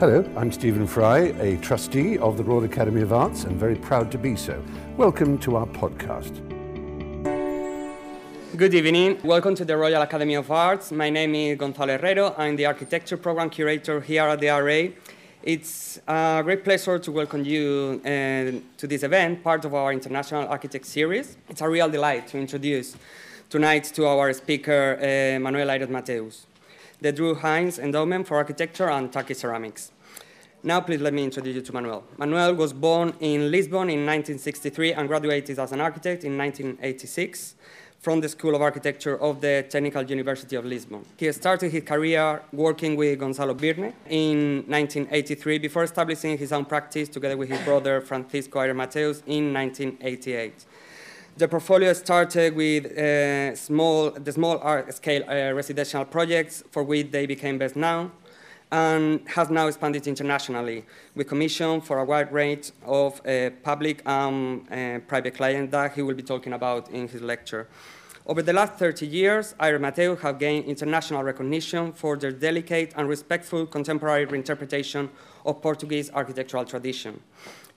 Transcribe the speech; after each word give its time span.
Hello, 0.00 0.24
I'm 0.36 0.52
Stephen 0.52 0.86
Fry, 0.86 1.34
a 1.40 1.56
trustee 1.56 2.18
of 2.18 2.36
the 2.36 2.44
Royal 2.44 2.62
Academy 2.62 3.00
of 3.00 3.12
Arts 3.12 3.42
and 3.42 3.58
very 3.58 3.74
proud 3.74 4.12
to 4.12 4.16
be 4.16 4.36
so. 4.36 4.62
Welcome 4.96 5.38
to 5.38 5.56
our 5.56 5.66
podcast. 5.66 6.36
Good 8.56 8.74
evening. 8.74 9.18
Welcome 9.24 9.56
to 9.56 9.64
the 9.64 9.76
Royal 9.76 10.00
Academy 10.00 10.34
of 10.34 10.52
Arts. 10.52 10.92
My 10.92 11.10
name 11.10 11.34
is 11.34 11.58
Gonzalo 11.58 11.98
Herrero. 11.98 12.32
I'm 12.38 12.54
the 12.54 12.66
architecture 12.66 13.16
program 13.16 13.50
curator 13.50 14.00
here 14.00 14.22
at 14.22 14.38
the 14.38 14.50
RA. 14.50 14.94
It's 15.42 15.98
a 16.06 16.42
great 16.44 16.62
pleasure 16.62 17.00
to 17.00 17.10
welcome 17.10 17.44
you 17.44 18.00
uh, 18.04 18.08
to 18.76 18.86
this 18.86 19.02
event, 19.02 19.42
part 19.42 19.64
of 19.64 19.74
our 19.74 19.92
International 19.92 20.46
Architect 20.46 20.86
Series. 20.86 21.36
It's 21.48 21.60
a 21.60 21.68
real 21.68 21.90
delight 21.90 22.28
to 22.28 22.38
introduce 22.38 22.96
tonight 23.50 23.82
to 23.94 24.06
our 24.06 24.32
speaker, 24.32 24.96
uh, 25.00 25.40
Manuel 25.40 25.70
Aires 25.70 25.88
Mateus 25.88 26.46
the 27.00 27.12
Drue 27.12 27.34
Heinz 27.34 27.78
Endowment 27.78 28.26
for 28.26 28.36
Architecture 28.36 28.90
and 28.90 29.12
Turkey 29.12 29.34
Ceramics. 29.34 29.92
Now, 30.62 30.80
please 30.80 31.00
let 31.00 31.14
me 31.14 31.22
introduce 31.22 31.54
you 31.54 31.62
to 31.62 31.72
Manuel. 31.72 32.02
Manuel 32.16 32.54
was 32.54 32.72
born 32.72 33.14
in 33.20 33.50
Lisbon 33.50 33.88
in 33.90 34.04
1963 34.04 34.92
and 34.92 35.06
graduated 35.06 35.58
as 35.58 35.70
an 35.70 35.80
architect 35.80 36.24
in 36.24 36.36
1986 36.36 37.54
from 38.00 38.20
the 38.20 38.28
School 38.28 38.54
of 38.54 38.62
Architecture 38.62 39.20
of 39.20 39.40
the 39.40 39.64
Technical 39.68 40.02
University 40.02 40.56
of 40.56 40.64
Lisbon. 40.64 41.04
He 41.16 41.30
started 41.32 41.70
his 41.70 41.84
career 41.84 42.42
working 42.52 42.96
with 42.96 43.18
Gonzalo 43.18 43.54
Byrne 43.54 43.92
in 44.08 44.64
1983 44.66 45.58
before 45.58 45.84
establishing 45.84 46.36
his 46.36 46.52
own 46.52 46.64
practice 46.64 47.08
together 47.08 47.36
with 47.36 47.48
his 47.48 47.60
brother 47.62 48.00
Francisco 48.00 48.60
Aires 48.60 48.76
Mateus 48.76 49.22
in 49.26 49.52
1988. 49.52 50.64
The 51.38 51.46
portfolio 51.46 51.92
started 51.92 52.56
with 52.56 52.98
uh, 52.98 53.54
small, 53.54 54.10
the 54.10 54.32
small 54.32 54.60
scale 54.90 55.22
uh, 55.22 55.54
residential 55.54 56.04
projects 56.04 56.64
for 56.72 56.82
which 56.82 57.12
they 57.12 57.26
became 57.26 57.58
best 57.58 57.76
known 57.76 58.10
and 58.72 59.20
has 59.28 59.48
now 59.48 59.68
expanded 59.68 60.08
internationally 60.08 60.84
We 61.14 61.22
commission 61.22 61.80
for 61.80 62.00
a 62.00 62.04
wide 62.04 62.32
range 62.32 62.72
of 62.84 63.24
uh, 63.24 63.50
public 63.62 64.02
and 64.04 64.66
uh, 64.68 64.98
private 65.06 65.36
clients 65.36 65.70
that 65.70 65.92
he 65.94 66.02
will 66.02 66.16
be 66.16 66.24
talking 66.24 66.54
about 66.54 66.90
in 66.90 67.06
his 67.06 67.22
lecture. 67.22 67.68
Over 68.26 68.42
the 68.42 68.52
last 68.52 68.72
30 68.74 69.06
years, 69.06 69.54
Aires 69.60 69.80
Mateus 69.80 70.20
have 70.22 70.40
gained 70.40 70.64
international 70.64 71.22
recognition 71.22 71.92
for 71.92 72.16
their 72.16 72.32
delicate 72.32 72.94
and 72.96 73.08
respectful 73.08 73.64
contemporary 73.64 74.26
reinterpretation 74.26 75.08
of 75.46 75.62
Portuguese 75.62 76.10
architectural 76.12 76.64
tradition. 76.64 77.20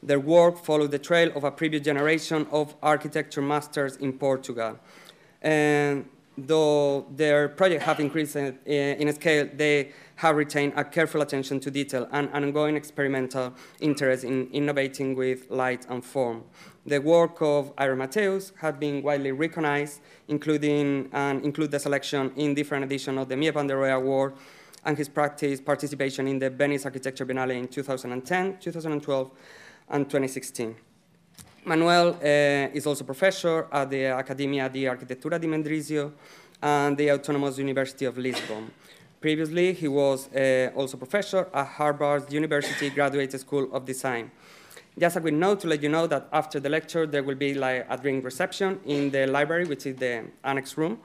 Their 0.03 0.19
work 0.19 0.57
followed 0.57 0.91
the 0.91 0.99
trail 0.99 1.31
of 1.35 1.43
a 1.43 1.51
previous 1.51 1.83
generation 1.83 2.47
of 2.51 2.75
architecture 2.81 3.41
masters 3.41 3.97
in 3.97 4.13
Portugal. 4.13 4.79
And 5.41 6.05
though 6.37 7.05
their 7.15 7.49
projects 7.49 7.83
have 7.83 7.99
increased 7.99 8.35
uh, 8.35 8.51
in 8.65 9.13
scale, 9.13 9.47
they 9.53 9.91
have 10.15 10.35
retained 10.35 10.73
a 10.75 10.83
careful 10.83 11.21
attention 11.21 11.59
to 11.59 11.71
detail 11.71 12.07
and 12.11 12.29
an 12.33 12.43
ongoing 12.43 12.75
experimental 12.75 13.53
interest 13.79 14.23
in 14.23 14.47
innovating 14.51 15.15
with 15.15 15.49
light 15.49 15.85
and 15.89 16.03
form. 16.03 16.43
The 16.85 16.99
work 16.99 17.41
of 17.41 17.73
Aires 17.77 17.97
Mateus 17.97 18.53
has 18.59 18.75
been 18.75 19.03
widely 19.03 19.31
recognized, 19.31 20.01
including 20.27 21.09
and 21.11 21.43
include 21.45 21.71
the 21.71 21.79
selection 21.79 22.31
in 22.35 22.55
different 22.55 22.85
editions 22.85 23.19
of 23.19 23.29
the 23.29 23.35
der 23.35 23.75
Rohe 23.75 23.95
Award 23.95 24.33
and 24.83 24.97
his 24.97 25.09
practice 25.09 25.61
participation 25.61 26.27
in 26.27 26.39
the 26.39 26.49
Venice 26.49 26.85
Architecture 26.85 27.25
Biennale 27.25 27.55
in 27.55 27.67
2010, 27.67 28.57
2012, 28.59 29.31
and 29.91 30.09
2016. 30.09 30.75
Manuel 31.65 32.15
uh, 32.15 32.73
is 32.73 32.87
also 32.87 33.03
professor 33.03 33.67
at 33.71 33.89
the 33.89 34.05
Accademia 34.05 34.67
di 34.67 34.85
Architettura 34.85 35.39
di 35.39 35.47
Mendrisio 35.47 36.13
and 36.61 36.97
the 36.97 37.11
Autonomous 37.11 37.59
University 37.59 38.05
of 38.05 38.17
Lisbon. 38.17 38.71
Previously, 39.19 39.73
he 39.73 39.87
was 39.87 40.27
uh, 40.33 40.71
also 40.75 40.97
professor 40.97 41.47
at 41.53 41.67
Harvard 41.67 42.33
University 42.33 42.89
Graduate 42.89 43.39
School 43.39 43.69
of 43.71 43.85
Design. 43.85 44.31
Just 44.97 45.17
a 45.17 45.21
quick 45.21 45.35
note 45.35 45.59
to 45.59 45.67
let 45.67 45.83
you 45.83 45.89
know 45.89 46.07
that 46.07 46.27
after 46.33 46.59
the 46.59 46.69
lecture, 46.69 47.05
there 47.05 47.21
will 47.21 47.35
be 47.35 47.53
like 47.53 47.85
a 47.87 47.97
drink 47.97 48.25
reception 48.25 48.79
in 48.85 49.11
the 49.11 49.27
library, 49.27 49.65
which 49.65 49.85
is 49.85 49.95
the 49.97 50.25
annex 50.43 50.75
room, 50.77 50.99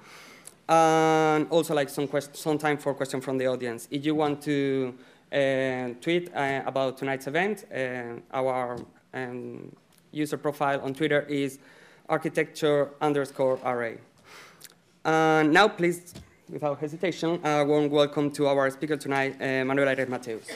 and 0.69 1.47
also 1.51 1.75
like 1.75 1.91
some, 1.91 2.09
some 2.33 2.57
time 2.57 2.79
for 2.79 2.95
questions 2.95 3.23
from 3.23 3.37
the 3.37 3.47
audience. 3.47 3.87
If 3.91 4.07
you 4.07 4.15
want 4.15 4.43
to 4.43 4.95
tweet 5.31 6.35
uh, 6.35 6.63
about 6.67 6.99
tonight's 6.99 7.27
event. 7.27 7.65
Uh, 7.73 8.21
our 8.33 8.77
um, 9.15 9.75
user 10.13 10.37
profile 10.37 10.81
on 10.81 10.95
Twitter 10.95 11.23
is 11.23 11.59
architecture 12.09 12.91
underscore 13.01 13.57
RA. 13.65 13.93
And 15.05 15.53
now, 15.53 15.69
please, 15.69 16.15
without 16.51 16.79
hesitation, 16.79 17.41
a 17.45 17.65
warm 17.65 17.91
welcome 17.91 18.31
to 18.33 18.47
our 18.47 18.71
speaker 18.71 18.97
tonight, 18.97 19.35
uh, 19.41 19.65
Manuel 19.65 19.89
Aires 19.89 20.09
Mateus. 20.09 20.47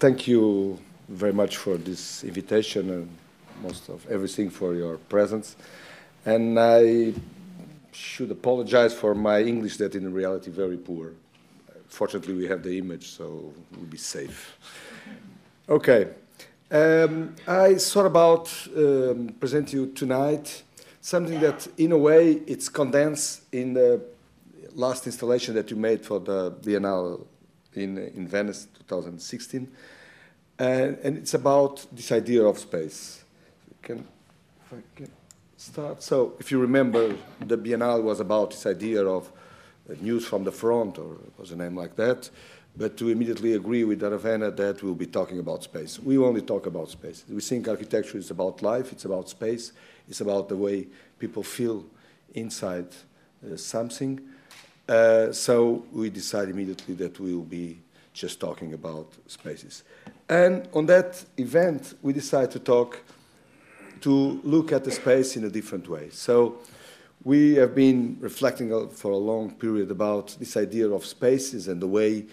Thank 0.00 0.28
you 0.28 0.78
very 1.08 1.32
much 1.32 1.56
for 1.56 1.76
this 1.76 2.22
invitation 2.22 2.90
and 2.90 3.08
most 3.62 3.88
of 3.88 4.06
everything 4.08 4.48
for 4.48 4.74
your 4.74 4.96
presence. 4.96 5.56
And 6.28 6.60
I 6.60 7.14
should 7.90 8.30
apologize 8.30 8.92
for 8.92 9.14
my 9.14 9.40
English 9.40 9.78
that 9.78 9.94
in 9.94 10.12
reality 10.12 10.50
very 10.50 10.76
poor. 10.76 11.12
Fortunately, 11.86 12.34
we 12.34 12.46
have 12.46 12.62
the 12.62 12.76
image, 12.76 13.06
so 13.16 13.54
we'll 13.72 13.86
be 13.86 13.96
safe. 13.96 14.58
Okay. 15.70 16.10
Um, 16.70 17.34
I 17.46 17.76
thought 17.76 18.04
about 18.04 18.52
um, 18.76 19.30
present 19.40 19.72
you 19.72 19.86
tonight 19.86 20.64
something 21.00 21.40
that, 21.40 21.66
in 21.78 21.92
a 21.92 21.96
way, 21.96 22.42
it's 22.46 22.68
condensed 22.68 23.44
in 23.50 23.72
the 23.72 23.98
last 24.74 25.06
installation 25.06 25.54
that 25.54 25.70
you 25.70 25.78
made 25.78 26.04
for 26.04 26.20
the 26.20 26.50
Biennale 26.50 27.24
in, 27.72 27.96
in 27.96 28.28
Venice 28.28 28.68
2016. 28.80 29.66
And, 30.58 30.98
and 31.02 31.16
it's 31.16 31.32
about 31.32 31.86
this 31.90 32.12
idea 32.12 32.44
of 32.44 32.58
space. 32.58 33.24
Can, 33.80 34.06
if 34.66 34.72
I 34.74 34.82
can 34.94 35.17
start. 35.58 36.02
So, 36.02 36.34
if 36.38 36.52
you 36.52 36.60
remember, 36.60 37.16
the 37.40 37.58
Biennale 37.58 38.02
was 38.02 38.20
about 38.20 38.50
this 38.50 38.64
idea 38.64 39.04
of 39.04 39.30
uh, 39.90 39.94
news 40.00 40.24
from 40.24 40.44
the 40.44 40.52
front, 40.52 40.98
or 40.98 41.16
was 41.36 41.50
a 41.50 41.56
name 41.56 41.76
like 41.76 41.96
that. 41.96 42.30
But 42.76 42.96
to 42.98 43.08
immediately 43.08 43.54
agree 43.54 43.82
with 43.82 44.00
Aravena 44.02 44.56
that 44.56 44.82
we'll 44.84 44.94
be 44.94 45.06
talking 45.06 45.40
about 45.40 45.64
space. 45.64 45.98
We 45.98 46.16
only 46.16 46.42
talk 46.42 46.66
about 46.66 46.90
space. 46.90 47.24
We 47.28 47.40
think 47.40 47.66
architecture 47.66 48.18
is 48.18 48.30
about 48.30 48.62
life, 48.62 48.92
it's 48.92 49.04
about 49.04 49.28
space, 49.28 49.72
it's 50.08 50.20
about 50.20 50.48
the 50.48 50.56
way 50.56 50.86
people 51.18 51.42
feel 51.42 51.84
inside 52.34 52.86
uh, 53.44 53.56
something. 53.56 54.20
Uh, 54.88 55.32
so 55.32 55.84
we 55.92 56.08
decide 56.08 56.50
immediately 56.50 56.94
that 56.94 57.18
we 57.18 57.34
will 57.34 57.42
be 57.42 57.80
just 58.12 58.38
talking 58.38 58.74
about 58.74 59.12
spaces. 59.26 59.82
And 60.28 60.68
on 60.72 60.86
that 60.86 61.24
event, 61.36 61.94
we 62.00 62.12
decide 62.12 62.52
to 62.52 62.60
talk 62.60 63.02
to 64.00 64.40
look 64.44 64.72
at 64.72 64.84
the 64.84 64.90
space 64.90 65.36
in 65.36 65.44
a 65.44 65.50
different 65.50 65.88
way. 65.88 66.10
So 66.10 66.58
we 67.24 67.54
have 67.54 67.74
been 67.74 68.16
reflecting 68.20 68.88
for 68.90 69.12
a 69.12 69.16
long 69.16 69.50
period 69.52 69.90
about 69.90 70.36
this 70.38 70.56
idea 70.56 70.88
of 70.88 71.04
spaces 71.04 71.68
and 71.68 71.80
the 71.80 71.86
way 71.86 72.26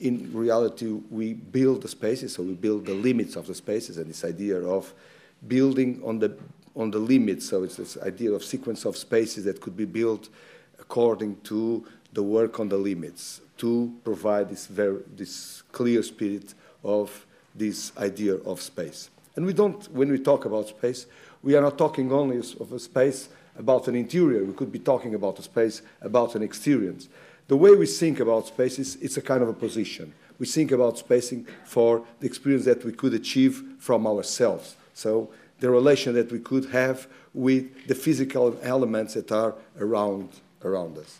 in 0.00 0.30
reality 0.32 0.86
we 1.10 1.34
build 1.34 1.82
the 1.82 1.88
spaces, 1.88 2.34
so 2.34 2.42
we 2.42 2.54
build 2.54 2.84
the 2.84 2.94
limits 2.94 3.36
of 3.36 3.46
the 3.46 3.54
spaces 3.54 3.96
and 3.96 4.08
this 4.08 4.24
idea 4.24 4.60
of 4.60 4.92
building 5.48 6.02
on 6.04 6.18
the, 6.18 6.36
on 6.76 6.90
the 6.90 6.98
limits, 6.98 7.48
so 7.48 7.62
it's 7.62 7.76
this 7.76 7.96
idea 7.98 8.32
of 8.32 8.44
sequence 8.44 8.84
of 8.84 8.96
spaces 8.96 9.44
that 9.44 9.60
could 9.60 9.76
be 9.76 9.84
built 9.84 10.28
according 10.78 11.40
to 11.42 11.86
the 12.12 12.22
work 12.22 12.60
on 12.60 12.68
the 12.68 12.76
limits 12.76 13.40
to 13.56 13.92
provide 14.04 14.48
this, 14.48 14.66
very, 14.66 15.00
this 15.16 15.62
clear 15.72 16.02
spirit 16.02 16.54
of 16.82 17.26
this 17.54 17.92
idea 17.96 18.34
of 18.34 18.60
space. 18.60 19.10
And 19.36 19.46
we 19.46 19.52
don't, 19.52 19.82
when 19.92 20.10
we 20.10 20.18
talk 20.18 20.44
about 20.44 20.68
space, 20.68 21.06
we 21.42 21.54
are 21.56 21.60
not 21.60 21.76
talking 21.76 22.12
only 22.12 22.38
of 22.38 22.72
a 22.72 22.78
space 22.78 23.28
about 23.58 23.88
an 23.88 23.94
interior. 23.94 24.44
We 24.44 24.52
could 24.52 24.72
be 24.72 24.78
talking 24.78 25.14
about 25.14 25.38
a 25.38 25.42
space 25.42 25.82
about 26.00 26.34
an 26.34 26.42
experience. 26.42 27.08
The 27.48 27.56
way 27.56 27.74
we 27.74 27.86
think 27.86 28.20
about 28.20 28.46
space 28.46 28.78
is 28.78 28.96
it's 28.96 29.16
a 29.16 29.22
kind 29.22 29.42
of 29.42 29.48
a 29.48 29.52
position. 29.52 30.12
We 30.38 30.46
think 30.46 30.72
about 30.72 30.98
spacing 30.98 31.46
for 31.64 32.04
the 32.20 32.26
experience 32.26 32.64
that 32.64 32.84
we 32.84 32.92
could 32.92 33.14
achieve 33.14 33.62
from 33.78 34.06
ourselves. 34.06 34.76
So 34.94 35.30
the 35.60 35.70
relation 35.70 36.14
that 36.14 36.32
we 36.32 36.38
could 36.38 36.66
have 36.70 37.06
with 37.32 37.86
the 37.86 37.94
physical 37.94 38.56
elements 38.62 39.14
that 39.14 39.30
are 39.30 39.54
around, 39.78 40.28
around 40.64 40.98
us. 40.98 41.18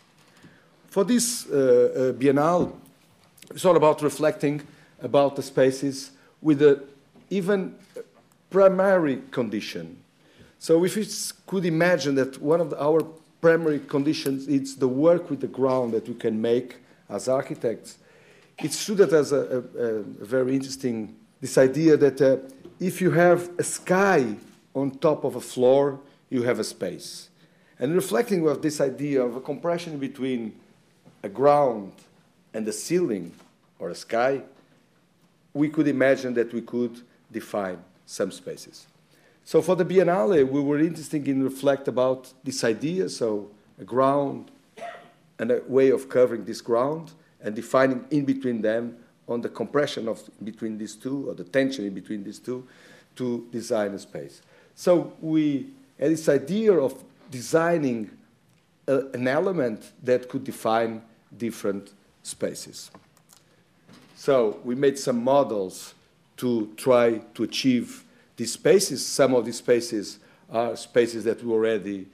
For 0.87 1.03
this 1.03 1.45
uh, 1.47 1.53
uh, 1.53 2.13
Biennale, 2.13 2.73
it's 3.51 3.65
all 3.65 3.75
about 3.75 4.01
reflecting 4.01 4.61
about 5.01 5.35
the 5.35 5.43
spaces 5.43 6.11
with 6.41 6.61
a 6.61 6.81
even 7.29 7.75
primary 8.55 9.21
condition. 9.31 9.97
So 10.59 10.85
if 10.85 10.95
we 10.95 11.05
could 11.45 11.65
imagine 11.65 12.15
that 12.15 12.41
one 12.41 12.61
of 12.61 12.73
our 12.75 13.03
primary 13.41 13.79
conditions 13.79 14.47
is 14.47 14.77
the 14.77 14.87
work 14.87 15.29
with 15.29 15.41
the 15.41 15.47
ground 15.59 15.91
that 15.91 16.07
we 16.07 16.13
can 16.13 16.41
make 16.41 16.77
as 17.09 17.27
architects, 17.27 17.97
it's 18.59 18.85
true 18.85 18.95
that 18.95 19.09
there's 19.09 19.33
a, 19.33 19.61
a, 19.77 19.85
a 20.23 20.25
very 20.35 20.55
interesting, 20.55 21.13
this 21.41 21.57
idea 21.57 21.97
that 21.97 22.21
uh, 22.21 22.37
if 22.79 23.01
you 23.01 23.11
have 23.11 23.49
a 23.59 23.63
sky 23.63 24.37
on 24.73 24.91
top 24.91 25.25
of 25.25 25.35
a 25.35 25.41
floor, 25.41 25.99
you 26.29 26.43
have 26.43 26.57
a 26.57 26.63
space. 26.63 27.27
And 27.77 27.93
reflecting 27.93 28.41
with 28.41 28.61
this 28.61 28.79
idea 28.79 29.21
of 29.21 29.35
a 29.35 29.41
compression 29.41 29.97
between 29.97 30.55
a 31.23 31.27
ground 31.27 31.91
and 32.53 32.65
a 32.69 32.71
ceiling 32.71 33.33
or 33.79 33.89
a 33.89 33.95
sky, 33.95 34.43
we 35.53 35.67
could 35.67 35.89
imagine 35.89 36.33
that 36.35 36.53
we 36.53 36.61
could 36.61 37.01
define 37.29 37.79
some 38.05 38.31
spaces. 38.31 38.87
So 39.43 39.61
for 39.61 39.75
the 39.75 39.85
Biennale, 39.85 40.47
we 40.47 40.59
were 40.59 40.79
interested 40.79 41.27
in 41.27 41.43
reflect 41.43 41.87
about 41.87 42.33
this 42.43 42.63
idea, 42.63 43.09
so 43.09 43.51
a 43.79 43.83
ground 43.83 44.51
and 45.37 45.51
a 45.51 45.61
way 45.67 45.89
of 45.89 46.09
covering 46.09 46.45
this 46.45 46.61
ground 46.61 47.13
and 47.41 47.55
defining 47.55 48.05
in 48.09 48.25
between 48.25 48.61
them 48.61 48.97
on 49.27 49.41
the 49.41 49.49
compression 49.49 50.07
of 50.07 50.23
between 50.43 50.77
these 50.77 50.95
two 50.95 51.29
or 51.29 51.33
the 51.33 51.43
tension 51.43 51.85
in 51.85 51.93
between 51.93 52.23
these 52.23 52.39
two 52.39 52.67
to 53.15 53.47
design 53.51 53.93
a 53.93 53.99
space. 53.99 54.41
So 54.75 55.13
we 55.21 55.67
had 55.99 56.11
this 56.11 56.27
idea 56.29 56.73
of 56.73 57.03
designing 57.31 58.11
a, 58.87 58.99
an 59.13 59.27
element 59.27 59.91
that 60.03 60.29
could 60.29 60.43
define 60.43 61.01
different 61.37 61.93
spaces. 62.23 62.91
So 64.15 64.59
we 64.63 64.75
made 64.75 64.97
some 64.97 65.23
models 65.23 65.93
to 66.37 66.73
try 66.77 67.19
to 67.33 67.43
achieve 67.43 68.03
these 68.35 68.53
spaces. 68.53 69.05
Some 69.05 69.33
of 69.33 69.45
these 69.45 69.57
spaces 69.57 70.19
are 70.49 70.75
spaces 70.75 71.23
that 71.23 71.43
we 71.43 71.51
already 71.51 72.07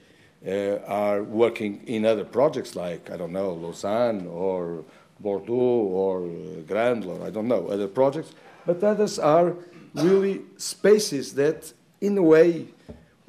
uh, 0.46 0.76
are 0.86 1.22
working 1.22 1.82
in 1.86 2.04
other 2.04 2.24
projects 2.24 2.74
like, 2.74 3.10
I 3.10 3.16
don't 3.16 3.32
know, 3.32 3.52
Lausanne 3.52 4.26
or 4.26 4.84
Bordeaux 5.20 5.52
or 5.54 6.28
Grand, 6.66 7.04
or 7.04 7.24
I 7.24 7.30
don't 7.30 7.48
know, 7.48 7.68
other 7.68 7.88
projects. 7.88 8.32
But 8.66 8.82
others 8.82 9.18
are 9.18 9.54
really 9.94 10.42
spaces 10.56 11.34
that, 11.34 11.72
in 12.00 12.16
a 12.18 12.22
way, 12.22 12.66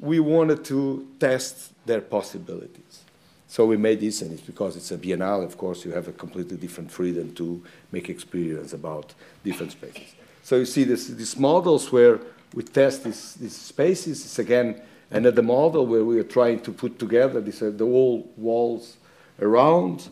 we 0.00 0.20
wanted 0.20 0.64
to 0.66 1.06
test 1.18 1.72
their 1.86 2.00
possibilities. 2.00 3.02
So 3.48 3.66
we 3.66 3.76
made 3.76 4.00
this, 4.00 4.22
and 4.22 4.32
it's 4.32 4.42
because 4.42 4.74
it's 4.74 4.90
a 4.90 4.98
biennale, 4.98 5.44
of 5.44 5.56
course, 5.56 5.84
you 5.84 5.92
have 5.92 6.08
a 6.08 6.12
completely 6.12 6.56
different 6.56 6.90
freedom 6.90 7.32
to 7.34 7.62
make 7.92 8.08
experience 8.08 8.72
about 8.72 9.14
different 9.44 9.72
spaces. 9.72 10.14
So 10.44 10.56
you 10.56 10.66
see 10.66 10.84
this, 10.84 11.06
these 11.06 11.38
models 11.38 11.90
where 11.90 12.20
we 12.52 12.64
test 12.64 13.02
these, 13.02 13.34
these 13.36 13.56
spaces. 13.56 14.26
It's 14.26 14.38
again 14.38 14.78
another 15.10 15.42
model 15.42 15.86
where 15.86 16.04
we 16.04 16.20
are 16.20 16.24
trying 16.24 16.60
to 16.60 16.70
put 16.70 16.98
together 16.98 17.40
these, 17.40 17.62
uh, 17.62 17.72
the 17.74 17.86
whole 17.86 18.30
walls 18.36 18.98
around. 19.40 20.10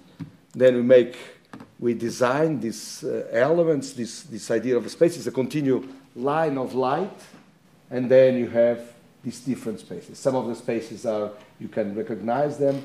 Then 0.54 0.76
we 0.76 0.82
make, 0.82 1.18
we 1.78 1.92
design 1.92 2.60
these 2.60 3.04
uh, 3.04 3.28
elements, 3.30 3.92
this, 3.92 4.22
this 4.22 4.50
idea 4.50 4.78
of 4.78 4.86
a 4.86 4.88
space 4.88 5.18
is 5.18 5.26
a 5.26 5.32
continuous 5.32 5.84
line 6.16 6.56
of 6.56 6.74
light, 6.74 7.20
and 7.90 8.10
then 8.10 8.38
you 8.38 8.48
have 8.48 8.80
these 9.22 9.40
different 9.40 9.80
spaces. 9.80 10.18
Some 10.18 10.34
of 10.34 10.46
the 10.46 10.54
spaces 10.54 11.04
are, 11.04 11.30
you 11.60 11.68
can 11.68 11.94
recognize 11.94 12.56
them, 12.56 12.82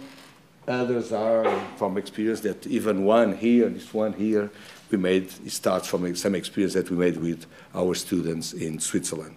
others 0.68 1.14
are 1.14 1.50
from 1.78 1.98
experience 1.98 2.42
that 2.42 2.68
even 2.68 3.06
one 3.06 3.38
here, 3.38 3.70
this 3.70 3.94
one 3.94 4.12
here, 4.12 4.52
we 4.92 4.98
made, 4.98 5.30
it 5.46 5.52
starts 5.52 5.88
from 5.88 6.16
some 6.16 6.36
experience 6.36 6.74
that 6.74 6.90
we 6.90 6.98
made 6.98 7.18
with 7.18 7.46
our 7.74 7.96
students 7.96 8.54
in 8.54 8.80
Switzerland. 8.80 9.36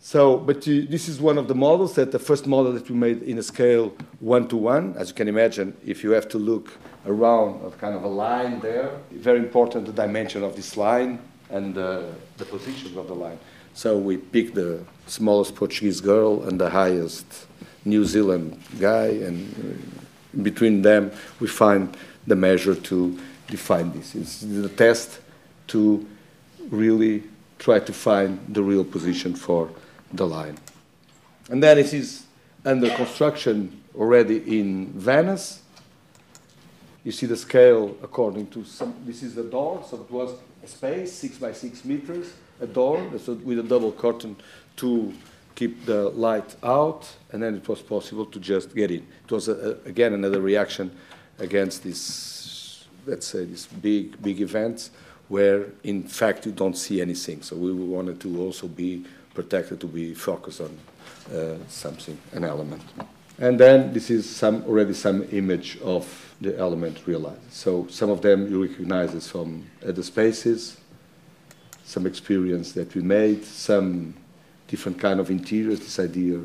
So, 0.00 0.38
but 0.38 0.56
uh, 0.66 0.88
this 0.88 1.08
is 1.08 1.20
one 1.20 1.38
of 1.38 1.46
the 1.46 1.54
models 1.54 1.94
that 1.94 2.10
the 2.10 2.18
first 2.18 2.46
model 2.46 2.72
that 2.72 2.90
we 2.90 2.96
made 2.96 3.22
in 3.22 3.38
a 3.38 3.42
scale 3.42 3.94
one 4.18 4.48
to 4.48 4.56
one. 4.56 4.94
As 4.96 5.10
you 5.10 5.14
can 5.14 5.28
imagine, 5.28 5.76
if 5.86 6.02
you 6.02 6.10
have 6.10 6.28
to 6.30 6.38
look 6.38 6.72
around 7.06 7.78
kind 7.78 7.94
of 7.94 8.02
a 8.02 8.08
line 8.08 8.60
there, 8.60 8.90
very 9.12 9.38
important 9.38 9.86
the 9.86 9.92
dimension 9.92 10.42
of 10.42 10.56
this 10.56 10.76
line 10.76 11.20
and 11.50 11.78
uh, 11.78 12.02
the 12.38 12.44
position 12.44 12.98
of 12.98 13.06
the 13.06 13.14
line. 13.14 13.38
So 13.74 13.96
we 13.98 14.16
picked 14.16 14.54
the 14.54 14.80
smallest 15.06 15.54
Portuguese 15.54 16.00
girl 16.00 16.42
and 16.42 16.60
the 16.60 16.70
highest 16.70 17.46
New 17.84 18.04
Zealand 18.04 18.60
guy, 18.78 19.06
and 19.06 19.38
uh, 19.54 20.42
between 20.42 20.82
them 20.82 21.12
we 21.38 21.46
find 21.46 21.96
the 22.26 22.36
measure 22.36 22.74
to 22.74 23.18
define 23.50 23.92
this. 23.92 24.14
It's 24.14 24.40
the 24.40 24.68
test 24.68 25.20
to 25.68 26.06
really 26.70 27.24
try 27.58 27.80
to 27.80 27.92
find 27.92 28.38
the 28.48 28.62
real 28.62 28.84
position 28.84 29.34
for 29.34 29.68
the 30.12 30.26
line. 30.26 30.56
And 31.50 31.62
then 31.62 31.78
it 31.78 31.92
is 31.92 32.24
under 32.64 32.88
construction 32.90 33.82
already 33.94 34.60
in 34.60 34.92
Venice. 34.92 35.62
You 37.04 37.12
see 37.12 37.26
the 37.26 37.36
scale 37.36 37.96
according 38.02 38.48
to 38.48 38.64
some, 38.64 38.94
this 39.06 39.22
is 39.22 39.34
the 39.34 39.42
door, 39.42 39.84
so 39.88 39.96
it 39.96 40.10
was 40.10 40.30
a 40.62 40.66
space, 40.66 41.12
six 41.12 41.38
by 41.38 41.52
six 41.52 41.84
meters, 41.84 42.34
a 42.60 42.66
door 42.66 43.10
so 43.18 43.34
with 43.34 43.58
a 43.58 43.62
double 43.62 43.92
curtain 43.92 44.36
to 44.76 45.12
keep 45.54 45.84
the 45.86 46.10
light 46.10 46.56
out, 46.62 47.08
and 47.32 47.42
then 47.42 47.54
it 47.54 47.68
was 47.68 47.82
possible 47.82 48.26
to 48.26 48.38
just 48.38 48.74
get 48.74 48.90
in. 48.90 49.06
It 49.24 49.32
was, 49.32 49.48
a, 49.48 49.54
a, 49.84 49.88
again, 49.88 50.14
another 50.14 50.40
reaction 50.40 50.90
against 51.38 51.82
this, 51.82 51.98
let's 53.06 53.26
say, 53.26 53.44
this 53.44 53.66
big, 53.66 54.20
big 54.22 54.40
events 54.40 54.90
where, 55.28 55.66
in 55.84 56.02
fact, 56.02 56.46
you 56.46 56.52
don't 56.52 56.76
see 56.76 57.00
anything. 57.00 57.42
So 57.42 57.56
we 57.56 57.72
wanted 57.72 58.20
to 58.20 58.40
also 58.40 58.66
be 58.66 59.04
protected 59.34 59.80
to 59.80 59.86
be 59.86 60.14
focused 60.14 60.60
on 60.60 60.76
uh, 61.34 61.56
something, 61.68 62.18
an 62.32 62.44
element. 62.44 62.82
And 63.38 63.58
then 63.58 63.92
this 63.92 64.10
is 64.10 64.28
some, 64.28 64.64
already 64.64 64.92
some 64.92 65.26
image 65.32 65.78
of 65.82 66.34
the 66.40 66.58
element 66.58 67.06
realized. 67.06 67.52
So 67.52 67.86
some 67.88 68.10
of 68.10 68.20
them 68.20 68.50
you 68.50 68.62
recognize 68.62 69.14
as 69.14 69.28
from 69.28 69.66
other 69.86 70.02
spaces, 70.02 70.76
some 71.84 72.06
experience 72.06 72.72
that 72.72 72.94
we 72.94 73.02
made, 73.02 73.44
some 73.44 74.14
different 74.68 74.98
kind 74.98 75.20
of 75.20 75.30
interiors, 75.30 75.80
this 75.80 75.98
idea 75.98 76.40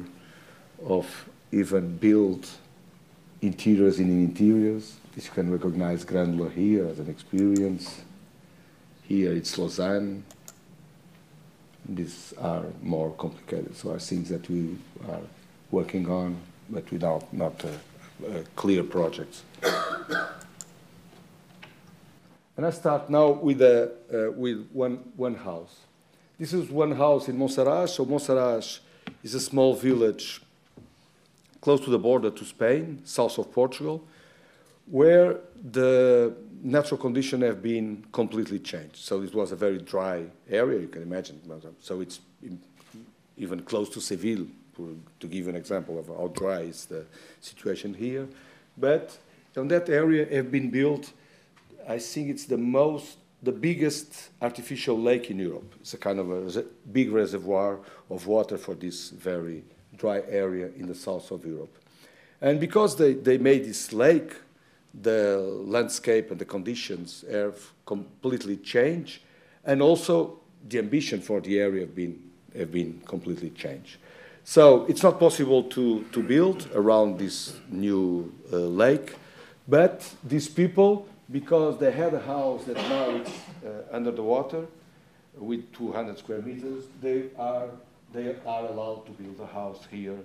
of 0.85 1.29
even 1.51 1.97
build 1.97 2.47
interiors 3.41 3.99
in 3.99 4.09
interiors. 4.09 4.97
You 5.15 5.21
can 5.33 5.49
recognize 5.51 6.03
Grândola 6.03 6.51
here 6.51 6.85
as 6.87 6.99
an 6.99 7.09
experience. 7.09 8.01
Here 9.03 9.31
it's 9.31 9.57
Lausanne, 9.57 10.23
these 11.87 12.33
are 12.37 12.65
more 12.81 13.11
complicated. 13.11 13.77
So 13.77 13.91
are 13.91 13.99
things 13.99 14.29
that 14.29 14.49
we 14.49 14.77
are 15.07 15.21
working 15.71 16.09
on, 16.09 16.37
but 16.69 16.91
without 16.91 17.31
not 17.33 17.63
uh, 17.63 17.69
uh, 18.27 18.41
clear 18.55 18.83
projects. 18.83 19.43
and 22.57 22.65
I 22.65 22.71
start 22.71 23.09
now 23.09 23.29
with, 23.29 23.61
a, 23.61 23.91
uh, 24.13 24.31
with 24.31 24.67
one, 24.73 24.97
one 25.15 25.35
house. 25.35 25.81
This 26.37 26.51
is 26.51 26.69
one 26.69 26.91
house 26.91 27.29
in 27.29 27.37
Monsaraz. 27.37 27.89
So 27.89 28.05
Monsaraz 28.05 28.79
is 29.23 29.33
a 29.33 29.39
small 29.39 29.75
village 29.75 30.41
close 31.61 31.79
to 31.81 31.89
the 31.89 31.99
border 31.99 32.29
to 32.31 32.43
Spain, 32.43 33.01
south 33.05 33.37
of 33.37 33.51
Portugal, 33.51 34.05
where 34.85 35.39
the 35.71 36.35
natural 36.61 36.99
conditions 36.99 37.43
have 37.43 37.61
been 37.61 38.03
completely 38.11 38.59
changed. 38.59 38.97
So 38.97 39.21
it 39.21 39.33
was 39.33 39.51
a 39.51 39.55
very 39.55 39.77
dry 39.77 40.25
area, 40.49 40.79
you 40.79 40.87
can 40.87 41.01
imagine. 41.01 41.41
So 41.79 42.01
it's 42.01 42.19
even 43.37 43.61
close 43.61 43.89
to 43.89 44.01
Seville, 44.01 44.47
to 45.19 45.27
give 45.27 45.47
an 45.47 45.55
example 45.55 45.97
of 45.99 46.07
how 46.07 46.27
dry 46.33 46.61
is 46.61 46.85
the 46.85 47.05
situation 47.41 47.93
here. 47.93 48.27
But 48.77 49.17
on 49.55 49.67
that 49.69 49.89
area 49.89 50.25
have 50.35 50.51
been 50.51 50.69
built, 50.69 51.11
I 51.87 51.99
think 51.99 52.29
it's 52.29 52.45
the 52.45 52.57
most, 52.57 53.17
the 53.43 53.51
biggest 53.51 54.29
artificial 54.41 54.99
lake 54.99 55.29
in 55.29 55.39
Europe. 55.39 55.75
It's 55.79 55.93
a 55.93 55.97
kind 55.97 56.19
of 56.19 56.31
a 56.31 56.65
big 56.91 57.11
reservoir 57.11 57.79
of 58.09 58.27
water 58.27 58.57
for 58.57 58.75
this 58.75 59.11
very 59.11 59.63
dry 59.95 60.23
area 60.27 60.69
in 60.77 60.87
the 60.87 60.95
south 60.95 61.31
of 61.31 61.45
Europe. 61.45 61.77
And 62.41 62.59
because 62.59 62.97
they, 62.97 63.13
they 63.13 63.37
made 63.37 63.65
this 63.65 63.93
lake 63.93 64.35
the 65.01 65.37
landscape 65.65 66.31
and 66.31 66.39
the 66.39 66.45
conditions 66.45 67.25
have 67.29 67.59
completely 67.85 68.57
changed, 68.57 69.21
and 69.65 69.81
also 69.81 70.39
the 70.67 70.79
ambition 70.79 71.21
for 71.21 71.41
the 71.41 71.59
area 71.59 71.81
have 71.81 71.95
been, 71.95 72.19
have 72.57 72.71
been 72.71 73.01
completely 73.05 73.49
changed. 73.51 73.97
So 74.43 74.85
it's 74.85 75.01
not 75.01 75.19
possible 75.19 75.63
to, 75.63 76.03
to 76.11 76.23
build 76.23 76.69
around 76.75 77.17
this 77.17 77.55
new 77.69 78.31
uh, 78.51 78.57
lake, 78.57 79.15
but 79.67 80.07
these 80.23 80.47
people, 80.47 81.07
because 81.31 81.79
they 81.79 81.91
had 81.91 82.13
a 82.13 82.19
house 82.19 82.63
that 82.65 82.75
now 82.75 83.09
is 83.09 83.27
uh, 83.65 83.69
under 83.91 84.11
the 84.11 84.21
water 84.21 84.65
with 85.37 85.73
200 85.73 86.17
square 86.19 86.41
meters, 86.41 86.85
they 87.01 87.25
are, 87.37 87.69
they 88.13 88.35
are 88.45 88.65
allowed 88.67 89.05
to 89.07 89.11
build 89.13 89.39
a 89.39 89.51
house 89.51 89.87
here 89.89 90.17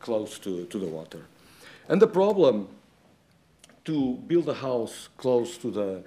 close 0.00 0.38
to, 0.40 0.66
to 0.66 0.78
the 0.78 0.86
water. 0.86 1.24
And 1.88 2.00
the 2.00 2.06
problem 2.06 2.68
to 3.84 4.14
build 4.26 4.48
a 4.48 4.54
house 4.54 5.08
close 5.16 5.58
to 5.58 5.70
the 5.70 6.02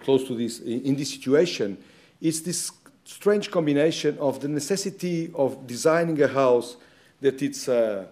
close 0.00 0.26
to 0.26 0.36
this 0.36 0.60
in 0.60 0.94
this 0.94 1.10
situation 1.10 1.76
is 2.20 2.42
this 2.42 2.70
strange 3.04 3.50
combination 3.50 4.18
of 4.18 4.40
the 4.40 4.48
necessity 4.48 5.30
of 5.34 5.66
designing 5.66 6.20
a 6.22 6.28
house 6.28 6.76
that 7.20 7.40
it's 7.40 7.68
a, 7.68 8.08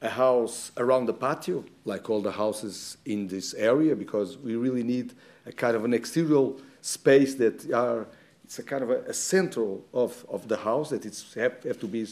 a 0.00 0.08
house 0.08 0.72
around 0.76 1.06
the 1.06 1.12
patio, 1.12 1.64
like 1.84 2.10
all 2.10 2.20
the 2.20 2.32
houses 2.32 2.96
in 3.06 3.28
this 3.28 3.54
area, 3.54 3.94
because 3.94 4.36
we 4.38 4.56
really 4.56 4.82
need 4.82 5.14
a 5.46 5.52
kind 5.52 5.76
of 5.76 5.84
an 5.84 5.94
exterior 5.94 6.52
space 6.80 7.34
that 7.36 7.72
are 7.72 8.06
it's 8.44 8.58
a 8.58 8.62
kind 8.62 8.82
of 8.82 8.90
a, 8.90 9.02
a 9.02 9.14
central 9.14 9.84
of, 9.94 10.26
of 10.28 10.48
the 10.48 10.56
house 10.56 10.90
that 10.90 11.06
it's 11.06 11.32
have, 11.34 11.62
have 11.62 11.78
to 11.78 11.86
be 11.86 12.06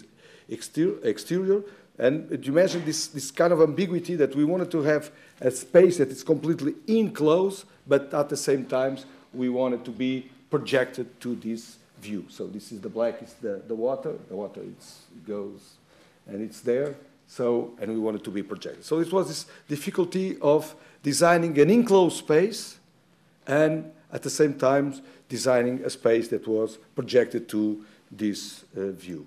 exterior, 0.49 0.97
exterior 1.03 1.63
And 2.01 2.31
you 2.47 2.53
imagine 2.53 2.83
this, 2.87 3.09
this 3.09 3.31
kind 3.31 3.53
of 3.53 3.61
ambiguity 3.61 4.17
that 4.17 4.35
we 4.35 4.43
wanted 4.43 4.71
to 4.71 4.81
have 4.83 5.11
a 5.39 5.51
space 5.51 5.99
that 5.99 6.09
is 6.09 6.25
completely 6.25 6.75
enclosed, 6.87 7.67
but 7.87 8.13
at 8.15 8.31
the 8.31 8.39
same 8.39 8.65
time, 8.65 8.97
we 9.35 9.51
wanted 9.51 9.85
to 9.85 9.91
be 9.91 10.31
projected 10.49 11.21
to 11.21 11.37
this 11.37 11.77
view. 12.01 12.25
So 12.31 12.47
this 12.47 12.73
is 12.73 12.81
the 12.81 12.89
black, 12.89 13.23
is 13.23 13.35
the, 13.35 13.61
the 13.69 13.75
water. 13.75 14.15
The 14.31 14.35
water 14.35 14.63
it's, 14.63 15.03
it 15.15 15.29
goes 15.29 15.75
and 16.27 16.41
it's 16.41 16.61
there. 16.61 16.95
So, 17.29 17.73
and 17.79 17.93
we 17.93 17.99
wanted 17.99 18.25
to 18.25 18.31
be 18.31 18.43
projected. 18.43 18.83
So 18.83 19.01
it 19.01 19.13
was 19.13 19.29
this 19.29 19.45
difficulty 19.69 20.39
of 20.41 20.75
designing 21.03 21.59
an 21.61 21.69
enclosed 21.69 22.17
space 22.17 22.79
and 23.47 23.93
at 24.11 24.23
the 24.23 24.31
same 24.31 24.55
time 24.55 24.95
designing 25.29 25.85
a 25.85 25.91
space 25.91 26.29
that 26.29 26.49
was 26.49 26.79
projected 26.95 27.47
to 27.51 27.85
this 28.11 28.65
uh, 28.75 28.91
view. 28.93 29.27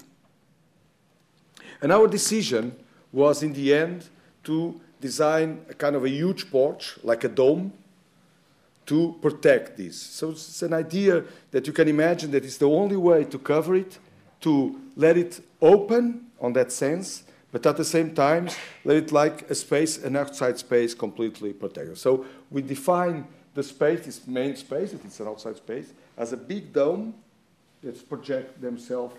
And 1.84 1.92
our 1.92 2.08
decision 2.08 2.74
was 3.12 3.44
in 3.44 3.52
the 3.52 3.74
end 3.74 4.08
to 4.46 4.80
design 5.02 5.66
a 5.70 5.74
kind 5.74 5.98
of 5.98 6.06
a 6.06 6.10
huge 6.10 6.50
porch, 6.50 6.98
like 7.04 7.26
a 7.26 7.28
dome, 7.28 7.74
to 8.86 9.16
protect 9.22 9.76
this. 9.76 10.00
So 10.00 10.30
it's 10.30 10.62
an 10.62 10.74
idea 10.74 11.26
that 11.52 11.68
you 11.68 11.74
can 11.74 11.90
imagine 11.90 12.32
that 12.32 12.46
it's 12.46 12.58
the 12.58 12.70
only 12.70 12.96
way 12.96 13.26
to 13.26 13.38
cover 13.38 13.76
it, 13.76 14.00
to 14.42 14.80
let 14.96 15.18
it 15.18 15.42
open 15.62 16.28
on 16.40 16.54
that 16.54 16.72
sense, 16.72 17.24
but 17.52 17.66
at 17.66 17.76
the 17.76 17.84
same 17.84 18.16
time, 18.16 18.48
let 18.86 18.96
it 18.96 19.12
like 19.12 19.50
a 19.50 19.56
space, 19.56 20.02
an 20.06 20.16
outside 20.16 20.58
space 20.58 20.94
completely 20.94 21.52
protected. 21.52 21.98
So 21.98 22.26
we 22.50 22.62
define 22.62 23.28
the 23.56 23.64
space, 23.64 24.06
this 24.06 24.26
main 24.26 24.56
space, 24.56 24.94
it's 24.94 25.20
an 25.20 25.28
outside 25.28 25.58
space, 25.58 25.92
as 26.18 26.32
a 26.32 26.38
big 26.38 26.72
dome 26.72 27.14
that 27.82 28.08
project 28.08 28.62
themselves 28.62 29.16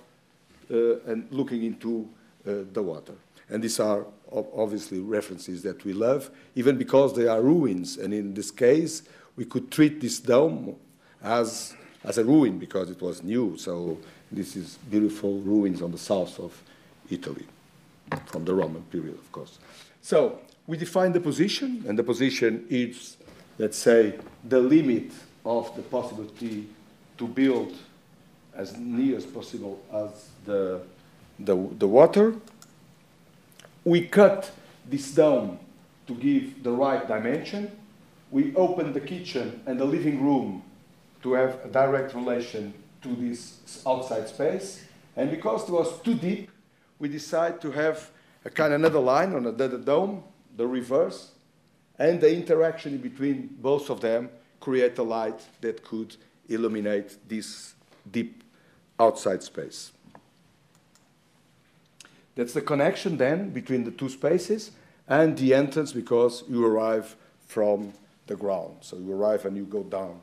uh, 0.70 1.00
and 1.06 1.30
looking 1.30 1.62
into 1.62 2.08
Uh, 2.46 2.64
the 2.74 2.82
water. 2.82 3.14
And 3.48 3.62
these 3.62 3.80
are 3.80 4.04
obviously 4.30 4.98
references 4.98 5.62
that 5.62 5.82
we 5.82 5.94
love, 5.94 6.30
even 6.54 6.76
because 6.76 7.14
they 7.14 7.26
are 7.26 7.40
ruins. 7.40 7.96
And 7.96 8.12
in 8.12 8.34
this 8.34 8.50
case, 8.50 9.02
we 9.34 9.46
could 9.46 9.70
treat 9.70 9.98
this 9.98 10.18
dome 10.18 10.76
as, 11.22 11.74
as 12.04 12.18
a 12.18 12.24
ruin 12.24 12.58
because 12.58 12.90
it 12.90 13.00
was 13.00 13.22
new. 13.22 13.56
So 13.56 13.96
this 14.30 14.56
is 14.56 14.78
beautiful 14.90 15.38
ruins 15.40 15.80
on 15.80 15.90
the 15.90 15.96
south 15.96 16.38
of 16.38 16.62
Italy, 17.08 17.46
from 18.26 18.44
the 18.44 18.54
Roman 18.54 18.82
period, 18.82 19.14
of 19.14 19.32
course. 19.32 19.58
So 20.02 20.40
we 20.66 20.76
define 20.76 21.12
the 21.12 21.20
position, 21.20 21.82
and 21.88 21.98
the 21.98 22.04
position 22.04 22.66
is, 22.68 23.16
let's 23.56 23.78
say, 23.78 24.18
the 24.46 24.60
limit 24.60 25.12
of 25.46 25.74
the 25.76 25.82
possibility 25.82 26.68
to 27.16 27.26
build 27.26 27.74
as 28.54 28.76
near 28.76 29.16
as 29.16 29.24
possible 29.24 29.82
as 29.92 30.28
the, 30.44 30.82
the, 31.38 31.56
the 31.78 31.88
water. 31.88 32.36
We 33.84 34.06
cut 34.06 34.50
this 34.88 35.12
dome 35.12 35.58
to 36.06 36.14
give 36.14 36.62
the 36.62 36.70
right 36.70 37.06
dimension 37.06 37.70
we 38.34 38.52
opened 38.56 38.92
the 38.94 39.00
kitchen 39.00 39.62
and 39.64 39.78
the 39.78 39.84
living 39.84 40.20
room 40.20 40.60
to 41.22 41.34
have 41.34 41.60
a 41.64 41.68
direct 41.68 42.14
relation 42.14 42.74
to 43.00 43.14
this 43.14 43.80
outside 43.86 44.28
space. 44.28 44.84
And 45.16 45.30
because 45.30 45.68
it 45.68 45.70
was 45.70 46.00
too 46.00 46.14
deep, 46.14 46.50
we 46.98 47.08
decided 47.08 47.60
to 47.60 47.70
have 47.70 48.10
a 48.44 48.50
kind 48.50 48.72
of 48.72 48.80
another 48.80 48.98
line 48.98 49.36
on 49.36 49.44
the 49.44 49.68
dome, 49.78 50.24
the 50.56 50.66
reverse, 50.66 51.30
and 51.96 52.20
the 52.20 52.34
interaction 52.34 52.98
between 52.98 53.56
both 53.60 53.88
of 53.88 54.00
them 54.00 54.30
create 54.58 54.98
a 54.98 55.04
light 55.04 55.40
that 55.60 55.84
could 55.84 56.16
illuminate 56.48 57.16
this 57.28 57.74
deep 58.10 58.42
outside 58.98 59.44
space. 59.44 59.92
That's 62.34 62.52
the 62.52 62.60
connection 62.60 63.16
then 63.16 63.50
between 63.50 63.84
the 63.84 63.90
two 63.90 64.08
spaces 64.08 64.72
and 65.08 65.36
the 65.36 65.54
entrance 65.54 65.92
because 65.92 66.44
you 66.48 66.66
arrive 66.66 67.16
from 67.46 67.92
the 68.26 68.36
ground. 68.36 68.78
So 68.80 68.96
you 68.96 69.12
arrive 69.12 69.44
and 69.44 69.56
you 69.56 69.64
go 69.64 69.82
down 69.82 70.20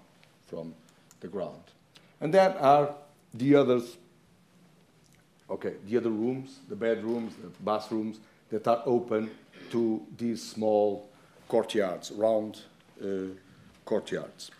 from 0.48 0.74
the 1.20 1.28
ground. 1.28 1.64
And 2.20 2.34
then 2.34 2.52
are 2.58 2.96
the 3.34 3.56
others, 3.56 3.98
okay, 5.50 5.76
the 5.88 5.98
other 5.98 6.10
rooms, 6.10 6.60
the 6.68 6.76
bedrooms, 6.76 7.34
the 7.36 7.50
bathrooms 7.64 8.20
that 8.50 8.68
are 8.68 8.84
open 8.86 9.32
to 9.72 10.02
these 10.18 10.44
small 10.44 11.10
courtyards, 11.48 12.12
round 12.12 12.62
uh, 13.02 13.34
courtyards. 13.86 14.52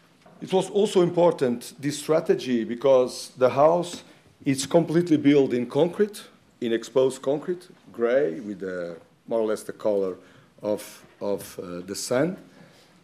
It 0.42 0.52
was 0.54 0.70
also 0.70 1.02
important, 1.02 1.74
this 1.80 2.00
strategy, 2.00 2.64
because 2.64 3.32
the 3.38 3.50
house 3.50 4.04
is 4.44 4.66
completely 4.66 5.18
built 5.18 5.54
in 5.54 5.68
concrete, 5.68 6.24
in 6.62 6.72
exposed 6.72 7.22
concrete, 7.22 7.68
gray, 7.92 8.40
with 8.40 8.60
the, 8.60 8.98
more 9.28 9.40
or 9.40 9.48
less 9.48 9.64
the 9.64 9.74
color 9.74 10.16
of, 10.62 11.06
of 11.20 11.60
uh, 11.60 11.82
the 11.86 11.96
sun 11.96 12.38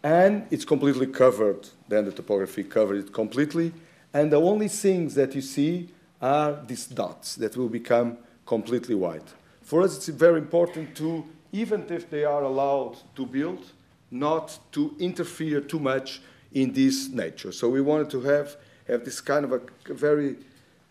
and 0.02 0.46
it's 0.50 0.64
completely 0.64 1.06
covered. 1.06 1.68
Then 1.88 2.04
the 2.04 2.12
topography 2.12 2.64
covered 2.64 2.98
it 2.98 3.12
completely, 3.12 3.72
and 4.12 4.32
the 4.32 4.40
only 4.40 4.68
things 4.68 5.14
that 5.14 5.34
you 5.34 5.42
see 5.42 5.88
are 6.20 6.58
these 6.66 6.86
dots 6.86 7.36
that 7.36 7.56
will 7.56 7.68
become 7.68 8.18
completely 8.46 8.94
white. 8.94 9.34
For 9.62 9.82
us, 9.82 9.96
it's 9.96 10.08
very 10.08 10.38
important 10.38 10.96
to, 10.96 11.24
even 11.52 11.84
if 11.90 12.08
they 12.08 12.24
are 12.24 12.42
allowed 12.42 12.96
to 13.16 13.26
build, 13.26 13.72
not 14.10 14.58
to 14.72 14.94
interfere 14.98 15.60
too 15.60 15.78
much 15.78 16.22
in 16.52 16.72
this 16.72 17.08
nature. 17.08 17.52
So 17.52 17.68
we 17.68 17.82
wanted 17.82 18.08
to 18.10 18.22
have, 18.22 18.56
have 18.86 19.04
this 19.04 19.20
kind 19.20 19.44
of 19.44 19.52
a 19.52 19.60
very 19.92 20.36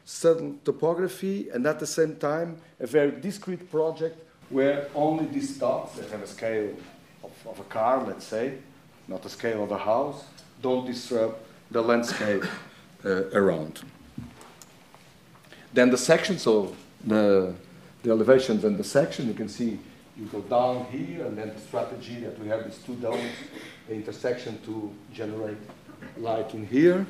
subtle 0.07 0.55
topography 0.63 1.49
and 1.49 1.67
at 1.67 1.79
the 1.79 1.85
same 1.85 2.15
time 2.15 2.55
a 2.79 2.87
very 2.87 3.11
discrete 3.11 3.69
project 3.69 4.17
where 4.49 4.87
only 4.95 5.25
these 5.25 5.57
dots 5.57 5.97
that 5.97 6.09
have 6.09 6.21
a 6.21 6.27
scale 6.27 6.73
of, 7.25 7.31
of 7.45 7.59
a 7.59 7.63
car, 7.65 8.01
let's 8.07 8.25
say, 8.25 8.53
not 9.09 9.21
the 9.21 9.29
scale 9.29 9.61
of 9.61 9.71
a 9.71 9.77
house, 9.77 10.23
don't 10.61 10.85
disrupt 10.85 11.45
the 11.71 11.81
landscape 11.81 12.45
uh, 13.03 13.25
around. 13.33 13.81
Then 15.73 15.89
the 15.91 15.97
sections, 15.97 16.47
of 16.47 16.73
the, 17.03 17.53
the 18.03 18.09
elevations 18.09 18.63
and 18.63 18.77
the 18.77 18.85
section, 18.85 19.27
you 19.27 19.33
can 19.33 19.49
see 19.49 19.77
you 20.15 20.25
go 20.31 20.39
down 20.39 20.85
here, 20.85 21.25
and 21.25 21.37
then 21.37 21.49
the 21.53 21.59
strategy 21.59 22.21
that 22.21 22.39
we 22.39 22.47
have 22.47 22.63
these 22.63 22.77
two 22.77 22.95
domes, 22.95 23.29
the 23.89 23.93
intersection 23.93 24.57
to 24.63 24.89
generate 25.13 25.57
light 26.17 26.53
in 26.53 26.65
here. 26.65 27.05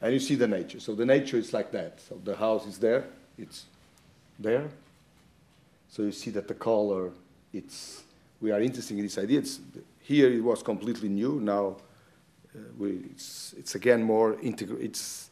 And 0.00 0.12
you 0.12 0.20
see 0.20 0.34
the 0.34 0.46
nature. 0.46 0.80
So 0.80 0.94
the 0.94 1.06
nature 1.06 1.38
is 1.38 1.52
like 1.52 1.72
that. 1.72 2.00
So 2.00 2.20
the 2.22 2.36
house 2.36 2.66
is 2.66 2.78
there, 2.78 3.04
it's 3.38 3.64
there. 4.38 4.68
So 5.88 6.02
you 6.02 6.12
see 6.12 6.30
that 6.32 6.48
the 6.48 6.54
color, 6.54 7.10
it's, 7.52 8.02
we 8.40 8.50
are 8.52 8.60
interested 8.60 8.96
in 8.96 9.02
this 9.02 9.18
idea. 9.18 9.38
It's 9.38 9.60
here 10.00 10.30
it 10.30 10.42
was 10.42 10.62
completely 10.62 11.08
new. 11.08 11.40
Now 11.40 11.76
uh, 12.54 12.58
we, 12.78 12.90
it's, 13.10 13.54
it's, 13.58 13.74
again 13.74 14.02
more 14.02 14.38
integrated. 14.42 14.84
It's, 14.84 15.30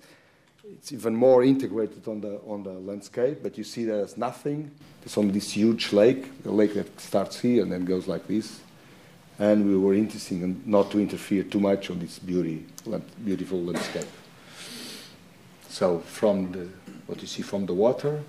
it's 0.72 0.92
even 0.92 1.14
more 1.14 1.44
integrated 1.44 2.08
on 2.08 2.22
the, 2.22 2.40
on 2.46 2.62
the 2.62 2.72
landscape, 2.72 3.42
but 3.42 3.58
you 3.58 3.64
see 3.64 3.84
there's 3.84 4.16
nothing. 4.16 4.70
There's 5.02 5.18
only 5.18 5.32
this 5.32 5.50
huge 5.50 5.92
lake, 5.92 6.30
a 6.46 6.50
lake 6.50 6.72
that 6.74 6.98
starts 6.98 7.38
here 7.38 7.62
and 7.62 7.70
then 7.70 7.84
goes 7.84 8.08
like 8.08 8.26
this. 8.26 8.60
And 9.38 9.66
we 9.66 9.76
were 9.76 9.94
interested 9.94 10.40
in 10.40 10.62
not 10.64 10.90
to 10.92 11.00
interfere 11.00 11.42
too 11.42 11.60
much 11.60 11.90
on 11.90 11.98
this 11.98 12.18
beauty, 12.18 12.64
beautiful 13.22 13.60
landscape. 13.60 14.06
So 15.74 15.98
from 15.98 16.52
the, 16.52 16.68
what 17.06 17.20
you 17.20 17.26
see 17.26 17.42
from 17.42 17.66
the 17.66 17.74
water, 17.74 18.22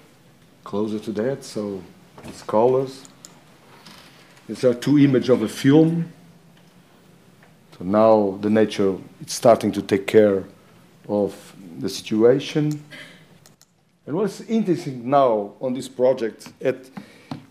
closer 0.63 0.97
to 0.97 1.11
that, 1.11 1.43
so 1.43 1.83
these 2.23 2.41
colors. 2.41 3.05
These 4.47 4.63
are 4.63 4.73
two 4.73 4.97
images 4.97 5.29
of 5.29 5.43
a 5.43 5.47
film 5.47 6.11
so 7.77 7.83
now 7.83 8.37
the 8.39 8.49
nature 8.49 8.95
is 9.19 9.33
starting 9.33 9.71
to 9.73 9.81
take 9.81 10.07
care 10.07 10.45
of 11.09 11.35
the 11.77 11.89
situation. 11.89 12.81
And 14.07 14.15
what's 14.15 14.39
interesting 14.41 15.09
now 15.09 15.55
on 15.59 15.73
this 15.73 15.89
project, 15.89 16.53
it, 16.61 16.89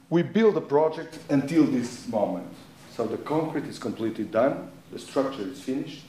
we 0.09 0.23
build 0.23 0.57
a 0.57 0.63
project 0.63 1.19
until 1.29 1.65
this 1.65 2.09
moment. 2.09 2.49
So 2.97 3.07
the 3.07 3.19
concrete 3.19 3.67
is 3.67 3.79
completely 3.79 4.25
done, 4.25 4.71
the 4.91 4.99
structure 4.99 5.43
is 5.43 5.61
finished, 5.61 6.05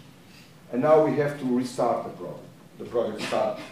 and 0.72 0.82
now 0.82 1.06
we 1.06 1.18
have 1.18 1.38
to 1.40 1.46
restart 1.46 2.06
the 2.06 2.12
project. 2.12 2.40
The 2.78 2.86
project 2.86 3.22
started 3.24 3.64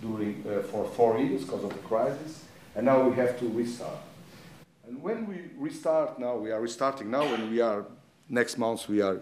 during 0.00 0.44
uh, 0.46 0.62
for 0.62 0.84
four 0.84 1.18
years 1.18 1.44
because 1.44 1.64
of 1.64 1.70
the 1.70 1.78
crisis, 1.80 2.44
and 2.74 2.86
now 2.86 3.08
we 3.08 3.16
have 3.16 3.38
to 3.38 3.48
restart. 3.48 3.98
And 4.86 5.02
when 5.02 5.26
we 5.26 5.36
restart 5.56 6.18
now, 6.18 6.36
we 6.36 6.50
are 6.50 6.60
restarting 6.60 7.10
now, 7.10 7.22
and 7.22 7.50
we 7.50 7.60
are 7.60 7.84
next 8.28 8.58
month 8.58 8.88
we 8.88 9.00
are 9.02 9.20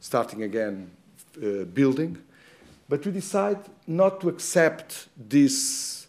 starting 0.00 0.42
again 0.42 0.90
uh, 1.36 1.64
building. 1.64 2.18
But 2.88 3.06
we 3.06 3.12
decide 3.12 3.58
not 3.86 4.20
to 4.20 4.28
accept 4.28 5.08
this 5.16 6.06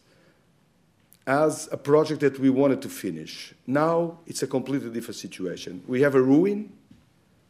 as 1.26 1.70
a 1.72 1.78
project 1.78 2.20
that 2.22 2.38
we 2.40 2.50
wanted 2.50 2.82
to 2.82 2.90
finish. 2.90 3.54
Now 3.66 4.20
it's 4.26 4.44
a 4.44 4.48
completely 4.48 4.90
different 4.90 5.16
situation. 5.16 5.84
We 5.88 6.02
have 6.02 6.16
a 6.16 6.22
ruin, 6.22 6.74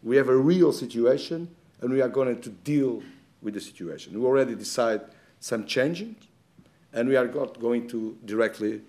we 0.04 0.18
have 0.18 0.30
a 0.30 0.36
real 0.36 0.72
situation, 0.72 1.50
and 1.82 1.92
we 1.92 2.02
are 2.02 2.10
going 2.10 2.40
to 2.42 2.50
deal 2.50 3.02
with 3.42 3.56
the 3.56 3.62
situation. 3.62 4.20
We 4.20 4.26
already 4.26 4.56
decide 4.56 5.02
some 5.40 5.66
changing, 5.66 6.16
and 6.94 7.10
we 7.10 7.16
are 7.16 7.28
going 7.28 7.88
to 7.90 8.18
directly, 8.26 8.82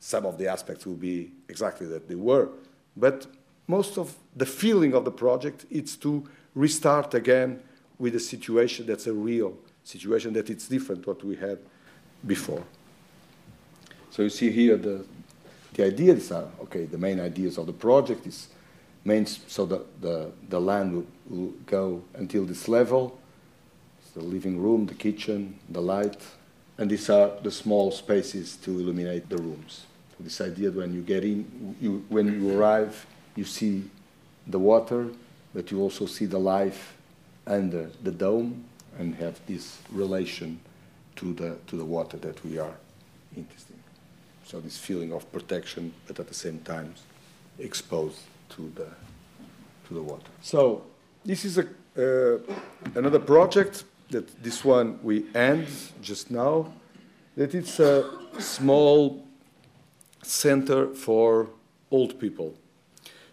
some 0.00 0.24
of 0.24 0.38
the 0.38 0.48
aspects 0.48 0.86
will 0.86 0.94
be 0.94 1.32
exactly 1.48 1.86
that 1.88 2.08
they 2.08 2.14
were. 2.14 2.48
But 2.96 3.26
most 3.66 3.98
of 3.98 4.14
the 4.36 4.46
feeling 4.46 4.94
of 4.94 5.04
the 5.04 5.10
project 5.10 5.66
is 5.70 5.96
to 5.96 6.24
restart 6.54 7.14
again 7.14 7.60
with 7.98 8.14
a 8.14 8.20
situation 8.20 8.86
that's 8.86 9.06
a 9.06 9.12
real 9.12 9.56
situation 9.84 10.34
that 10.34 10.50
it's 10.50 10.68
different 10.68 11.06
what 11.06 11.24
we 11.24 11.34
had 11.36 11.58
before. 12.26 12.62
So 14.10 14.22
you 14.22 14.30
see 14.30 14.50
here 14.50 14.76
the 14.76 15.04
the 15.74 15.84
ideas 15.84 16.32
are 16.32 16.48
okay. 16.62 16.86
The 16.86 16.98
main 16.98 17.20
ideas 17.20 17.56
of 17.56 17.66
the 17.66 17.72
project 17.72 18.26
is 18.26 18.48
main 19.04 19.26
so 19.26 19.64
the 19.64 19.84
the, 20.00 20.32
the 20.48 20.60
land 20.60 20.92
will, 20.94 21.06
will 21.28 21.52
go 21.66 22.02
until 22.14 22.44
this 22.44 22.68
level. 22.68 23.18
It's 24.00 24.10
the 24.10 24.22
living 24.22 24.60
room, 24.60 24.86
the 24.86 24.94
kitchen, 24.94 25.58
the 25.68 25.80
light, 25.80 26.20
and 26.78 26.88
these 26.88 27.10
are 27.10 27.32
the 27.42 27.50
small 27.50 27.90
spaces 27.90 28.56
to 28.56 28.70
illuminate 28.70 29.28
the 29.28 29.36
rooms. 29.36 29.84
This 30.20 30.40
idea 30.40 30.70
that 30.70 30.78
when 30.78 30.94
you 30.94 31.02
get 31.02 31.24
in, 31.24 31.76
you, 31.80 32.04
when 32.08 32.26
you 32.40 32.58
arrive, 32.58 33.06
you 33.36 33.44
see 33.44 33.84
the 34.46 34.58
water, 34.58 35.08
but 35.54 35.70
you 35.70 35.80
also 35.80 36.06
see 36.06 36.26
the 36.26 36.38
life 36.38 36.96
under 37.46 37.90
the 38.02 38.10
dome 38.10 38.64
and 38.98 39.14
have 39.16 39.40
this 39.46 39.78
relation 39.92 40.58
to 41.16 41.32
the, 41.34 41.56
to 41.66 41.76
the 41.76 41.84
water 41.84 42.16
that 42.16 42.44
we 42.44 42.58
are 42.58 42.74
interested 43.36 43.74
in. 43.74 43.82
So 44.44 44.60
this 44.60 44.76
feeling 44.76 45.12
of 45.12 45.30
protection, 45.32 45.92
but 46.06 46.18
at 46.18 46.26
the 46.26 46.34
same 46.34 46.58
time 46.60 46.94
exposed 47.58 48.20
to 48.50 48.72
the, 48.74 48.88
to 49.88 49.94
the 49.94 50.02
water. 50.02 50.30
So 50.42 50.82
this 51.24 51.44
is 51.44 51.58
a, 51.58 51.66
uh, 51.96 52.38
another 52.94 53.18
project 53.18 53.84
that 54.10 54.42
this 54.42 54.64
one 54.64 54.98
we 55.02 55.26
end 55.34 55.68
just 56.00 56.30
now, 56.30 56.72
that 57.36 57.54
it's 57.54 57.78
a 57.80 58.04
small 58.38 59.26
center 60.22 60.94
for 60.94 61.48
old 61.90 62.18
people. 62.18 62.54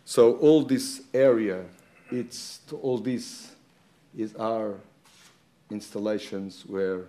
So 0.05 0.33
all 0.37 0.63
this 0.63 1.01
area, 1.13 1.65
it's 2.11 2.59
all 2.81 2.99
this 2.99 3.55
is 4.15 4.35
our 4.35 4.75
installations 5.71 6.63
where 6.67 7.05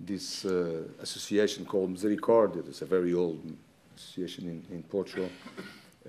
this 0.00 0.44
uh, 0.44 0.82
association 1.00 1.64
called 1.64 1.90
Misericordia, 1.90 2.62
it's 2.66 2.82
a 2.82 2.86
very 2.86 3.14
old 3.14 3.40
association 3.96 4.48
in, 4.48 4.74
in 4.74 4.82
Portugal, 4.82 5.28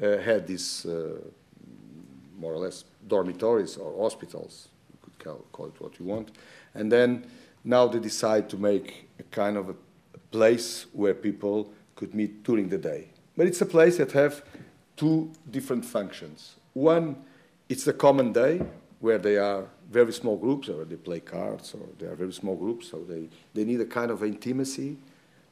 uh, 0.01 0.18
had 0.18 0.48
these 0.48 0.86
uh, 0.86 1.20
more 2.38 2.54
or 2.54 2.58
less 2.58 2.86
dormitories 3.08 3.77
or 3.77 4.01
hospitals, 4.01 4.70
you 4.92 4.98
could 5.01 5.20
call, 5.24 5.46
call, 5.51 5.68
it 5.68 5.82
what 5.82 6.00
you 6.00 6.06
want. 6.06 6.32
And 6.75 6.91
then 6.91 7.25
now 7.63 7.88
they 7.88 8.00
decide 8.00 8.50
to 8.50 8.58
make 8.58 9.10
a 9.20 9.24
kind 9.24 9.58
of 9.58 9.70
a, 9.70 9.75
place 10.32 10.88
where 10.91 11.13
people 11.13 11.72
could 11.96 12.13
meet 12.13 12.44
during 12.44 12.67
the 12.67 12.77
day. 12.77 13.08
But 13.38 13.48
it's 13.48 13.62
a 13.62 13.65
place 13.65 13.96
that 13.98 14.12
have 14.12 14.44
two 14.98 15.32
different 15.50 15.86
functions. 15.86 16.55
One, 16.74 17.15
it's 17.70 17.88
a 17.88 17.94
common 17.94 18.34
day 18.34 18.62
where 19.00 19.17
they 19.17 19.38
are 19.38 19.63
very 19.89 20.12
small 20.12 20.36
groups, 20.36 20.67
or 20.67 20.84
they 20.84 20.98
play 20.98 21.22
cards, 21.22 21.74
or 21.74 21.88
they 22.00 22.08
are 22.08 22.15
very 22.15 22.34
small 22.34 22.58
groups, 22.58 22.89
so 22.89 22.98
they, 23.08 23.29
they 23.53 23.63
need 23.63 23.79
a 23.79 23.86
kind 23.86 24.12
of 24.12 24.24
intimacy. 24.24 24.98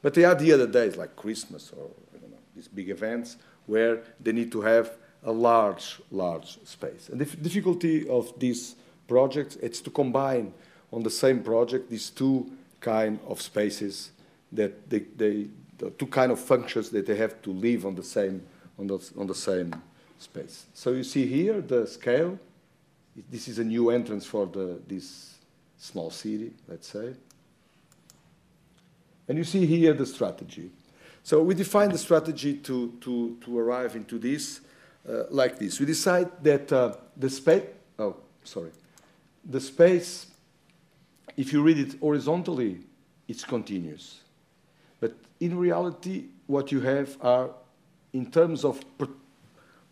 But 0.02 0.16
they 0.16 0.26
are 0.26 0.36
the 0.36 0.52
other 0.52 0.68
days, 0.68 0.98
like 0.98 1.16
Christmas 1.16 1.72
or 1.72 1.88
know, 2.14 2.38
these 2.56 2.68
big 2.68 2.90
events, 2.90 3.38
where 3.68 4.02
they 4.20 4.34
need 4.34 4.52
to 4.52 4.62
have 4.62 4.92
a 5.24 5.32
large, 5.32 6.02
large 6.12 6.58
space. 6.66 7.10
And 7.10 7.22
the 7.22 7.26
difficulty 7.38 8.08
of 8.10 8.38
this 8.38 8.76
project 9.08 9.58
is 9.62 9.82
to 9.82 9.90
combine 9.90 10.54
on 10.94 11.04
the 11.04 11.10
same 11.10 11.42
project 11.44 11.90
these 11.90 12.10
two 12.10 12.50
kind 12.80 13.20
of 13.28 13.42
spaces 13.42 14.12
that 14.52 14.90
they, 14.90 15.00
they 15.00 15.48
the 15.78 15.90
two 15.92 16.08
kind 16.08 16.32
of 16.32 16.40
functions 16.40 16.90
that 16.90 17.06
they 17.06 17.16
have 17.16 17.42
to 17.42 17.52
live 17.52 17.86
on 17.86 17.96
the 17.96 18.04
same 18.04 18.42
on 18.80 18.88
the, 18.88 19.12
on 19.18 19.28
the 19.28 19.36
same 19.36 19.74
space. 20.20 20.66
So 20.74 20.92
you 20.92 21.04
see 21.04 21.26
here 21.26 21.62
the 21.62 21.88
scale 21.88 22.40
this 23.30 23.48
is 23.48 23.60
a 23.60 23.64
new 23.64 23.90
entrance 23.90 24.26
for 24.26 24.46
the, 24.46 24.80
this 24.88 25.36
small 25.78 26.10
city, 26.10 26.52
let's 26.68 26.88
say. 26.88 27.14
And 29.28 29.38
you 29.38 29.44
see 29.44 29.66
here 29.66 29.94
the 29.94 30.06
strategy. 30.06 30.72
So 31.24 31.42
we 31.42 31.54
define 31.54 31.90
the 31.90 31.98
strategy 31.98 32.56
to, 32.56 32.94
to, 33.02 33.38
to 33.42 33.60
arrive 33.60 33.96
into 33.96 34.18
this 34.18 34.62
uh, 35.08 35.24
like 35.30 35.60
this. 35.60 35.80
We 35.80 35.86
decide 35.86 36.44
that 36.44 36.72
uh, 36.72 36.96
the 37.16 37.30
space, 37.30 37.64
oh, 38.00 38.16
sorry, 38.44 38.72
the 39.46 39.60
space, 39.60 40.28
if 41.38 41.54
you 41.54 41.62
read 41.62 41.78
it 41.78 42.00
horizontally, 42.00 42.80
it's 43.28 43.44
continuous. 43.44 44.22
But 45.00 45.14
in 45.40 45.58
reality, 45.58 46.26
what 46.48 46.72
you 46.72 46.82
have 46.82 47.18
are, 47.22 47.50
in 48.14 48.30
terms 48.32 48.64
of 48.64 48.84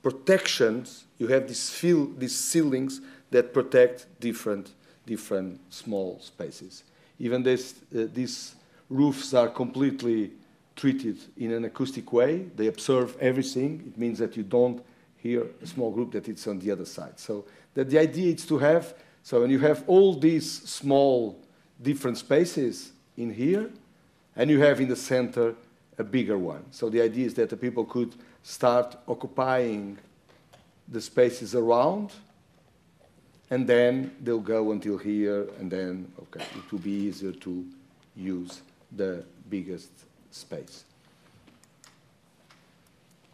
protections, 0.02 1.06
you 1.18 1.28
have 1.28 1.48
these, 1.48 1.84
these 2.18 2.36
ceilings 2.36 3.02
that 3.32 3.54
protect 3.54 4.08
different, 4.20 4.72
different 5.06 5.60
small 5.70 6.20
spaces. 6.20 6.84
Even 7.20 7.44
this, 7.44 7.76
uh, 7.96 8.08
these 8.14 8.56
roofs 8.90 9.34
are 9.34 9.48
completely 9.48 10.32
treated 10.76 11.18
in 11.38 11.52
an 11.52 11.66
acoustic 11.66 12.12
way. 12.12 12.46
They 12.56 12.68
observe 12.68 13.16
everything. 13.20 13.84
It 13.88 13.98
means 13.98 14.20
that 14.20 14.36
you 14.36 14.44
don't 14.44 14.84
hear 15.18 15.46
a 15.62 15.68
small 15.68 15.92
group 15.92 16.12
that 16.14 16.28
it's 16.28 16.48
on 16.48 16.60
the 16.60 16.72
other 16.72 16.86
side. 16.86 17.20
So 17.20 17.46
that 17.74 17.90
the 17.90 18.00
idea 18.00 18.34
is 18.34 18.46
to 18.48 18.58
have, 18.58 18.94
so 19.24 19.42
when 19.42 19.50
you 19.50 19.60
have 19.60 19.84
all 19.88 20.14
these 20.14 20.52
small 20.70 21.40
different 21.82 22.18
spaces 22.18 22.92
in 23.18 23.34
here, 23.34 23.70
and 24.36 24.50
you 24.50 24.62
have 24.62 24.80
in 24.80 24.88
the 24.88 24.96
center 24.96 25.56
a 25.98 26.04
bigger 26.04 26.38
one. 26.38 26.64
So 26.72 26.90
the 26.90 27.02
idea 27.02 27.26
is 27.26 27.34
that 27.36 27.50
the 27.50 27.58
people 27.58 27.86
could 27.86 28.16
start 28.44 28.96
occupying 29.08 29.98
the 30.88 31.02
spaces 31.02 31.54
around, 31.56 32.12
and 33.50 33.68
then 33.68 34.16
they'll 34.24 34.40
go 34.40 34.72
until 34.72 34.98
here, 34.98 35.48
and 35.60 35.70
then, 35.70 36.12
okay, 36.22 36.46
it 36.56 36.72
will 36.72 36.80
be 36.80 36.92
easier 36.92 37.34
to 37.34 37.66
use 38.16 38.62
the 38.96 39.24
biggest 39.50 39.92
space. 40.32 40.86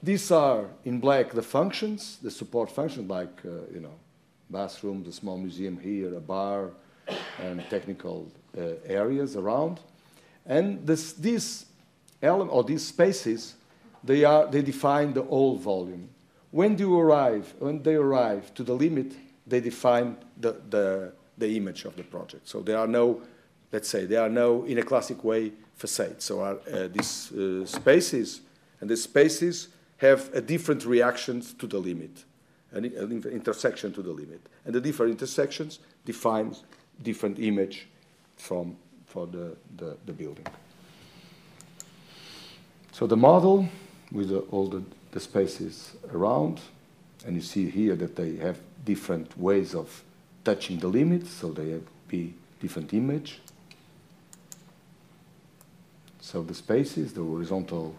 These 0.01 0.31
are, 0.31 0.65
in 0.85 0.99
black, 0.99 1.31
the 1.31 1.41
functions, 1.41 2.17
the 2.21 2.31
support 2.31 2.71
functions, 2.71 3.09
like, 3.09 3.41
uh, 3.45 3.71
you 3.73 3.79
know, 3.79 3.93
bathroom, 4.49 5.03
the 5.03 5.11
small 5.11 5.37
museum 5.37 5.77
here, 5.77 6.15
a 6.15 6.19
bar, 6.19 6.71
and 7.41 7.63
technical 7.69 8.31
uh, 8.57 8.61
areas 8.85 9.35
around. 9.35 9.79
And 10.45 10.85
this, 10.85 11.13
these 11.13 11.65
element, 12.21 12.51
or 12.51 12.63
these 12.63 12.85
spaces 12.85 13.55
they, 14.03 14.23
are, 14.23 14.47
they 14.47 14.61
define 14.61 15.13
the 15.13 15.23
whole 15.23 15.57
volume. 15.57 16.09
When 16.51 16.75
do 16.75 16.83
you 16.85 16.99
arrive? 16.99 17.53
When 17.59 17.83
they 17.83 17.95
arrive 17.95 18.53
to 18.55 18.63
the 18.63 18.73
limit, 18.73 19.13
they 19.45 19.59
define 19.59 20.17
the, 20.39 20.61
the, 20.69 21.13
the 21.37 21.57
image 21.57 21.85
of 21.85 21.95
the 21.95 22.03
project. 22.03 22.47
So 22.47 22.61
there 22.61 22.77
are 22.77 22.87
no, 22.87 23.21
let's 23.71 23.89
say, 23.89 24.05
there 24.05 24.21
are 24.21 24.29
no, 24.29 24.63
in 24.63 24.77
a 24.77 24.83
classic 24.83 25.23
way, 25.23 25.51
facades. 25.75 26.25
So 26.25 26.41
are, 26.41 26.57
uh, 26.71 26.87
these 26.87 27.31
uh, 27.31 27.65
spaces, 27.65 28.41
and 28.79 28.89
the 28.89 28.97
spaces 28.97 29.69
have 29.97 30.29
a 30.33 30.41
different 30.41 30.85
reactions 30.85 31.53
to 31.53 31.67
the 31.67 31.77
limit, 31.77 32.23
an, 32.71 32.85
an 32.85 33.23
intersection 33.31 33.93
to 33.93 34.01
the 34.01 34.11
limit. 34.11 34.41
And 34.65 34.73
the 34.73 34.81
different 34.81 35.11
intersections 35.11 35.79
defines 36.05 36.63
different 37.03 37.39
image 37.39 37.87
from, 38.37 38.75
for 39.05 39.27
the, 39.27 39.55
the, 39.77 39.97
the 40.05 40.13
building. 40.13 40.45
So 42.91 43.07
the 43.07 43.17
model 43.17 43.67
with 44.11 44.29
the, 44.29 44.39
all 44.51 44.67
the, 44.67 44.83
the 45.11 45.19
spaces 45.19 45.93
around. 46.13 46.59
And 47.25 47.35
you 47.35 47.41
see 47.41 47.69
here 47.69 47.95
that 47.95 48.15
they 48.15 48.35
have 48.37 48.57
different 48.85 49.37
ways 49.37 49.75
of 49.75 50.03
touching 50.43 50.79
the 50.79 50.87
limits, 50.87 51.29
so 51.29 51.51
they 51.51 51.71
have 51.71 51.83
be 52.07 52.33
different 52.61 52.93
image. 52.93 53.39
So 56.19 56.41
the 56.41 56.53
spaces, 56.53 57.13
the 57.13 57.21
horizontal 57.23 57.95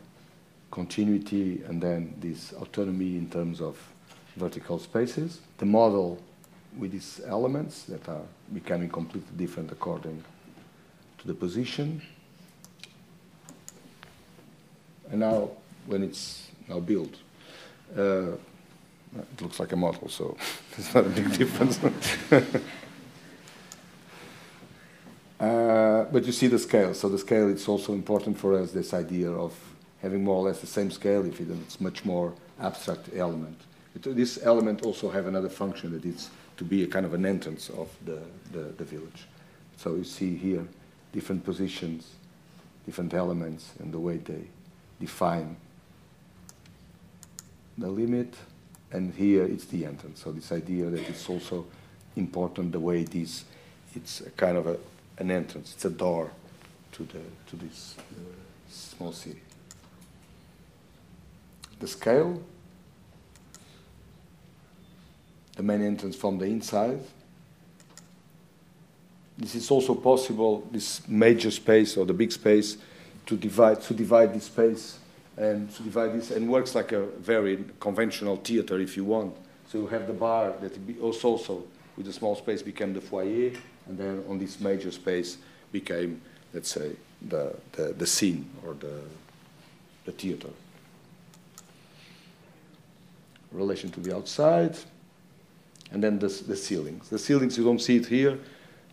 continuity, 0.70 1.62
and 1.66 1.80
then 1.80 2.14
this 2.18 2.52
autonomy 2.52 3.16
in 3.16 3.30
terms 3.30 3.60
of 3.60 3.78
vertical 4.38 4.78
spaces. 4.78 5.40
The 5.58 5.66
model 5.66 6.18
with 6.78 6.92
these 6.92 7.20
elements 7.26 7.82
that 7.84 8.08
are 8.08 8.22
becoming 8.52 8.88
completely 8.88 9.36
different 9.36 9.72
according 9.72 10.22
to 11.18 11.26
the 11.26 11.34
position. 11.34 12.00
And 15.10 15.20
now 15.20 15.50
when 15.86 16.02
it's 16.02 16.48
now 16.68 16.80
built. 16.80 17.14
Uh, 17.96 18.32
it 19.16 19.40
looks 19.40 19.58
like 19.58 19.72
a 19.72 19.76
model, 19.76 20.08
so 20.08 20.36
it's 20.78 20.94
not 20.94 21.06
a 21.06 21.08
big 21.08 21.36
difference. 21.36 21.80
uh, 25.40 26.04
but 26.12 26.24
you 26.26 26.32
see 26.32 26.46
the 26.46 26.58
scale. 26.58 26.92
So 26.94 27.08
the 27.08 27.18
scale, 27.18 27.48
is 27.48 27.66
also 27.66 27.94
important 27.94 28.38
for 28.38 28.54
us, 28.54 28.72
this 28.72 28.92
idea 28.92 29.30
of 29.30 29.54
having 30.02 30.22
more 30.22 30.36
or 30.36 30.44
less 30.44 30.60
the 30.60 30.66
same 30.66 30.90
scale, 30.90 31.24
if 31.24 31.40
it's 31.40 31.80
much 31.80 32.04
more 32.04 32.34
abstract 32.60 33.08
element. 33.14 33.58
It, 33.94 34.16
this 34.16 34.38
element 34.42 34.82
also 34.82 35.10
have 35.10 35.26
another 35.26 35.48
function 35.48 35.92
that 35.92 36.04
it's 36.04 36.30
to 36.56 36.64
be 36.64 36.82
a 36.82 36.86
kind 36.86 37.06
of 37.06 37.14
an 37.14 37.24
entrance 37.24 37.70
of 37.70 37.88
the, 38.04 38.20
the, 38.52 38.64
the 38.76 38.84
village. 38.84 39.26
So 39.76 39.94
you 39.94 40.04
see 40.04 40.36
here 40.36 40.66
different 41.12 41.44
positions, 41.44 42.10
different 42.84 43.14
elements, 43.14 43.72
and 43.78 43.92
the 43.92 43.98
way 43.98 44.16
they 44.16 44.42
define 45.00 45.56
the 47.78 47.88
limit, 47.88 48.34
and 48.90 49.14
here 49.14 49.44
it's 49.44 49.66
the 49.66 49.84
entrance. 49.84 50.22
So 50.22 50.32
this 50.32 50.50
idea 50.50 50.86
that 50.86 51.08
it's 51.08 51.28
also 51.28 51.66
important 52.16 52.72
the 52.72 52.80
way 52.80 53.02
it 53.02 53.14
is, 53.14 53.44
it's 53.94 54.20
a 54.20 54.30
kind 54.30 54.56
of 54.56 54.66
a, 54.66 54.76
an 55.18 55.30
entrance, 55.30 55.74
it's 55.74 55.84
a 55.84 55.90
door 55.90 56.30
to, 56.92 57.04
the, 57.04 57.20
to 57.48 57.56
this 57.56 57.94
small 58.68 59.12
city. 59.12 59.40
The 61.78 61.86
scale, 61.86 62.42
the 65.58 65.64
main 65.64 65.82
entrance 65.82 66.14
from 66.14 66.38
the 66.38 66.44
inside. 66.46 67.00
This 69.36 69.56
is 69.56 69.70
also 69.72 69.92
possible, 69.96 70.66
this 70.70 71.06
major 71.08 71.50
space 71.50 71.96
or 71.96 72.06
the 72.06 72.14
big 72.14 72.30
space, 72.30 72.78
to 73.26 73.36
divide, 73.36 73.82
to 73.82 73.92
divide 73.92 74.32
this 74.32 74.44
space 74.44 74.98
and 75.36 75.68
to 75.74 75.82
divide 75.82 76.14
this, 76.14 76.30
and 76.30 76.48
works 76.48 76.76
like 76.76 76.92
a 76.92 77.06
very 77.18 77.64
conventional 77.80 78.36
theater 78.36 78.78
if 78.78 78.96
you 78.96 79.04
want. 79.04 79.34
So 79.68 79.78
you 79.78 79.86
have 79.88 80.06
the 80.06 80.12
bar 80.12 80.54
that 80.60 80.78
also, 81.02 81.30
also 81.30 81.64
with 81.96 82.06
a 82.06 82.12
small 82.12 82.36
space 82.36 82.62
became 82.62 82.94
the 82.94 83.00
foyer, 83.00 83.50
and 83.88 83.98
then 83.98 84.24
on 84.28 84.38
this 84.38 84.60
major 84.60 84.92
space 84.92 85.38
became, 85.72 86.20
let's 86.54 86.70
say, 86.70 86.92
the, 87.28 87.54
the, 87.72 87.94
the 87.98 88.06
scene 88.06 88.48
or 88.64 88.74
the, 88.74 89.00
the 90.04 90.12
theater. 90.12 90.50
Relation 93.50 93.90
to 93.90 94.00
the 94.00 94.14
outside, 94.14 94.76
and 95.92 96.02
then 96.02 96.18
the, 96.18 96.28
the 96.28 96.56
ceilings. 96.56 97.08
The 97.08 97.18
ceilings, 97.18 97.56
you 97.56 97.64
don't 97.64 97.80
see 97.80 97.96
it 97.96 98.06
here. 98.06 98.38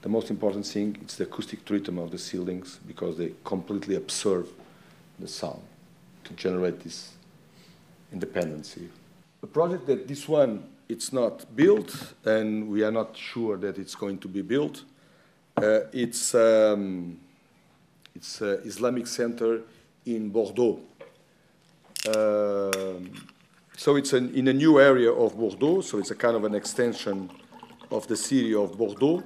The 0.02 0.10
most 0.10 0.30
important 0.30 0.66
thing 0.66 0.98
is 1.06 1.18
the 1.18 1.24
acoustic 1.24 1.66
treatment 1.66 2.00
of 2.00 2.12
the 2.12 2.18
ceilings 2.18 2.80
because 2.88 3.18
they 3.18 3.34
completely 3.44 3.96
absorb 3.96 4.48
the 5.20 5.28
sound 5.28 5.62
to 6.26 6.34
generate 6.34 6.80
this 6.82 7.14
independency. 8.12 8.90
The 9.42 9.48
project 9.48 9.88
that 9.88 10.08
this 10.08 10.28
one, 10.28 10.64
it's 10.88 11.12
not 11.12 11.56
built, 11.56 12.14
and 12.24 12.70
we 12.70 12.84
are 12.84 12.92
not 12.92 13.18
sure 13.18 13.58
that 13.58 13.78
it's 13.78 13.96
going 13.96 14.20
to 14.20 14.28
be 14.28 14.42
built. 14.42 14.84
Uh, 15.58 15.82
it's 15.92 16.36
um, 16.36 17.18
it's 18.14 18.42
uh, 18.42 18.62
Islamic 18.64 19.08
Center 19.08 19.62
in 20.06 20.30
Bordeaux. 20.30 20.80
Um, 22.08 23.12
so 23.78 23.96
it's 23.96 24.14
an, 24.14 24.34
in 24.34 24.48
a 24.48 24.54
new 24.54 24.80
area 24.80 25.12
of 25.12 25.38
Bordeaux, 25.38 25.82
so 25.82 25.98
it's 25.98 26.12
a 26.12 26.16
kind 26.16 26.36
of 26.36 26.44
an 26.44 26.56
extension 26.56 27.30
of 27.92 28.08
the 28.08 28.16
city 28.16 28.54
of 28.54 28.78
Bordeaux. 28.78 29.24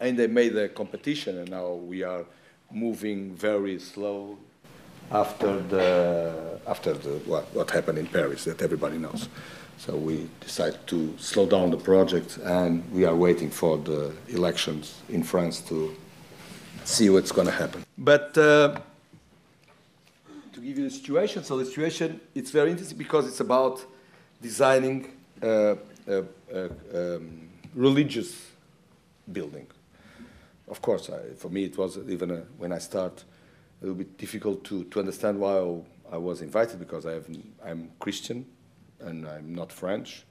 And 0.00 0.18
they 0.18 0.26
made 0.26 0.56
a 0.56 0.68
competition, 0.68 1.38
and 1.38 1.50
now 1.50 1.74
we 1.74 2.02
are 2.02 2.24
moving 2.70 3.34
very 3.34 3.78
slow 3.78 4.36
after 5.10 5.60
the 5.60 6.58
after 6.66 6.94
the 6.94 7.10
what, 7.26 7.44
what 7.54 7.70
happened 7.70 7.98
in 7.98 8.06
Paris 8.06 8.44
that 8.44 8.62
everybody 8.62 8.98
knows. 8.98 9.28
So 9.78 9.96
we 9.96 10.28
decided 10.40 10.86
to 10.88 11.14
slow 11.18 11.46
down 11.46 11.70
the 11.70 11.76
project, 11.76 12.38
and 12.38 12.82
we 12.92 13.04
are 13.04 13.14
waiting 13.14 13.50
for 13.50 13.78
the 13.78 14.12
elections 14.28 15.02
in 15.08 15.22
France 15.22 15.60
to 15.68 15.94
see 16.84 17.10
what's 17.10 17.32
going 17.32 17.46
to 17.46 17.52
happen. 17.52 17.84
But 17.98 18.36
uh, 18.36 18.80
give 20.62 20.78
you 20.78 20.84
the 20.84 20.94
situation, 20.94 21.44
so 21.44 21.56
the 21.56 21.64
situation 21.64 22.20
it's 22.34 22.50
very 22.50 22.70
interesting 22.70 22.96
because 22.96 23.26
it's 23.26 23.40
about 23.40 23.84
designing 24.40 25.10
a 25.42 25.76
um, 26.08 27.48
religious 27.74 28.52
building. 29.30 29.66
Of 30.68 30.80
course, 30.80 31.10
I, 31.10 31.34
for 31.34 31.48
me 31.48 31.64
it 31.64 31.76
was 31.76 31.98
even 32.08 32.30
a, 32.30 32.36
when 32.58 32.72
I 32.72 32.78
start 32.78 33.24
a 33.80 33.86
little 33.86 33.96
bit 33.96 34.16
difficult 34.16 34.64
to, 34.64 34.84
to 34.84 35.00
understand 35.00 35.38
why 35.38 35.58
I 36.10 36.16
was 36.16 36.40
invited 36.40 36.78
because 36.78 37.06
I 37.06 37.12
have, 37.12 37.26
I'm 37.64 37.90
Christian 37.98 38.46
and 39.00 39.26
I'm 39.26 39.54
not 39.54 39.72
French. 39.72 40.24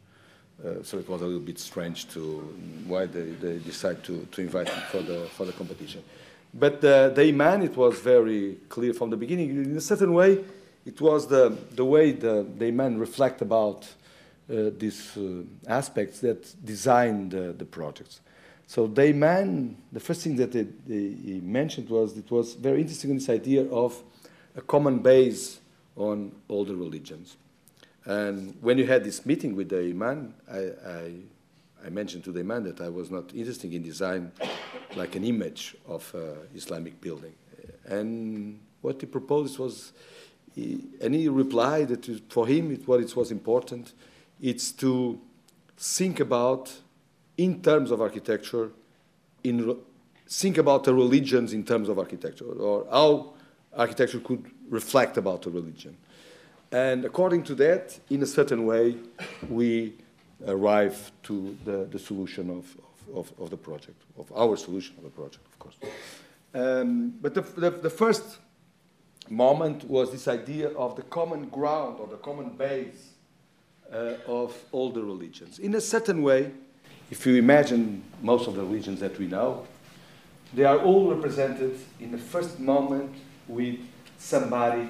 Uh, 0.64 0.84
so 0.84 0.98
it 1.00 1.10
was 1.10 1.22
a 1.22 1.26
little 1.26 1.42
bit 1.42 1.60
strange 1.60 2.08
to 2.10 2.40
why 2.88 3.08
they, 3.08 3.32
they 3.32 3.58
decide 3.58 4.04
to, 4.04 4.28
to 4.32 4.42
invite 4.42 4.68
me 4.68 4.82
for 4.92 5.02
the, 5.02 5.28
for 5.36 5.46
the 5.46 5.52
competition. 5.54 6.04
But 6.54 6.82
the, 6.82 7.12
the 7.16 7.24
Imam, 7.24 7.62
it 7.62 7.78
was 7.78 8.00
very 8.00 8.58
clear 8.68 8.94
from 8.94 9.10
the 9.10 9.18
beginning. 9.18 9.50
In 9.52 9.78
a 9.78 9.82
certain 9.82 10.14
way, 10.14 10.44
it 10.86 11.00
was 11.00 11.28
the, 11.28 11.58
the 11.76 11.86
way 11.86 12.12
the, 12.12 12.46
the 12.58 12.68
Imam 12.68 12.98
reflect 12.98 13.42
about 13.42 13.88
uh, 14.50 14.70
these 14.78 15.16
uh, 15.16 15.44
aspects 15.68 16.20
that 16.20 16.54
designed 16.66 17.32
the, 17.32 17.54
the 17.54 17.66
projects. 17.66 18.20
So 18.68 18.88
the 18.88 19.04
Imam, 19.10 19.78
the 19.92 20.00
first 20.00 20.22
thing 20.22 20.38
that 20.38 20.54
he 20.54 21.42
mentioned 21.44 21.90
was 21.90 22.18
it 22.18 22.32
was 22.32 22.54
very 22.56 22.82
interesting 22.82 23.14
this 23.14 23.30
idea 23.30 23.70
of 23.70 24.02
a 24.56 24.62
common 24.62 25.00
base 25.00 25.60
on 25.96 26.32
all 26.48 26.66
the 26.66 26.76
religions. 26.76 27.38
And 28.06 28.56
when 28.62 28.78
you 28.78 28.88
had 28.88 29.04
this 29.04 29.26
meeting 29.26 29.56
with 29.56 29.70
the 29.70 29.80
Imam, 29.80 30.34
I, 30.50 30.58
I, 30.58 31.12
I, 31.86 31.90
mentioned 31.90 32.24
to 32.26 32.32
the 32.32 32.42
imam 32.42 32.64
that 32.64 32.82
I 32.82 32.90
was 32.90 33.10
not 33.10 33.34
interested 33.34 33.74
in 33.74 33.84
design 33.84 34.32
like 34.96 35.16
an 35.16 35.24
image 35.24 35.76
of 35.88 36.14
uh, 36.16 36.46
Islamic 36.56 37.00
building. 37.00 37.34
And 37.86 38.60
what 38.82 39.02
he 39.02 39.08
proposed 39.08 39.60
was, 39.60 39.94
he, 40.54 40.88
and 41.02 41.14
he 41.14 41.28
replied 41.30 41.90
that 41.90 42.32
for 42.32 42.48
him 42.48 42.72
it, 42.72 42.88
what 42.88 43.00
it 43.00 43.16
was 43.16 43.32
important, 43.32 43.94
it's 44.42 44.72
to 44.74 45.20
think 45.78 46.20
about 46.20 46.72
in 47.38 47.62
terms 47.62 47.92
of 47.92 48.02
architecture, 48.02 48.72
in, 49.44 49.78
think 50.28 50.58
about 50.58 50.84
the 50.84 50.94
religions 50.94 51.54
in 51.54 51.64
terms 51.64 51.90
of 51.90 51.98
architecture, 51.98 52.46
or 52.46 52.86
how 52.92 53.34
architecture 53.76 54.20
could 54.20 54.50
reflect 54.70 55.18
about 55.18 55.46
a 55.46 55.50
religion. 55.50 55.98
And 56.72 57.04
according 57.04 57.44
to 57.44 57.56
that, 57.56 58.00
in 58.10 58.22
a 58.24 58.26
certain 58.26 58.66
way, 58.66 58.96
we 59.50 59.94
arrive 60.48 61.12
to 61.24 61.58
the, 61.66 61.86
the 61.92 62.00
solution 62.00 62.50
of, 62.50 62.78
of, 63.16 63.32
of, 63.40 63.50
the 63.50 63.58
project, 63.58 64.02
of 64.18 64.32
our 64.36 64.56
solution 64.58 64.96
of 64.98 65.04
the 65.04 65.10
project, 65.10 65.46
of 65.46 65.60
course. 65.60 65.76
Um, 66.54 67.14
but 67.22 67.34
the, 67.34 67.42
the, 67.42 67.70
the, 67.70 67.90
first 67.90 68.40
moment 69.30 69.86
was 69.90 70.12
this 70.12 70.28
idea 70.28 70.70
of 70.70 70.96
the 70.96 71.04
common 71.04 71.48
ground 71.50 71.98
or 72.00 72.08
the 72.08 72.18
common 72.18 72.50
base 72.50 73.12
uh, 73.92 74.16
of 74.28 74.58
all 74.72 74.92
the 74.92 75.02
religions. 75.02 75.60
In 75.60 75.76
a 75.76 75.82
certain 75.82 76.22
way, 76.22 76.52
if 77.10 77.26
you 77.26 77.36
imagine 77.36 78.04
most 78.22 78.48
of 78.48 78.56
the 78.56 78.62
religions 78.62 79.00
that 79.00 79.18
we 79.18 79.28
know, 79.28 79.66
they 80.54 80.66
are 80.66 80.80
all 80.80 81.14
represented 81.14 81.78
in 82.00 82.12
the 82.12 82.18
first 82.18 82.60
moment 82.60 83.16
with 83.48 83.80
somebody 84.18 84.90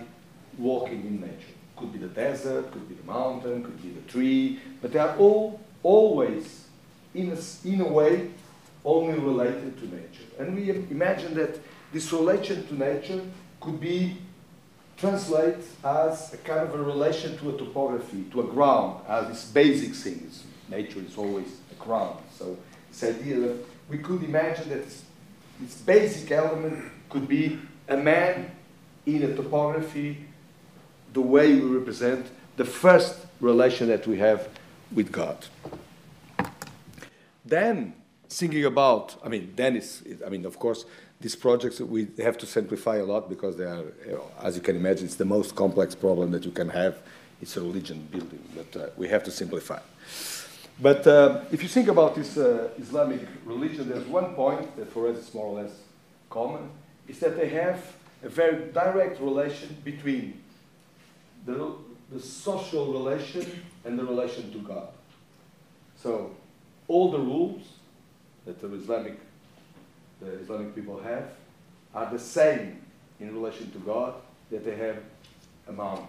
walking 0.58 1.02
in 1.02 1.22
nature. 1.22 1.51
Could 1.82 1.94
be 1.94 2.00
the 2.00 2.10
desert, 2.10 2.72
could 2.72 2.88
be 2.88 2.94
the 2.94 3.04
mountain, 3.04 3.64
could 3.64 3.82
be 3.82 3.90
the 3.90 4.02
tree, 4.02 4.60
but 4.84 4.94
they 4.94 5.00
are 5.00 5.18
all 5.18 5.60
always, 5.82 6.66
in 7.16 7.32
a, 7.32 7.68
in 7.68 7.82
a 7.82 7.88
way, 7.88 8.30
only 8.86 9.18
related 9.18 9.80
to 9.80 9.86
nature. 9.86 10.28
And 10.38 10.56
we 10.56 10.70
imagine 10.70 11.34
that 11.34 11.60
this 11.92 12.14
relation 12.14 12.68
to 12.68 12.76
nature 12.76 13.22
could 13.60 13.80
be 13.80 14.18
translated 14.96 15.64
as 15.84 16.32
a 16.36 16.38
kind 16.38 16.60
of 16.60 16.76
a 16.76 16.84
relation 16.84 17.36
to 17.40 17.50
a 17.50 17.58
topography, 17.58 18.26
to 18.32 18.42
a 18.42 18.44
ground, 18.44 19.02
as 19.08 19.28
this 19.30 19.46
basic 19.46 19.96
things. 19.96 20.44
Nature 20.70 21.00
is 21.00 21.18
always 21.18 21.48
a 21.72 21.84
ground. 21.84 22.20
So 22.38 22.58
this 22.92 23.04
idea 23.04 23.40
that 23.40 23.58
we 23.90 23.98
could 23.98 24.24
imagine 24.24 24.70
that 24.70 24.84
this, 24.86 25.04
this 25.60 25.76
basic 25.82 26.32
element 26.32 26.92
could 27.10 27.28
be 27.28 27.58
a 27.88 27.98
man 27.98 28.52
in 29.08 29.24
a 29.24 29.36
topography, 29.36 30.28
the 31.14 31.22
way 31.22 31.56
we 31.56 31.62
represent 31.62 32.26
the 32.58 32.66
first 32.66 33.26
relation 33.40 33.88
that 33.88 34.08
we 34.08 34.18
have 34.20 34.48
with 34.92 35.12
God. 35.12 35.46
Then, 37.46 37.94
thinking 38.30 38.66
about, 38.66 39.16
I 39.24 39.30
mean, 39.30 39.54
then 39.56 39.76
is, 39.76 40.04
I 40.26 40.30
mean, 40.30 40.46
of 40.46 40.60
course, 40.60 40.86
these 41.20 41.36
projects 41.36 41.80
we 41.80 42.08
have 42.20 42.38
to 42.40 42.46
simplify 42.46 42.98
a 42.98 43.04
lot 43.04 43.30
because 43.30 43.56
they 43.58 43.66
are, 43.66 43.84
you 44.06 44.14
know, 44.14 44.32
as 44.42 44.56
you 44.56 44.62
can 44.62 44.76
imagine, 44.76 45.06
it's 45.06 45.16
the 45.16 45.26
most 45.26 45.56
complex 45.56 45.96
problem 45.96 46.32
that 46.32 46.46
you 46.46 46.52
can 46.52 46.70
have. 46.70 46.98
It's 47.42 47.58
a 47.58 47.62
religion 47.62 48.08
building, 48.12 48.44
but 48.56 48.82
uh, 48.82 48.90
we 48.98 49.08
have 49.10 49.24
to 49.24 49.32
simplify. 49.32 49.80
But 50.80 51.06
uh, 51.06 51.42
if 51.52 51.62
you 51.62 51.70
think 51.70 51.88
about 51.90 52.16
this 52.16 52.38
uh, 52.38 52.70
Islamic 52.80 53.22
religion, 53.46 53.90
there's 53.90 54.06
one 54.06 54.34
point 54.34 54.76
that 54.78 54.92
for 54.92 55.08
us 55.08 55.18
is 55.18 55.34
more 55.34 55.46
or 55.46 55.62
less 55.62 55.72
common, 56.30 56.70
is 57.08 57.20
that 57.20 57.36
they 57.38 57.50
have 57.50 57.96
a 58.24 58.30
very 58.30 58.72
direct 58.72 59.20
relation 59.20 59.78
between 59.84 60.42
the, 61.46 61.74
the 62.12 62.20
social 62.20 62.92
relation 62.92 63.64
and 63.86 63.98
the 63.98 64.04
relation 64.04 64.52
to 64.52 64.60
God. 64.60 64.88
So 65.96 66.32
all 66.88 67.12
the 67.12 67.20
rules 67.20 67.62
that 68.46 68.60
the 68.60 68.74
Islamic, 68.74 69.20
the 70.20 70.32
Islamic 70.40 70.76
people 70.76 71.00
have 71.02 71.30
are 71.94 72.12
the 72.12 72.20
same 72.20 72.82
in 73.20 73.34
relation 73.34 73.72
to 73.72 73.78
God 73.80 74.16
that 74.50 74.66
they 74.66 74.76
have 74.76 74.98
among 75.68 75.96
them. 75.96 76.08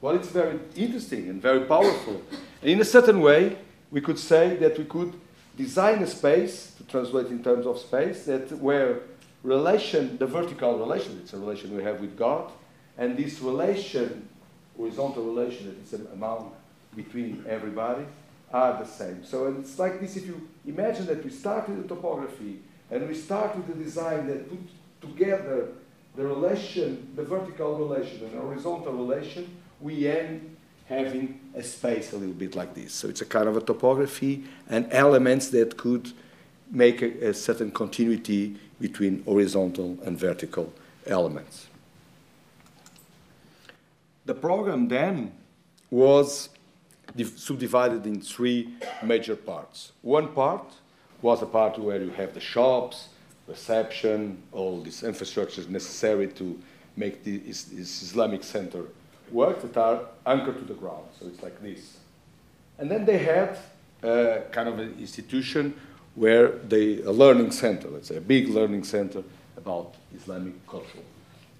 Well, 0.00 0.14
it's 0.16 0.28
very 0.28 0.58
interesting 0.76 1.28
and 1.28 1.42
very 1.42 1.66
powerful. 1.66 2.22
And 2.62 2.70
in 2.70 2.80
a 2.80 2.84
certain 2.84 3.20
way, 3.20 3.58
we 3.90 4.00
could 4.00 4.18
say 4.18 4.56
that 4.56 4.78
we 4.78 4.84
could 4.84 5.12
design 5.56 6.02
a 6.02 6.06
space, 6.06 6.72
to 6.78 6.84
translate 6.84 7.26
in 7.26 7.42
terms 7.42 7.66
of 7.66 7.78
space, 7.78 8.24
that 8.24 8.50
where 8.52 9.00
relation, 9.42 10.16
the 10.16 10.26
vertical 10.26 10.78
relation, 10.78 11.20
it's 11.22 11.34
a 11.34 11.38
relation 11.38 11.76
we 11.76 11.82
have 11.82 12.00
with 12.00 12.16
God, 12.16 12.50
and 12.96 13.16
this 13.16 13.40
relation 13.40 14.28
horizontal 14.80 15.24
relation 15.24 15.66
that 15.66 15.78
is 15.82 16.06
among 16.12 16.52
between 16.96 17.44
everybody 17.48 18.04
are 18.52 18.82
the 18.82 18.86
same. 18.86 19.24
So 19.24 19.46
it's 19.46 19.78
like 19.78 20.00
this 20.00 20.16
if 20.16 20.26
you 20.26 20.48
imagine 20.66 21.06
that 21.06 21.22
we 21.24 21.30
start 21.30 21.68
with 21.68 21.82
the 21.82 21.94
topography 21.94 22.60
and 22.90 23.06
we 23.06 23.14
start 23.14 23.54
with 23.56 23.66
the 23.68 23.84
design 23.84 24.26
that 24.26 24.48
put 24.48 24.58
together 25.00 25.68
the 26.16 26.24
relation, 26.24 27.12
the 27.14 27.22
vertical 27.22 27.76
relation 27.76 28.24
and 28.24 28.32
horizontal 28.40 28.92
relation, 28.92 29.48
we 29.80 30.08
end 30.08 30.56
having 30.88 31.38
a 31.54 31.62
space 31.62 32.12
a 32.12 32.16
little 32.16 32.34
bit 32.34 32.56
like 32.56 32.74
this. 32.74 32.92
So 32.92 33.08
it's 33.08 33.20
a 33.20 33.26
kind 33.26 33.48
of 33.48 33.56
a 33.56 33.60
topography 33.60 34.44
and 34.68 34.88
elements 34.90 35.48
that 35.50 35.76
could 35.76 36.12
make 36.72 37.00
a, 37.02 37.28
a 37.28 37.34
certain 37.34 37.70
continuity 37.70 38.56
between 38.80 39.22
horizontal 39.24 39.98
and 40.04 40.18
vertical 40.18 40.72
elements. 41.06 41.69
The 44.30 44.36
program 44.36 44.86
then 44.86 45.32
was 45.90 46.50
subdivided 47.34 48.06
in 48.06 48.20
three 48.20 48.68
major 49.02 49.34
parts. 49.34 49.90
One 50.02 50.28
part 50.28 50.66
was 51.20 51.42
a 51.42 51.46
part 51.46 51.76
where 51.80 52.00
you 52.00 52.10
have 52.10 52.32
the 52.32 52.38
shops, 52.38 53.08
reception, 53.48 54.40
all 54.52 54.82
these 54.82 55.02
infrastructures 55.02 55.68
necessary 55.68 56.28
to 56.28 56.56
make 56.96 57.24
this, 57.24 57.64
this 57.64 58.02
Islamic 58.02 58.44
center 58.44 58.84
work 59.32 59.62
that 59.62 59.76
are 59.76 60.02
anchored 60.24 60.58
to 60.60 60.64
the 60.64 60.74
ground. 60.74 61.06
So 61.18 61.26
it's 61.26 61.42
like 61.42 61.60
this. 61.60 61.96
And 62.78 62.88
then 62.88 63.04
they 63.04 63.18
had 63.18 63.58
a 64.04 64.42
kind 64.52 64.68
of 64.68 64.78
an 64.78 64.94
institution 65.00 65.74
where 66.14 66.50
they, 66.68 67.02
a 67.02 67.10
learning 67.10 67.50
center, 67.50 67.88
let's 67.88 68.06
say, 68.06 68.18
a 68.18 68.20
big 68.20 68.48
learning 68.48 68.84
center 68.84 69.24
about 69.56 69.96
Islamic 70.14 70.64
culture, 70.68 71.02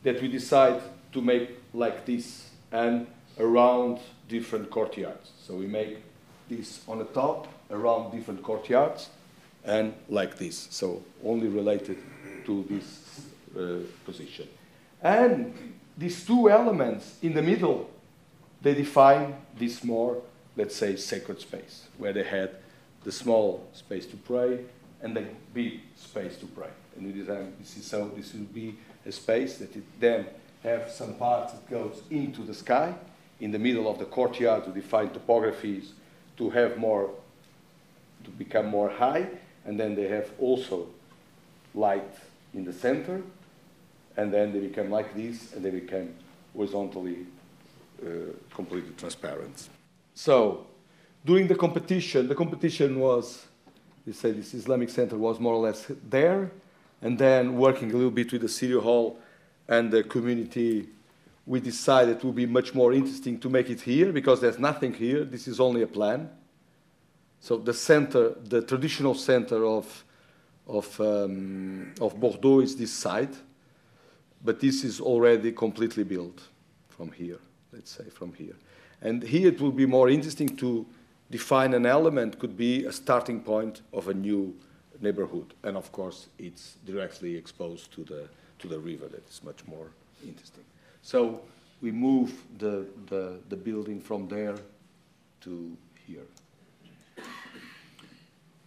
that 0.05 0.23
we 0.23 0.29
decide 0.29 0.81
to 1.11 1.21
make 1.21 1.59
like 1.75 2.07
this 2.07 2.50
and 2.73 3.07
around 3.39 3.99
different 4.29 4.71
courtyards. 4.71 5.31
So 5.43 5.55
we 5.55 5.67
make 5.67 6.03
this 6.49 6.83
on 6.89 6.99
the 6.99 7.05
top 7.05 7.49
around 7.71 8.13
different 8.13 8.43
courtyards 8.43 9.09
and 9.65 9.95
like 10.09 10.39
this. 10.39 10.69
So 10.71 11.03
only 11.25 11.49
related 11.49 11.99
to 12.47 12.65
this 12.69 13.27
uh, 13.57 13.87
position. 14.05 14.49
And 15.03 15.55
these 15.97 16.25
two 16.25 16.51
elements 16.51 17.17
in 17.23 17.35
the 17.35 17.43
middle, 17.43 17.91
they 18.63 18.75
define 18.75 19.37
this 19.59 19.85
more, 19.85 20.23
let's 20.57 20.77
say, 20.77 20.97
sacred 20.97 21.41
space, 21.41 21.87
where 21.99 22.13
they 22.13 22.25
had 22.25 22.51
the 23.05 23.13
small 23.13 23.67
space 23.73 24.07
to 24.07 24.17
pray 24.17 24.61
and 25.03 25.17
the 25.17 25.25
big 25.55 25.81
space 25.97 26.37
to 26.37 26.47
pray. 26.47 26.69
And 26.97 27.07
we 27.07 27.13
design 27.13 27.55
this 27.59 27.77
is 27.77 27.87
so 27.87 28.11
this 28.15 28.35
will 28.35 28.41
be 28.41 28.77
a 29.07 29.13
space 29.13 29.57
that 29.59 29.75
it 29.75 29.85
then 29.99 30.27
have 30.62 30.90
some 30.90 31.14
parts 31.14 31.53
that 31.53 31.70
goes 31.70 32.03
into 32.11 32.42
the 32.42 32.55
sky 32.55 32.94
in 33.40 33.51
the 33.51 33.59
middle 33.59 33.90
of 33.90 33.99
the 33.99 34.05
courtyard 34.05 34.64
to 34.64 34.70
define 34.70 35.09
topographies 35.11 35.92
to 36.37 36.51
have 36.51 36.77
more 36.77 37.11
to 38.25 38.31
become 38.31 38.66
more 38.66 38.90
high 38.90 39.27
and 39.64 39.81
then 39.81 39.94
they 39.94 40.09
have 40.09 40.31
also 40.38 40.87
light 41.75 42.14
in 42.55 42.64
the 42.64 42.73
center 42.73 43.23
and 44.16 44.33
then 44.33 44.53
they 44.53 44.61
become 44.61 44.90
like 44.90 45.14
this 45.14 45.53
and 45.55 45.64
they 45.64 45.70
become 45.70 46.11
horizontally 46.55 47.27
uh, 48.05 48.09
completely 48.55 48.92
transparent. 48.96 49.68
So 50.14 50.66
during 51.25 51.46
the 51.46 51.55
competition 51.55 52.29
the 52.29 52.35
competition 52.35 52.99
was 52.99 53.46
you 54.07 54.12
say 54.12 54.33
this 54.33 54.55
islamic 54.55 54.88
center 54.88 55.16
was 55.16 55.38
more 55.38 55.55
or 55.55 55.62
less 55.62 55.90
there 56.09 56.51
and 57.03 57.18
then 57.18 57.57
working 57.57 57.90
a 57.90 57.94
little 57.94 58.11
bit 58.11 58.33
with 58.33 58.42
the 58.42 58.49
city 58.49 58.73
hall 58.73 59.18
and 59.71 59.91
the 59.91 60.03
community, 60.03 60.89
we 61.47 61.61
decided 61.61 62.17
it 62.17 62.25
would 62.25 62.35
be 62.35 62.45
much 62.45 62.75
more 62.75 62.93
interesting 62.93 63.39
to 63.39 63.49
make 63.49 63.71
it 63.71 63.81
here 63.81 64.13
because 64.13 64.41
there's 64.41 64.59
nothing 64.59 64.93
here. 64.93 65.25
This 65.25 65.47
is 65.47 65.61
only 65.61 65.83
a 65.83 65.87
plan. 65.87 66.29
So 67.41 67.57
the 67.57 67.73
center, 67.73 68.35
the 68.45 68.63
traditional 68.63 69.15
center 69.15 69.65
of, 69.65 70.05
of, 70.67 71.01
um, 71.01 71.95
of 72.01 72.19
Bordeaux 72.19 72.61
is 72.61 72.77
this 72.77 72.93
side, 72.93 73.35
but 74.45 74.61
this 74.61 74.85
is 74.85 75.01
already 75.01 75.53
completely 75.53 76.05
built 76.05 76.43
from 76.89 77.13
here, 77.13 77.39
let's 77.73 77.93
say 77.93 78.11
from 78.11 78.35
here. 78.35 78.57
And 79.01 79.23
here 79.23 79.49
it 79.49 79.61
will 79.61 79.73
be 79.73 79.87
more 79.87 80.11
interesting 80.11 80.57
to 80.57 80.85
define 81.31 81.75
an 81.75 81.87
element, 81.87 82.41
could 82.41 82.57
be 82.57 82.85
a 82.87 82.93
starting 82.93 83.41
point 83.41 83.83
of 83.93 84.09
a 84.09 84.15
new 84.15 84.55
neighborhood. 85.01 85.55
And 85.63 85.77
of 85.77 85.93
course, 85.93 86.29
it's 86.39 86.75
directly 86.85 87.37
exposed 87.37 87.93
to 87.93 88.05
the, 88.05 88.29
to 88.61 88.68
the 88.68 88.79
river 88.79 89.09
that 89.09 89.29
is 89.29 89.42
much 89.42 89.66
more 89.66 89.90
interesting. 90.25 90.64
So 91.03 91.40
we 91.81 91.90
move 91.90 92.33
the, 92.59 92.87
the, 93.07 93.40
the 93.49 93.57
building 93.57 94.01
from 94.01 94.29
there 94.29 94.57
to 95.42 95.77
here. 96.07 96.27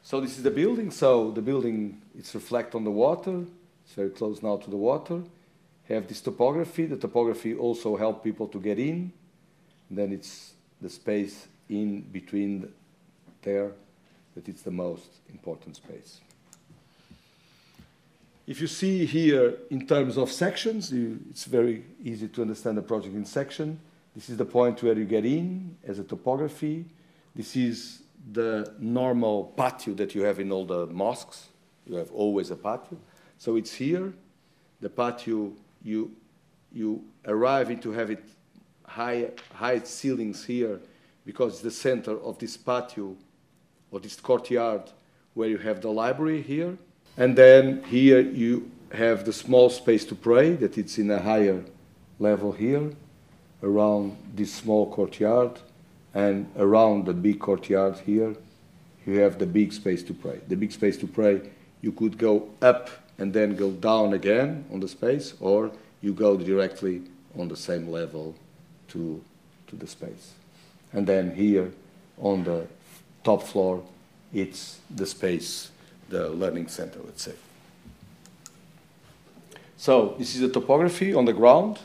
So 0.01 0.19
this 0.19 0.37
is 0.37 0.43
the 0.43 0.51
building. 0.51 0.91
So 0.91 1.31
the 1.31 1.41
building, 1.41 2.01
it's 2.17 2.33
reflect 2.35 2.75
on 2.75 2.83
the 2.83 2.91
water. 2.91 3.45
It's 3.85 3.93
very 3.93 4.09
close 4.09 4.41
now 4.41 4.57
to 4.57 4.69
the 4.69 4.77
water. 4.77 5.21
Have 5.89 6.07
this 6.07 6.21
topography. 6.21 6.85
The 6.85 6.97
topography 6.97 7.55
also 7.55 7.95
help 7.95 8.23
people 8.23 8.47
to 8.47 8.59
get 8.59 8.79
in. 8.79 9.11
And 9.89 9.97
then 9.97 10.11
it's 10.11 10.53
the 10.81 10.89
space 10.89 11.47
in 11.69 12.01
between 12.01 12.71
there 13.41 13.71
that 14.35 14.47
it's 14.47 14.61
the 14.63 14.71
most 14.71 15.09
important 15.29 15.75
space. 15.75 16.19
If 18.45 18.59
you 18.59 18.67
see 18.67 19.05
here 19.05 19.55
in 19.69 19.87
terms 19.87 20.17
of 20.17 20.29
sections, 20.29 20.91
you, 20.91 21.19
it's 21.29 21.45
very 21.45 21.85
easy 22.03 22.27
to 22.27 22.41
understand 22.41 22.77
the 22.77 22.81
project 22.81 23.15
in 23.15 23.23
section. 23.23 23.79
This 24.13 24.29
is 24.29 24.35
the 24.35 24.45
point 24.45 24.83
where 24.83 24.97
you 24.97 25.05
get 25.05 25.25
in 25.25 25.77
as 25.85 25.97
a 25.97 26.03
topography. 26.03 26.85
This 27.33 27.55
is 27.55 28.01
the 28.33 28.73
normal 28.79 29.45
patio 29.55 29.93
that 29.93 30.13
you 30.13 30.23
have 30.23 30.41
in 30.41 30.51
all 30.51 30.65
the 30.65 30.87
mosques. 30.87 31.47
You 31.85 31.95
have 31.95 32.11
always 32.11 32.51
a 32.51 32.57
patio. 32.57 32.97
So 33.37 33.55
it's 33.55 33.73
here. 33.73 34.13
The 34.81 34.89
patio, 34.89 35.53
you, 35.81 36.11
you 36.73 37.01
arrive 37.25 37.71
into 37.71 37.91
have 37.91 38.11
it 38.11 38.23
high, 38.85 39.31
high 39.53 39.79
ceilings 39.79 40.43
here 40.43 40.81
because 41.25 41.53
it's 41.53 41.61
the 41.61 41.71
center 41.71 42.19
of 42.19 42.39
this 42.39 42.57
patio 42.57 43.15
or 43.89 44.01
this 44.01 44.17
courtyard 44.19 44.91
where 45.33 45.47
you 45.47 45.57
have 45.59 45.79
the 45.79 45.89
library 45.89 46.41
here 46.41 46.77
and 47.17 47.35
then 47.35 47.83
here 47.83 48.19
you 48.19 48.69
have 48.91 49.25
the 49.25 49.33
small 49.33 49.69
space 49.69 50.05
to 50.05 50.15
pray, 50.15 50.53
that 50.53 50.77
it's 50.77 50.97
in 50.97 51.09
a 51.11 51.19
higher 51.19 51.63
level 52.19 52.51
here, 52.51 52.91
around 53.61 54.15
this 54.35 54.53
small 54.53 54.91
courtyard, 54.91 55.59
and 56.13 56.45
around 56.57 57.05
the 57.05 57.13
big 57.13 57.39
courtyard 57.39 57.97
here, 58.05 58.35
you 59.05 59.19
have 59.19 59.39
the 59.39 59.45
big 59.45 59.73
space 59.73 60.03
to 60.03 60.13
pray. 60.13 60.39
The 60.47 60.55
big 60.55 60.71
space 60.71 60.97
to 60.97 61.07
pray, 61.07 61.41
you 61.81 61.91
could 61.91 62.17
go 62.17 62.49
up 62.61 62.89
and 63.17 63.33
then 63.33 63.55
go 63.55 63.71
down 63.71 64.13
again 64.13 64.65
on 64.71 64.79
the 64.79 64.87
space, 64.87 65.33
or 65.39 65.71
you 66.01 66.13
go 66.13 66.37
directly 66.37 67.01
on 67.37 67.47
the 67.47 67.57
same 67.57 67.89
level 67.89 68.35
to, 68.89 69.21
to 69.67 69.75
the 69.75 69.87
space. 69.87 70.33
And 70.91 71.07
then 71.07 71.35
here 71.35 71.71
on 72.17 72.43
the 72.43 72.67
top 73.23 73.43
floor, 73.43 73.83
it's 74.33 74.79
the 74.95 75.05
space 75.05 75.71
the 76.09 76.29
learning 76.29 76.67
center, 76.67 76.99
let's 77.03 77.23
say. 77.23 77.33
So 79.77 80.15
this 80.17 80.35
is 80.35 80.41
the 80.41 80.49
topography 80.49 81.13
on 81.13 81.25
the 81.25 81.33
ground. 81.33 81.79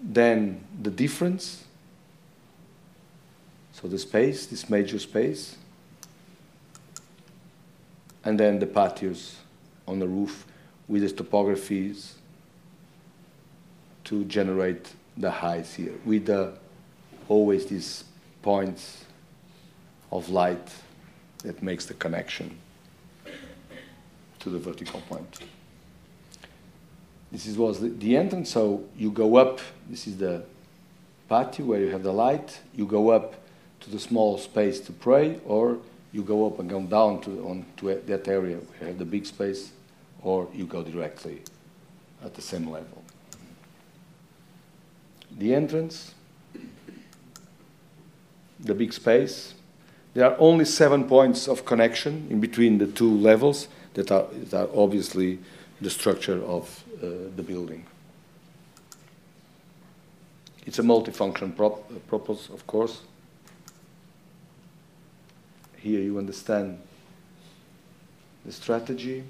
Then 0.00 0.64
the 0.80 0.90
difference. 0.90 1.64
So 3.72 3.88
the 3.88 3.98
space, 3.98 4.46
this 4.46 4.70
major 4.70 4.98
space. 4.98 5.56
And 8.24 8.38
then 8.38 8.58
the 8.58 8.66
patios 8.66 9.36
on 9.88 9.98
the 9.98 10.06
roof 10.06 10.46
with 10.86 11.02
the 11.02 11.24
topographies 11.24 12.12
to 14.04 14.24
generate 14.24 14.92
the 15.16 15.30
heights 15.30 15.74
here 15.74 15.94
with 16.04 16.26
the, 16.26 16.52
always 17.28 17.66
these 17.66 18.04
points 18.42 19.04
of 20.12 20.28
light 20.28 20.70
that 21.44 21.62
makes 21.62 21.86
the 21.86 21.94
connection 21.94 22.58
to 24.40 24.50
the 24.50 24.58
vertical 24.58 25.00
point. 25.02 25.40
This 27.30 27.46
is, 27.46 27.56
was 27.56 27.80
the, 27.80 27.90
the 27.90 28.16
entrance, 28.16 28.50
so 28.50 28.84
you 28.96 29.10
go 29.10 29.36
up, 29.36 29.60
this 29.88 30.06
is 30.06 30.16
the 30.16 30.42
patio 31.28 31.66
where 31.66 31.80
you 31.80 31.90
have 31.90 32.02
the 32.02 32.12
light, 32.12 32.60
you 32.74 32.86
go 32.86 33.10
up 33.10 33.34
to 33.80 33.90
the 33.90 33.98
small 33.98 34.36
space 34.36 34.80
to 34.80 34.92
pray, 34.92 35.38
or 35.46 35.78
you 36.12 36.22
go 36.22 36.46
up 36.46 36.58
and 36.58 36.68
go 36.68 36.80
down 36.82 37.20
to, 37.22 37.30
on, 37.46 37.64
to 37.76 37.94
that 38.06 38.26
area 38.26 38.56
where 38.56 38.80
you 38.80 38.86
have 38.88 38.98
the 38.98 39.04
big 39.04 39.24
space, 39.24 39.70
or 40.22 40.48
you 40.52 40.66
go 40.66 40.82
directly 40.82 41.42
at 42.24 42.34
the 42.34 42.42
same 42.42 42.68
level. 42.68 43.02
The 45.38 45.54
entrance, 45.54 46.14
the 48.58 48.74
big 48.74 48.92
space, 48.92 49.54
there 50.14 50.30
are 50.30 50.36
only 50.38 50.64
seven 50.64 51.04
points 51.04 51.46
of 51.46 51.64
connection 51.64 52.26
in 52.30 52.40
between 52.40 52.78
the 52.78 52.86
two 52.86 53.10
levels 53.10 53.68
that 53.94 54.10
are, 54.10 54.26
that 54.50 54.68
are 54.68 54.68
obviously 54.74 55.38
the 55.80 55.90
structure 55.90 56.42
of 56.44 56.84
uh, 56.98 57.06
the 57.36 57.42
building. 57.42 57.86
It's 60.66 60.78
a 60.78 60.82
multifunction 60.82 61.56
prop, 61.56 61.90
uh, 61.90 61.98
purpose, 62.08 62.48
of 62.50 62.66
course. 62.66 63.02
Here 65.76 66.00
you 66.00 66.18
understand 66.18 66.78
the 68.44 68.52
strategy, 68.52 69.24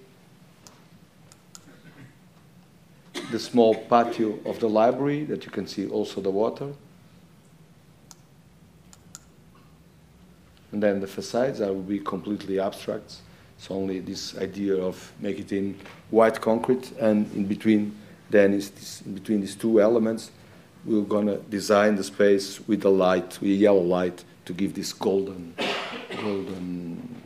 the 3.31 3.39
small 3.39 3.75
patio 3.75 4.39
of 4.45 4.59
the 4.61 4.69
library 4.69 5.25
that 5.25 5.45
you 5.45 5.51
can 5.51 5.67
see 5.67 5.89
also 5.89 6.21
the 6.21 6.31
water. 6.31 6.73
And 10.73 10.83
then 10.83 11.01
the 11.01 11.07
facades 11.07 11.59
that 11.59 11.69
will 11.69 11.83
be 11.83 11.99
completely 11.99 12.61
abstract. 12.61 13.17
It's 13.57 13.71
only 13.71 14.01
this 14.01 14.37
idea 14.39 14.77
of 14.77 15.13
make 15.21 15.39
it 15.39 15.53
in 15.53 15.79
white 16.11 16.41
concrete 16.41 16.93
and 16.99 17.31
in 17.35 17.47
between 17.47 17.95
then 18.31 18.55
is 18.55 18.71
this, 18.71 19.01
between 19.01 19.41
these 19.41 19.57
two 19.57 19.81
elements 19.81 20.31
we're 20.85 21.03
to 21.27 21.37
design 21.51 21.97
the 21.97 22.05
space 22.05 22.61
with 22.67 22.85
a 22.85 22.89
light, 22.89 23.39
with 23.41 23.51
a 23.51 23.55
yellow 23.55 23.83
light 23.83 24.25
to 24.47 24.53
give 24.53 24.75
this 24.75 24.93
golden 24.93 25.55
golden 26.23 27.23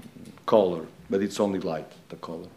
color, 0.46 0.86
but 1.08 1.22
it's 1.22 1.40
only 1.40 1.60
light, 1.60 1.90
the 2.08 2.16
color. 2.16 2.48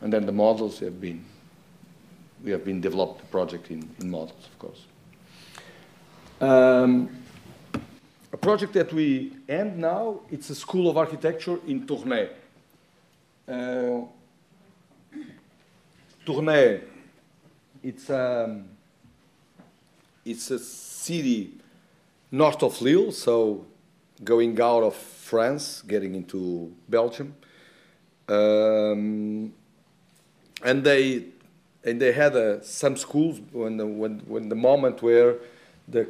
And 0.00 0.12
then 0.12 0.26
the 0.26 0.32
models 0.32 0.78
have 0.80 1.00
been 1.00 1.24
we 2.42 2.50
have 2.52 2.64
been 2.64 2.80
developed 2.80 3.20
the 3.20 3.26
project 3.26 3.70
in, 3.70 3.88
in 4.00 4.10
models, 4.10 4.48
of 4.50 4.58
course. 4.58 4.86
Um, 6.40 7.19
a 8.32 8.36
project 8.36 8.72
that 8.74 8.92
we 8.92 9.32
end 9.48 9.78
now, 9.78 10.20
it's 10.30 10.50
a 10.50 10.54
school 10.54 10.88
of 10.88 10.96
architecture 10.96 11.58
in 11.66 11.86
Tournai. 11.86 12.28
Uh, 13.48 14.02
Tournai, 16.24 16.80
it's, 17.82 18.08
um, 18.10 18.64
it's 20.24 20.50
a 20.50 20.58
city 20.58 21.54
north 22.30 22.62
of 22.62 22.80
Lille, 22.80 23.10
so 23.10 23.66
going 24.22 24.60
out 24.60 24.82
of 24.82 24.94
France, 24.94 25.82
getting 25.82 26.14
into 26.14 26.72
Belgium. 26.88 27.34
Um, 28.28 29.52
and 30.62 30.84
they 30.84 31.24
and 31.82 32.00
they 32.00 32.12
had 32.12 32.36
uh, 32.36 32.60
some 32.62 32.96
schools 32.96 33.40
when 33.52 33.78
the, 33.78 33.86
when, 33.86 34.18
when 34.20 34.48
the 34.48 34.54
moment 34.54 35.02
where 35.02 35.36
the 35.88 36.04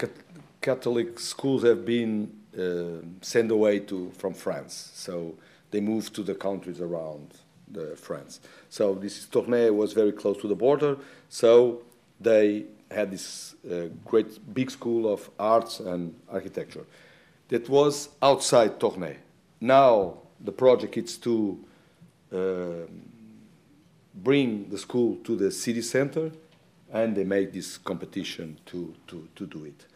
Catholic 0.60 1.18
schools 1.18 1.62
have 1.62 1.84
been 1.84 2.30
uh, 2.58 3.04
sent 3.22 3.50
away 3.50 3.78
to, 3.80 4.10
from 4.18 4.34
France. 4.34 4.90
So 4.94 5.34
they 5.70 5.80
moved 5.80 6.14
to 6.14 6.22
the 6.22 6.34
countries 6.34 6.80
around 6.80 7.34
the 7.70 7.96
France. 7.96 8.40
So 8.68 8.94
this 8.94 9.26
Tournai 9.26 9.70
was 9.70 9.92
very 9.92 10.12
close 10.12 10.40
to 10.42 10.48
the 10.48 10.54
border. 10.54 10.96
So 11.28 11.82
they 12.20 12.64
had 12.90 13.10
this 13.10 13.54
uh, 13.70 13.86
great 14.04 14.38
big 14.52 14.70
school 14.70 15.12
of 15.12 15.30
arts 15.38 15.80
and 15.80 16.14
architecture 16.28 16.84
that 17.48 17.68
was 17.68 18.08
outside 18.20 18.80
Tournai. 18.80 19.16
Now 19.60 20.18
the 20.40 20.52
project 20.52 20.96
is 20.96 21.16
to 21.18 21.64
uh, 22.32 22.86
bring 24.14 24.68
the 24.68 24.78
school 24.78 25.16
to 25.24 25.36
the 25.36 25.50
city 25.50 25.82
center 25.82 26.30
and 26.92 27.16
they 27.16 27.24
make 27.24 27.52
this 27.52 27.78
competition 27.78 28.58
to, 28.66 28.94
to, 29.06 29.28
to 29.36 29.46
do 29.46 29.64
it. 29.64 29.86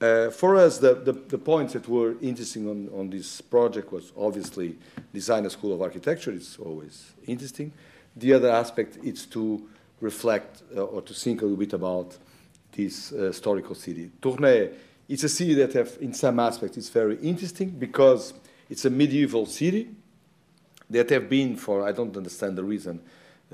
Uh, 0.00 0.30
for 0.30 0.56
us, 0.56 0.78
the, 0.78 0.94
the, 0.94 1.12
the, 1.12 1.36
points 1.36 1.74
that 1.74 1.86
were 1.86 2.14
interesting 2.22 2.66
on, 2.66 2.88
on 2.98 3.10
this 3.10 3.42
project 3.42 3.92
was 3.92 4.12
obviously 4.16 4.78
design 5.12 5.44
a 5.44 5.50
school 5.50 5.74
of 5.74 5.82
architecture. 5.82 6.30
It's 6.30 6.58
always 6.58 7.12
interesting. 7.26 7.70
The 8.16 8.32
other 8.32 8.50
aspect 8.50 8.96
is 9.04 9.26
to 9.26 9.68
reflect 10.00 10.62
uh, 10.74 10.84
or 10.84 11.02
to 11.02 11.12
think 11.12 11.42
a 11.42 11.44
little 11.44 11.58
bit 11.58 11.74
about 11.74 12.16
this 12.72 13.12
uh, 13.12 13.24
historical 13.24 13.74
city. 13.74 14.10
Tournai 14.22 14.70
is 15.06 15.22
a 15.24 15.28
city 15.28 15.52
that 15.54 15.74
have, 15.74 15.98
in 16.00 16.14
some 16.14 16.40
aspects, 16.40 16.78
is 16.78 16.88
very 16.88 17.16
interesting 17.16 17.68
because 17.68 18.32
it's 18.70 18.86
a 18.86 18.90
medieval 18.90 19.44
city 19.44 19.90
that 20.88 21.10
have 21.10 21.28
been 21.28 21.56
for, 21.56 21.86
I 21.86 21.92
don't 21.92 22.16
understand 22.16 22.56
the 22.56 22.64
reason, 22.64 23.02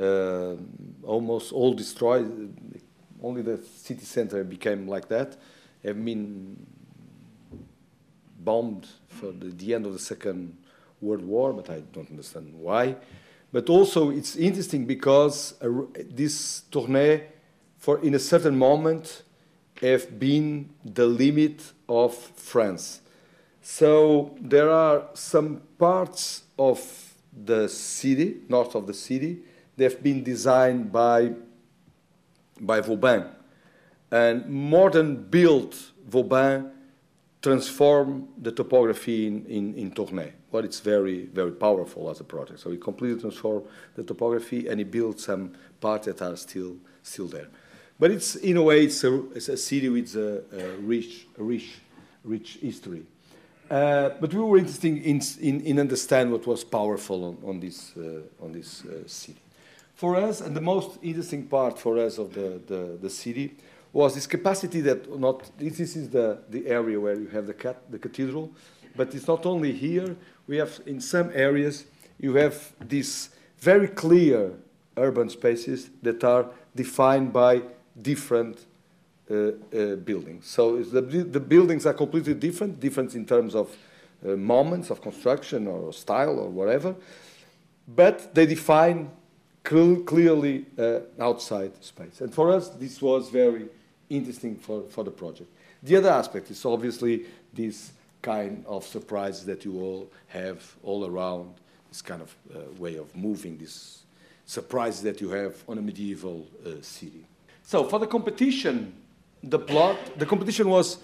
uh, 0.00 0.54
almost 1.02 1.52
all 1.52 1.74
destroyed. 1.74 2.80
Only 3.20 3.42
the 3.42 3.58
city 3.64 4.04
center 4.04 4.44
became 4.44 4.86
like 4.86 5.08
that 5.08 5.36
have 5.84 6.04
been 6.04 6.66
bombed 8.40 8.86
for 9.08 9.32
the, 9.32 9.46
the 9.46 9.74
end 9.74 9.86
of 9.86 9.92
the 9.92 9.98
Second 9.98 10.56
World 11.00 11.24
War, 11.24 11.52
but 11.52 11.70
I 11.70 11.80
don't 11.92 12.10
understand 12.10 12.54
why. 12.54 12.96
But 13.52 13.68
also, 13.68 14.10
it's 14.10 14.36
interesting 14.36 14.86
because 14.86 15.54
uh, 15.62 15.68
this 16.10 16.62
Tournai, 16.70 17.22
for 17.78 17.98
in 18.02 18.14
a 18.14 18.18
certain 18.18 18.56
moment, 18.58 19.22
have 19.80 20.18
been 20.18 20.70
the 20.84 21.06
limit 21.06 21.72
of 21.88 22.14
France. 22.14 23.00
So 23.62 24.34
there 24.40 24.70
are 24.70 25.08
some 25.14 25.62
parts 25.78 26.44
of 26.58 26.80
the 27.44 27.68
city, 27.68 28.42
north 28.48 28.74
of 28.74 28.86
the 28.86 28.94
city, 28.94 29.42
they've 29.76 30.02
been 30.02 30.22
designed 30.22 30.90
by, 30.90 31.32
by 32.60 32.80
Vauban. 32.80 33.35
And 34.10 34.46
modern 34.46 35.24
built 35.24 35.92
Vauban 36.06 36.70
transformed 37.42 38.28
the 38.42 38.52
topography 38.52 39.26
in, 39.26 39.46
in, 39.46 39.74
in 39.74 39.90
Tournai. 39.92 40.32
Well, 40.50 40.64
it's 40.64 40.80
very, 40.80 41.26
very 41.26 41.52
powerful 41.52 42.10
as 42.10 42.20
a 42.20 42.24
project. 42.24 42.60
So 42.60 42.70
he 42.70 42.76
completely 42.76 43.20
transformed 43.20 43.66
the 43.94 44.02
topography 44.02 44.68
and 44.68 44.80
he 44.80 44.84
built 44.84 45.20
some 45.20 45.52
parts 45.80 46.06
that 46.06 46.22
are 46.22 46.36
still, 46.36 46.76
still 47.02 47.26
there. 47.26 47.48
But 47.98 48.10
it's, 48.10 48.36
in 48.36 48.56
a 48.56 48.62
way, 48.62 48.84
it's 48.84 49.02
a, 49.04 49.30
it's 49.32 49.48
a 49.48 49.56
city 49.56 49.88
with 49.88 50.14
a, 50.16 50.42
a 50.52 50.76
rich, 50.80 51.26
rich, 51.36 51.78
rich 52.24 52.58
history. 52.60 53.04
Uh, 53.70 54.10
but 54.20 54.32
we 54.32 54.40
were 54.40 54.58
interested 54.58 54.96
in, 54.96 55.20
in, 55.40 55.60
in 55.62 55.80
understand 55.80 56.30
what 56.30 56.46
was 56.46 56.62
powerful 56.62 57.24
on, 57.24 57.38
on 57.48 57.60
this, 57.60 57.92
uh, 57.96 58.44
on 58.44 58.52
this 58.52 58.84
uh, 58.84 59.06
city. 59.06 59.40
For 59.94 60.16
us, 60.16 60.40
and 60.40 60.54
the 60.54 60.60
most 60.60 60.98
interesting 61.02 61.46
part 61.46 61.78
for 61.78 61.98
us 61.98 62.18
of 62.18 62.34
the, 62.34 62.60
the, 62.66 62.98
the 63.00 63.10
city 63.10 63.56
was 63.96 64.14
this 64.14 64.26
capacity 64.26 64.82
that 64.82 65.18
not 65.18 65.50
this 65.56 65.96
is 65.96 66.10
the, 66.10 66.38
the 66.50 66.66
area 66.66 67.00
where 67.00 67.18
you 67.18 67.28
have 67.28 67.46
the, 67.46 67.54
cat, 67.54 67.76
the 67.90 67.98
cathedral, 67.98 68.52
but 68.94 69.14
it's 69.14 69.26
not 69.26 69.46
only 69.46 69.72
here. 69.72 70.14
We 70.46 70.58
have 70.58 70.78
in 70.84 71.00
some 71.00 71.30
areas 71.32 71.86
you 72.20 72.34
have 72.34 72.72
these 72.78 73.30
very 73.58 73.88
clear 73.88 74.52
urban 74.98 75.30
spaces 75.30 75.88
that 76.02 76.22
are 76.24 76.44
defined 76.74 77.32
by 77.32 77.62
different 78.02 78.66
uh, 79.30 79.34
uh, 79.34 79.96
buildings. 80.04 80.46
So 80.46 80.82
the, 80.82 81.00
the 81.00 81.40
buildings 81.40 81.86
are 81.86 81.94
completely 81.94 82.34
different, 82.34 82.78
different 82.78 83.14
in 83.14 83.24
terms 83.24 83.54
of 83.54 83.74
uh, 84.22 84.36
moments 84.36 84.90
of 84.90 85.00
construction 85.00 85.66
or 85.66 85.90
style 85.94 86.38
or 86.38 86.50
whatever, 86.50 86.94
but 87.88 88.34
they 88.34 88.44
define 88.44 89.10
cl 89.66 89.96
clearly 90.04 90.66
uh, 90.78 91.00
outside 91.18 91.72
space. 91.82 92.20
And 92.20 92.32
for 92.32 92.52
us, 92.52 92.68
this 92.68 93.00
was 93.00 93.30
very 93.30 93.68
interesting 94.08 94.56
for, 94.56 94.82
for 94.88 95.04
the 95.04 95.10
project. 95.10 95.50
The 95.82 95.96
other 95.96 96.10
aspect 96.10 96.50
is 96.50 96.64
obviously 96.64 97.26
this 97.52 97.92
kind 98.22 98.64
of 98.66 98.84
surprise 98.84 99.44
that 99.46 99.64
you 99.64 99.80
all 99.80 100.10
have 100.28 100.74
all 100.82 101.06
around, 101.06 101.54
this 101.88 102.02
kind 102.02 102.22
of 102.22 102.34
uh, 102.54 102.60
way 102.78 102.96
of 102.96 103.14
moving, 103.14 103.56
this 103.56 104.02
surprise 104.46 105.02
that 105.02 105.20
you 105.20 105.30
have 105.30 105.62
on 105.68 105.78
a 105.78 105.82
medieval 105.82 106.46
uh, 106.64 106.80
city. 106.80 107.24
So 107.62 107.84
for 107.84 107.98
the 107.98 108.06
competition, 108.06 108.94
the 109.42 109.58
plot, 109.58 109.96
the 110.16 110.26
competition 110.26 110.68
was 110.68 110.98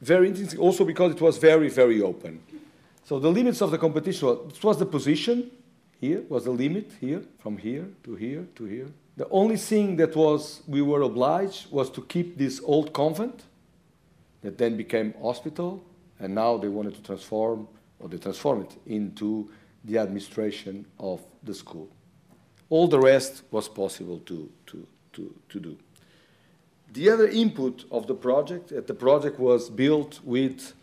very 0.00 0.28
interesting 0.28 0.60
also 0.60 0.84
because 0.84 1.12
it 1.12 1.20
was 1.20 1.38
very, 1.38 1.68
very 1.68 2.02
open. 2.02 2.40
So 3.04 3.18
the 3.18 3.30
limits 3.30 3.60
of 3.62 3.70
the 3.70 3.78
competition, 3.78 4.28
was, 4.28 4.62
was 4.62 4.78
the 4.78 4.86
position, 4.86 5.50
here 6.00 6.22
was 6.28 6.44
the 6.44 6.50
limit, 6.50 6.90
here, 7.00 7.22
from 7.38 7.56
here 7.56 7.86
to 8.04 8.14
here 8.16 8.46
to 8.56 8.64
here, 8.64 8.88
the 9.16 9.28
only 9.30 9.56
thing 9.56 9.96
that 9.96 10.14
was 10.14 10.62
we 10.66 10.82
were 10.82 11.02
obliged 11.02 11.70
was 11.70 11.90
to 11.90 12.02
keep 12.02 12.36
this 12.36 12.60
old 12.62 12.92
convent 12.92 13.44
that 14.42 14.58
then 14.58 14.76
became 14.76 15.14
hospital, 15.22 15.82
and 16.20 16.34
now 16.34 16.56
they 16.58 16.68
wanted 16.68 16.94
to 16.94 17.02
transform, 17.02 17.66
or 17.98 18.08
they 18.08 18.18
transform 18.18 18.62
it 18.62 18.76
into 18.86 19.50
the 19.84 19.98
administration 19.98 20.86
of 21.00 21.22
the 21.42 21.54
school. 21.54 21.88
All 22.68 22.88
the 22.88 23.00
rest 23.00 23.42
was 23.50 23.68
possible 23.68 24.18
to, 24.20 24.50
to, 24.66 24.86
to, 25.14 25.34
to 25.48 25.60
do. 25.60 25.78
The 26.92 27.10
other 27.10 27.28
input 27.28 27.84
of 27.90 28.06
the 28.06 28.14
project, 28.14 28.68
that 28.68 28.86
the 28.86 28.94
project 28.94 29.38
was 29.38 29.70
built 29.70 30.20
with, 30.24 30.74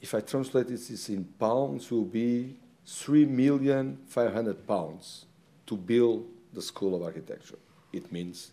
if 0.00 0.14
I 0.14 0.20
translate 0.20 0.68
this 0.68 1.08
in 1.08 1.24
pounds, 1.38 1.90
will 1.90 2.04
be 2.04 2.56
3,500 2.86 4.66
pounds 4.66 5.26
to 5.66 5.76
build 5.76 6.26
the 6.52 6.62
School 6.62 6.94
of 6.94 7.02
Architecture. 7.02 7.58
It 7.92 8.10
means 8.12 8.52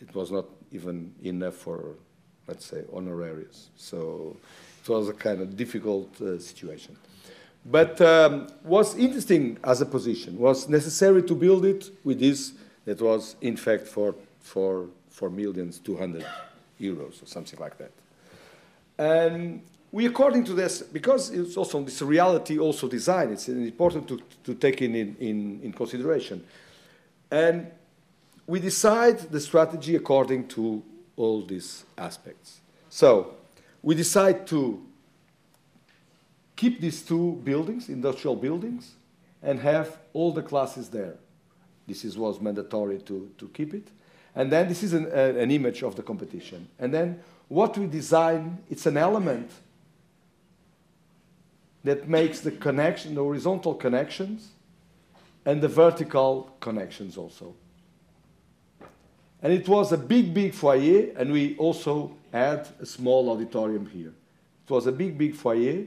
it 0.00 0.14
was 0.14 0.30
not 0.30 0.46
even 0.72 1.14
enough 1.22 1.54
for, 1.54 1.96
let's 2.46 2.66
say, 2.66 2.82
honorarius. 2.92 3.68
So 3.76 4.36
it 4.82 4.88
was 4.88 5.08
a 5.08 5.12
kind 5.12 5.40
of 5.40 5.56
difficult 5.56 6.20
uh, 6.20 6.38
situation. 6.38 6.96
But 7.64 8.00
um, 8.00 8.48
was 8.64 8.96
interesting 8.96 9.58
as 9.62 9.80
a 9.80 9.86
position, 9.86 10.36
was 10.38 10.68
necessary 10.68 11.22
to 11.22 11.34
build 11.34 11.64
it 11.64 11.90
with 12.02 12.18
this 12.18 12.52
that 12.84 13.00
was, 13.00 13.36
in 13.40 13.56
fact, 13.56 13.86
for, 13.86 14.16
for, 14.40 14.86
for 15.10 15.30
millions, 15.30 15.78
200 15.78 16.26
euros 16.80 17.22
or 17.22 17.26
something 17.26 17.60
like 17.60 17.78
that. 17.78 17.92
And 18.98 19.62
we, 19.92 20.06
according 20.06 20.44
to 20.44 20.54
this, 20.54 20.82
because 20.82 21.30
it's 21.30 21.56
also 21.56 21.82
this 21.82 22.02
reality 22.02 22.58
also 22.58 22.88
design, 22.88 23.30
it's 23.30 23.48
important 23.48 24.08
to, 24.08 24.20
to 24.42 24.54
take 24.54 24.82
in, 24.82 24.94
in, 24.96 25.60
in 25.62 25.72
consideration. 25.72 26.44
And 27.32 27.68
we 28.46 28.60
decide 28.60 29.18
the 29.18 29.40
strategy 29.40 29.96
according 29.96 30.48
to 30.48 30.82
all 31.16 31.40
these 31.40 31.86
aspects. 31.96 32.60
So 32.90 33.36
we 33.82 33.94
decide 33.94 34.46
to 34.48 34.82
keep 36.54 36.78
these 36.78 37.00
two 37.00 37.40
buildings, 37.42 37.88
industrial 37.88 38.36
buildings, 38.36 38.96
and 39.42 39.60
have 39.60 39.96
all 40.12 40.30
the 40.30 40.42
classes 40.42 40.90
there. 40.90 41.14
This 41.88 42.04
is, 42.04 42.18
was 42.18 42.38
mandatory 42.38 42.98
to, 42.98 43.30
to 43.38 43.48
keep 43.48 43.72
it. 43.72 43.88
And 44.34 44.52
then 44.52 44.68
this 44.68 44.82
is 44.82 44.92
an, 44.92 45.06
an 45.06 45.50
image 45.50 45.82
of 45.82 45.96
the 45.96 46.02
competition. 46.02 46.68
And 46.78 46.92
then 46.92 47.18
what 47.48 47.78
we 47.78 47.86
design, 47.86 48.58
it's 48.68 48.84
an 48.84 48.98
element 48.98 49.50
that 51.82 52.10
makes 52.10 52.40
the 52.40 52.50
connection, 52.50 53.14
the 53.14 53.22
horizontal 53.22 53.74
connections, 53.74 54.50
and 55.44 55.60
the 55.60 55.68
vertical 55.68 56.54
connections 56.60 57.16
also. 57.16 57.54
And 59.42 59.52
it 59.52 59.68
was 59.68 59.92
a 59.92 59.98
big, 59.98 60.32
big 60.32 60.54
foyer, 60.54 61.10
and 61.16 61.32
we 61.32 61.56
also 61.56 62.14
had 62.32 62.68
a 62.80 62.86
small 62.86 63.28
auditorium 63.30 63.86
here. 63.86 64.12
It 64.64 64.70
was 64.70 64.86
a 64.86 64.92
big, 64.92 65.18
big 65.18 65.34
foyer 65.34 65.84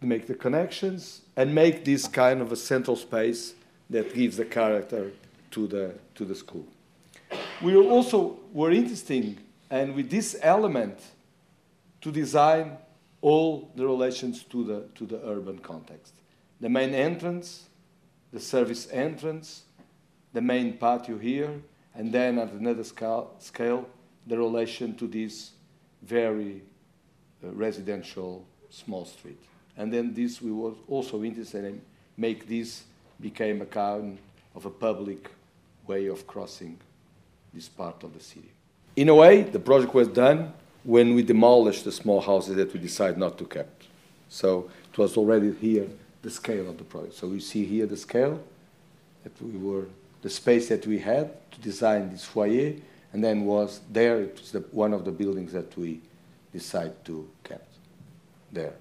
to 0.00 0.06
make 0.06 0.26
the 0.26 0.34
connections 0.34 1.20
and 1.36 1.54
make 1.54 1.84
this 1.84 2.08
kind 2.08 2.40
of 2.40 2.50
a 2.50 2.56
central 2.56 2.96
space 2.96 3.54
that 3.90 4.14
gives 4.14 4.38
the 4.38 4.44
character 4.46 5.12
to 5.50 5.66
the, 5.66 5.94
to 6.14 6.24
the 6.24 6.34
school. 6.34 6.66
We 7.62 7.76
also 7.76 8.38
were 8.52 8.70
interesting, 8.70 9.38
and 9.70 9.94
with 9.94 10.10
this 10.10 10.36
element, 10.40 10.98
to 12.00 12.10
design 12.10 12.78
all 13.20 13.70
the 13.76 13.86
relations 13.86 14.44
to 14.44 14.64
the, 14.64 14.84
to 14.94 15.06
the 15.06 15.20
urban 15.26 15.58
context. 15.58 16.14
The 16.64 16.70
main 16.70 16.94
entrance, 16.94 17.68
the 18.32 18.40
service 18.40 18.88
entrance, 18.90 19.64
the 20.32 20.40
main 20.40 20.78
patio 20.78 21.18
here, 21.18 21.60
and 21.94 22.10
then 22.10 22.38
at 22.38 22.52
another 22.52 22.84
scale, 22.84 23.34
scale 23.38 23.86
the 24.26 24.38
relation 24.38 24.96
to 24.96 25.06
this 25.06 25.50
very 26.00 26.62
uh, 27.44 27.50
residential 27.50 28.46
small 28.70 29.04
street. 29.04 29.38
And 29.76 29.92
then 29.92 30.14
this 30.14 30.40
we 30.40 30.52
were 30.52 30.72
also 30.88 31.22
interested 31.22 31.66
in 31.66 31.82
make 32.16 32.48
this 32.48 32.84
became 33.20 33.60
a 33.60 33.66
kind 33.66 34.16
of 34.54 34.64
a 34.64 34.70
public 34.70 35.30
way 35.86 36.06
of 36.06 36.26
crossing 36.26 36.78
this 37.52 37.68
part 37.68 38.02
of 38.04 38.14
the 38.14 38.20
city. 38.20 38.52
In 38.96 39.10
a 39.10 39.14
way, 39.14 39.42
the 39.42 39.60
project 39.60 39.92
was 39.92 40.08
done 40.08 40.54
when 40.82 41.14
we 41.14 41.22
demolished 41.22 41.84
the 41.84 41.92
small 41.92 42.22
houses 42.22 42.56
that 42.56 42.72
we 42.72 42.80
decided 42.80 43.18
not 43.18 43.36
to 43.36 43.44
keep. 43.44 43.66
So 44.30 44.70
it 44.90 44.96
was 44.96 45.18
already 45.18 45.52
here 45.52 45.88
the 46.24 46.30
scale 46.30 46.68
of 46.70 46.78
the 46.78 46.84
project. 46.84 47.14
So 47.14 47.26
you 47.28 47.38
see 47.38 47.66
here 47.66 47.86
the 47.86 47.98
scale 47.98 48.42
that 49.22 49.42
we 49.42 49.58
were, 49.58 49.86
the 50.22 50.30
space 50.30 50.68
that 50.70 50.86
we 50.86 50.98
had 50.98 51.30
to 51.52 51.60
design 51.60 52.10
this 52.10 52.24
foyer, 52.24 52.72
and 53.12 53.22
then 53.22 53.44
was 53.44 53.80
there, 53.92 54.22
it 54.22 54.38
was 54.40 54.50
the, 54.50 54.60
one 54.72 54.94
of 54.94 55.04
the 55.04 55.12
buildings 55.12 55.52
that 55.52 55.76
we 55.76 56.00
decided 56.52 57.04
to 57.04 57.28
keep 57.46 57.58
there, 58.52 58.72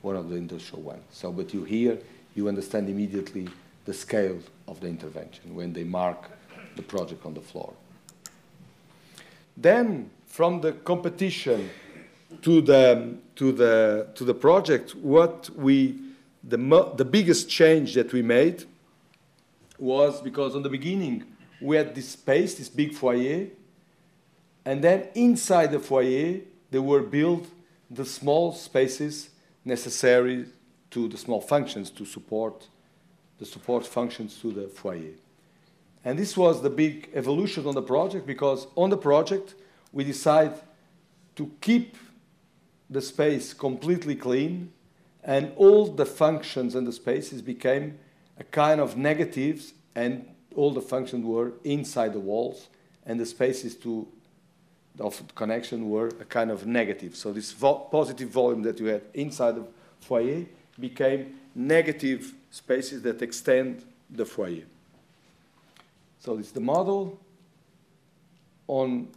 one 0.00 0.16
of 0.16 0.30
the 0.30 0.36
industrial 0.36 0.82
ones. 0.82 1.02
So, 1.12 1.30
but 1.30 1.52
you 1.52 1.64
hear, 1.64 1.98
you 2.34 2.48
understand 2.48 2.88
immediately 2.88 3.46
the 3.84 3.92
scale 3.92 4.38
of 4.66 4.80
the 4.80 4.88
intervention 4.88 5.54
when 5.54 5.74
they 5.74 5.84
mark 5.84 6.30
the 6.76 6.82
project 6.82 7.26
on 7.26 7.34
the 7.34 7.42
floor. 7.42 7.74
Then, 9.54 10.10
from 10.26 10.62
the 10.62 10.72
competition 10.72 11.68
to 12.40 12.62
the, 12.62 13.16
to 13.36 13.52
the, 13.52 14.08
to 14.14 14.24
the 14.24 14.34
project, 14.34 14.94
what 14.94 15.50
we, 15.56 16.05
the, 16.48 16.92
the 16.96 17.04
biggest 17.04 17.48
change 17.48 17.94
that 17.94 18.12
we 18.12 18.22
made 18.22 18.64
was 19.78 20.20
because 20.20 20.54
on 20.54 20.62
the 20.62 20.68
beginning 20.68 21.24
we 21.60 21.76
had 21.76 21.94
this 21.94 22.10
space, 22.10 22.54
this 22.54 22.68
big 22.68 22.94
foyer, 22.94 23.48
and 24.64 24.82
then 24.82 25.08
inside 25.14 25.72
the 25.72 25.80
foyer 25.80 26.40
there 26.70 26.82
were 26.82 27.02
built 27.02 27.46
the 27.90 28.04
small 28.04 28.52
spaces 28.52 29.30
necessary 29.64 30.46
to 30.90 31.08
the 31.08 31.16
small 31.16 31.40
functions 31.40 31.90
to 31.90 32.04
support 32.04 32.68
the 33.38 33.44
support 33.44 33.86
functions 33.86 34.38
to 34.40 34.52
the 34.52 34.68
foyer. 34.68 35.14
And 36.04 36.18
this 36.18 36.36
was 36.36 36.62
the 36.62 36.70
big 36.70 37.10
evolution 37.14 37.66
on 37.66 37.74
the 37.74 37.82
project 37.82 38.26
because 38.26 38.68
on 38.76 38.90
the 38.90 38.96
project 38.96 39.54
we 39.92 40.04
decided 40.04 40.54
to 41.34 41.50
keep 41.60 41.96
the 42.88 43.00
space 43.00 43.52
completely 43.52 44.14
clean 44.14 44.72
and 45.26 45.52
all 45.56 45.86
the 45.88 46.06
functions 46.06 46.74
and 46.74 46.86
the 46.86 46.92
spaces 46.92 47.42
became 47.42 47.98
a 48.38 48.44
kind 48.44 48.80
of 48.80 48.96
negatives 48.96 49.74
and 49.94 50.24
all 50.54 50.72
the 50.72 50.80
functions 50.80 51.26
were 51.26 51.52
inside 51.64 52.12
the 52.12 52.20
walls 52.20 52.68
and 53.04 53.20
the 53.20 53.26
spaces 53.26 53.74
to 53.74 54.08
of 54.98 55.22
connection 55.34 55.90
were 55.90 56.08
a 56.20 56.24
kind 56.24 56.50
of 56.50 56.66
negative. 56.66 57.16
So 57.16 57.32
this 57.32 57.52
vo 57.52 57.74
positive 57.90 58.30
volume 58.30 58.62
that 58.62 58.80
you 58.80 58.86
had 58.86 59.02
inside 59.12 59.56
the 59.56 59.66
foyer 60.00 60.46
became 60.80 61.34
negative 61.54 62.32
spaces 62.50 63.02
that 63.02 63.20
extend 63.20 63.84
the 64.08 64.24
foyer. 64.24 64.64
So 66.20 66.38
it's 66.38 66.52
the 66.52 66.60
model 66.60 67.20
on 68.66 69.08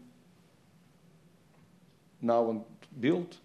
now 2.22 2.44
on 2.44 2.64
built. 3.00 3.38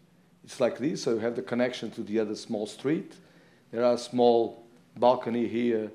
It's 0.44 0.60
like 0.60 0.78
this, 0.78 1.02
so 1.02 1.14
you 1.14 1.20
have 1.20 1.36
the 1.36 1.42
connection 1.42 1.90
to 1.92 2.02
the 2.02 2.20
other 2.20 2.36
small 2.36 2.66
street. 2.66 3.14
There 3.72 3.84
are 3.84 3.96
small 3.96 4.62
balcony 4.96 5.48
here, 5.48 5.90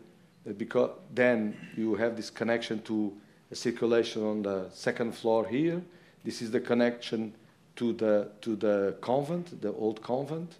uh, 0.47 0.53
because 0.53 0.91
then 1.13 1.55
you 1.77 1.95
have 1.95 2.15
this 2.15 2.29
connection 2.29 2.81
to 2.83 3.13
a 3.51 3.55
circulation 3.55 4.23
on 4.23 4.41
the 4.41 4.69
second 4.71 5.13
floor 5.13 5.47
here. 5.47 5.81
This 6.23 6.41
is 6.41 6.51
the 6.51 6.59
connection 6.59 7.33
to 7.75 7.93
the, 7.93 8.31
to 8.41 8.55
the 8.55 8.95
convent, 9.01 9.61
the 9.61 9.71
old 9.73 10.01
convent. 10.01 10.57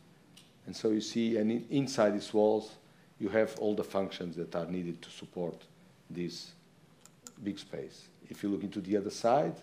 And 0.65 0.75
so 0.75 0.89
you 0.89 1.01
see, 1.01 1.37
and 1.37 1.51
in, 1.51 1.65
inside 1.69 2.13
these 2.13 2.33
walls, 2.33 2.71
you 3.19 3.29
have 3.29 3.57
all 3.59 3.75
the 3.75 3.83
functions 3.83 4.35
that 4.35 4.55
are 4.55 4.65
needed 4.65 5.01
to 5.01 5.09
support 5.09 5.55
this 6.09 6.51
big 7.43 7.59
space. 7.59 8.07
If 8.29 8.43
you 8.43 8.49
look 8.49 8.63
into 8.63 8.81
the 8.81 8.97
other 8.97 9.09
side, 9.09 9.55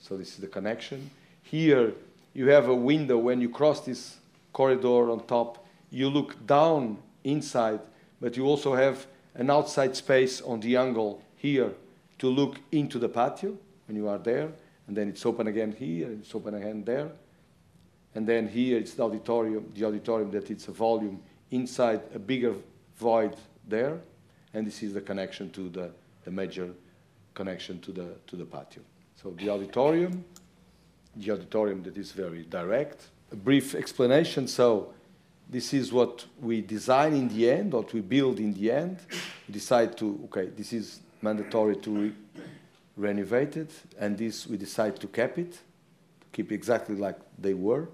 so 0.00 0.16
this 0.16 0.30
is 0.30 0.38
the 0.38 0.48
connection. 0.48 1.10
Here, 1.42 1.94
you 2.32 2.48
have 2.48 2.68
a 2.68 2.74
window 2.74 3.18
when 3.18 3.40
you 3.40 3.48
cross 3.48 3.80
this 3.80 4.18
corridor 4.52 5.10
on 5.10 5.26
top. 5.26 5.66
You 5.90 6.08
look 6.08 6.46
down 6.46 6.98
inside, 7.24 7.80
but 8.20 8.36
you 8.36 8.46
also 8.46 8.74
have 8.74 9.06
an 9.34 9.50
outside 9.50 9.96
space 9.96 10.40
on 10.40 10.60
the 10.60 10.76
angle 10.76 11.22
here 11.36 11.72
to 12.18 12.28
look 12.28 12.60
into 12.70 12.98
the 12.98 13.08
patio 13.08 13.56
when 13.86 13.96
you 13.96 14.08
are 14.08 14.18
there. 14.18 14.50
And 14.86 14.96
then 14.96 15.08
it's 15.08 15.24
open 15.24 15.46
again 15.46 15.72
here, 15.72 16.06
and 16.06 16.20
it's 16.22 16.34
open 16.34 16.54
again 16.54 16.84
there. 16.84 17.10
And 18.14 18.26
then 18.26 18.48
here 18.48 18.78
it's 18.78 18.94
the 18.94 19.04
auditorium, 19.04 19.72
the 19.74 19.84
auditorium 19.84 20.30
that 20.32 20.50
it's 20.50 20.66
a 20.68 20.72
volume 20.72 21.22
inside 21.50 22.00
a 22.14 22.18
bigger 22.18 22.54
void 22.96 23.36
there, 23.66 24.00
and 24.52 24.66
this 24.66 24.82
is 24.82 24.94
the 24.94 25.00
connection 25.00 25.50
to 25.50 25.68
the, 25.68 25.90
the 26.24 26.30
major 26.30 26.70
connection 27.34 27.80
to 27.80 27.92
the, 27.92 28.08
to 28.26 28.36
the 28.36 28.44
patio. 28.44 28.82
So 29.20 29.30
the 29.30 29.48
auditorium, 29.48 30.24
the 31.16 31.30
auditorium 31.32 31.82
that 31.82 31.96
is 31.96 32.12
very 32.12 32.44
direct. 32.44 33.08
A 33.32 33.36
brief 33.36 33.74
explanation, 33.74 34.46
so 34.46 34.92
this 35.48 35.74
is 35.74 35.92
what 35.92 36.24
we 36.40 36.60
design 36.60 37.14
in 37.14 37.28
the 37.28 37.50
end, 37.50 37.72
what 37.72 37.92
we 37.92 38.00
build 38.00 38.38
in 38.38 38.54
the 38.54 38.70
end. 38.70 38.98
We 39.48 39.52
decide 39.54 39.96
to, 39.98 40.20
okay, 40.26 40.46
this 40.46 40.72
is 40.72 41.00
mandatory 41.22 41.76
to 41.76 41.90
re 41.90 42.12
renovate 42.96 43.56
it, 43.56 43.72
and 43.98 44.18
this 44.18 44.46
we 44.46 44.56
decide 44.56 44.96
to 45.00 45.06
keep 45.06 45.38
it, 45.38 45.52
to 45.52 46.26
keep 46.32 46.52
exactly 46.52 46.94
like 46.94 47.16
they 47.38 47.54
were, 47.54 47.88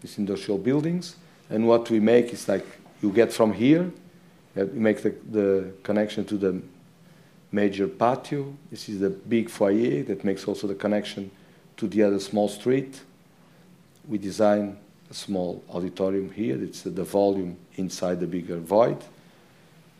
these 0.00 0.18
industrial 0.18 0.58
buildings. 0.58 1.16
And 1.48 1.66
what 1.66 1.90
we 1.90 2.00
make 2.00 2.32
is 2.32 2.48
like 2.48 2.66
you 3.02 3.10
get 3.12 3.32
from 3.32 3.52
here, 3.52 3.90
uh, 4.56 4.64
you 4.64 4.80
make 4.80 5.02
the, 5.02 5.14
the 5.30 5.72
connection 5.82 6.24
to 6.26 6.36
the 6.36 6.60
major 7.52 7.86
patio. 7.88 8.52
This 8.70 8.88
is 8.88 9.00
the 9.00 9.10
big 9.10 9.48
foyer 9.48 10.02
that 10.04 10.24
makes 10.24 10.46
also 10.46 10.66
the 10.66 10.74
connection 10.74 11.30
to 11.80 11.88
the 11.88 12.02
other 12.02 12.20
small 12.20 12.46
street. 12.46 13.00
We 14.06 14.18
design 14.18 14.76
a 15.10 15.14
small 15.14 15.64
auditorium 15.70 16.30
here. 16.30 16.62
It's 16.62 16.82
the 16.82 17.04
volume 17.04 17.56
inside 17.76 18.20
the 18.20 18.26
bigger 18.26 18.58
void. 18.58 18.98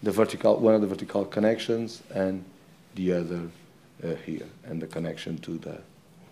The 0.03 0.11
vertical, 0.13 0.61
one 0.61 0.75
of 0.75 0.83
the 0.83 0.87
vertical 0.87 1.25
connections, 1.25 2.03
and 2.15 2.45
the 2.97 3.15
other 3.15 3.43
uh, 4.05 4.15
here, 4.27 4.47
and 4.65 4.81
the 4.81 4.87
connection 4.87 5.39
to 5.39 5.57
the 5.57 5.79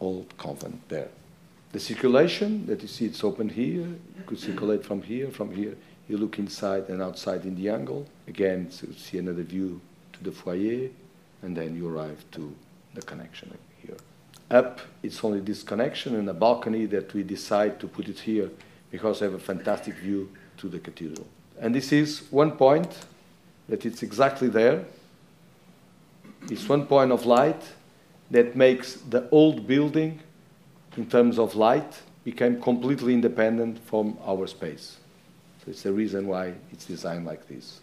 old 0.01 0.37
convent 0.37 0.87
there. 0.91 1.09
The 1.73 1.81
circulation 1.81 2.67
that 2.67 2.83
you 2.83 2.89
see, 2.89 3.07
it's 3.07 3.25
open 3.25 3.49
here. 3.49 3.87
You 3.87 4.25
could 4.27 4.39
circulate 4.39 4.85
from 4.85 5.01
here, 5.01 5.31
from 5.31 5.55
here. 5.55 5.75
You 6.11 6.19
look 6.19 6.39
inside 6.39 6.91
and 6.91 7.01
outside 7.01 7.47
in 7.47 7.55
the 7.57 7.71
angle. 7.71 8.07
Again, 8.27 8.69
to 8.81 8.93
see 8.93 9.17
another 9.17 9.45
view 9.45 9.81
to 10.13 10.25
the 10.25 10.33
foyer, 10.33 10.91
and 11.41 11.57
then 11.57 11.75
you 11.75 11.89
arrive 11.89 12.23
to 12.33 12.55
the 12.93 13.01
connection. 13.01 13.57
Up, 14.51 14.81
it's 15.03 15.23
only 15.25 15.41
this 15.41 15.63
connection 15.63 16.17
and 16.17 16.29
a 16.29 16.35
balcony 16.35 16.87
that 16.87 17.13
we 17.15 17.23
decide 17.23 17.79
to 17.81 17.89
put 17.89 18.09
it 18.09 18.21
here 18.21 18.51
because 18.91 19.21
I 19.21 19.27
have 19.27 19.35
a 19.35 19.39
fantastic 19.39 19.95
view 19.97 20.31
to 20.59 20.69
the 20.69 20.79
cathedral. 20.79 21.27
And 21.61 21.75
this 21.75 21.93
is 21.93 22.23
one 22.31 22.53
point 22.53 23.07
that 23.69 23.85
it's 23.85 24.03
exactly 24.03 24.49
there. 24.49 24.85
It's 26.51 26.69
one 26.69 26.87
point 26.87 27.13
of 27.13 27.27
light 27.27 27.63
that 28.31 28.57
makes 28.57 28.95
the 28.95 29.29
old 29.31 29.67
building, 29.67 30.21
in 30.97 31.07
terms 31.07 31.39
of 31.39 31.55
light, 31.55 32.01
became 32.25 32.61
completely 32.61 33.15
independent 33.15 33.79
from 33.87 34.19
our 34.25 34.47
space. 34.47 34.99
So 35.65 35.71
it's 35.71 35.83
the 35.83 35.93
reason 35.93 36.27
why 36.27 36.55
it's 36.73 36.85
designed 36.85 37.27
like 37.27 37.47
this. 37.49 37.81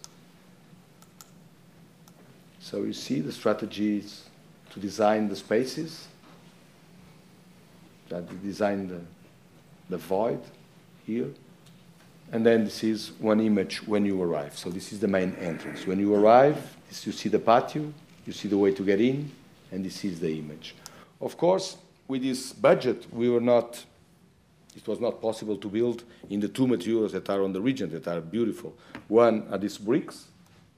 So 2.60 2.84
you 2.84 2.94
see 2.94 3.22
the 3.22 3.32
strategies 3.32 4.24
to 4.72 4.80
design 4.80 5.30
the 5.30 5.36
spaces, 5.36 6.08
that 8.10 8.30
we 8.30 8.38
design 8.48 8.88
the, 8.88 9.02
the 9.90 9.98
void 9.98 10.42
here, 11.06 11.30
and 12.32 12.46
then 12.46 12.66
this 12.66 12.84
is 12.84 13.12
one 13.20 13.40
image 13.40 13.86
when 13.88 14.06
you 14.06 14.22
arrive. 14.22 14.58
So 14.58 14.70
this 14.70 14.92
is 14.92 15.00
the 15.00 15.08
main 15.08 15.36
entrance. 15.36 15.86
When 15.86 16.00
you 16.00 16.14
arrive, 16.16 16.76
you 17.04 17.12
see 17.12 17.30
the 17.30 17.40
patio, 17.40 17.92
you 18.26 18.34
see 18.34 18.48
the 18.48 18.58
way 18.58 18.74
to 18.74 18.84
get 18.84 19.00
in, 19.00 19.32
and 19.72 19.86
this 19.86 20.04
is 20.04 20.20
the 20.20 20.40
image. 20.40 20.76
Of 21.22 21.38
course, 21.38 21.78
with 22.08 22.24
this 22.24 22.54
budget, 22.54 23.06
we 23.12 23.30
were 23.30 23.42
not, 23.42 23.84
it 24.76 24.88
was 24.88 25.00
not 25.00 25.22
possible 25.22 25.58
to 25.58 25.68
build 25.68 26.04
in 26.30 26.40
the 26.40 26.48
two 26.48 26.68
materials 26.68 27.12
that 27.14 27.30
are 27.30 27.44
on 27.44 27.54
the 27.54 27.62
region 27.62 27.90
that 27.92 28.08
are 28.08 28.22
beautiful. 28.22 28.76
One 29.08 29.48
are 29.52 29.58
these 29.58 29.78
bricks, 29.78 30.26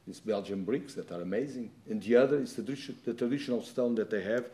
these 0.05 0.19
Belgian 0.19 0.63
bricks 0.63 0.93
that 0.93 1.11
are 1.11 1.21
amazing, 1.21 1.71
and 1.89 2.01
the 2.01 2.15
other 2.15 2.39
is 2.39 2.55
the, 2.55 2.61
the 3.05 3.13
traditional 3.13 3.61
stone 3.61 3.95
that 3.95 4.09
they 4.09 4.23
have 4.23 4.45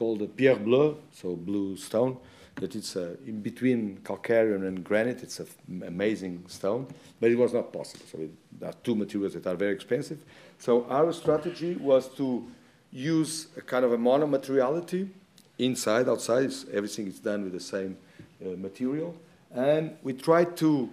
called 0.00 0.20
the 0.20 0.26
pierre 0.26 0.56
Bleu, 0.56 0.96
so 1.12 1.36
blue 1.36 1.76
stone, 1.76 2.16
that 2.54 2.74
it's 2.74 2.96
uh, 2.96 3.16
in 3.26 3.42
between 3.42 3.98
calcareous 4.02 4.62
and 4.62 4.82
granite. 4.82 5.22
It's 5.22 5.40
an 5.40 5.82
amazing 5.86 6.44
stone, 6.48 6.86
but 7.20 7.30
it 7.30 7.36
was 7.36 7.52
not 7.52 7.70
possible. 7.70 8.06
So 8.10 8.18
it, 8.18 8.30
there 8.58 8.70
are 8.70 8.78
two 8.82 8.94
materials 8.94 9.34
that 9.34 9.46
are 9.46 9.54
very 9.54 9.74
expensive. 9.74 10.24
So 10.58 10.86
our 10.88 11.12
strategy 11.12 11.74
was 11.74 12.08
to 12.14 12.46
use 12.90 13.48
a 13.58 13.60
kind 13.60 13.84
of 13.84 13.92
a 13.92 13.98
monomateriality 13.98 15.10
inside, 15.58 16.08
outside. 16.08 16.50
everything 16.72 17.06
is 17.06 17.20
done 17.20 17.44
with 17.44 17.52
the 17.52 17.60
same 17.60 17.98
uh, 18.42 18.56
material, 18.56 19.14
and 19.52 19.98
we 20.02 20.14
tried 20.14 20.56
to 20.56 20.88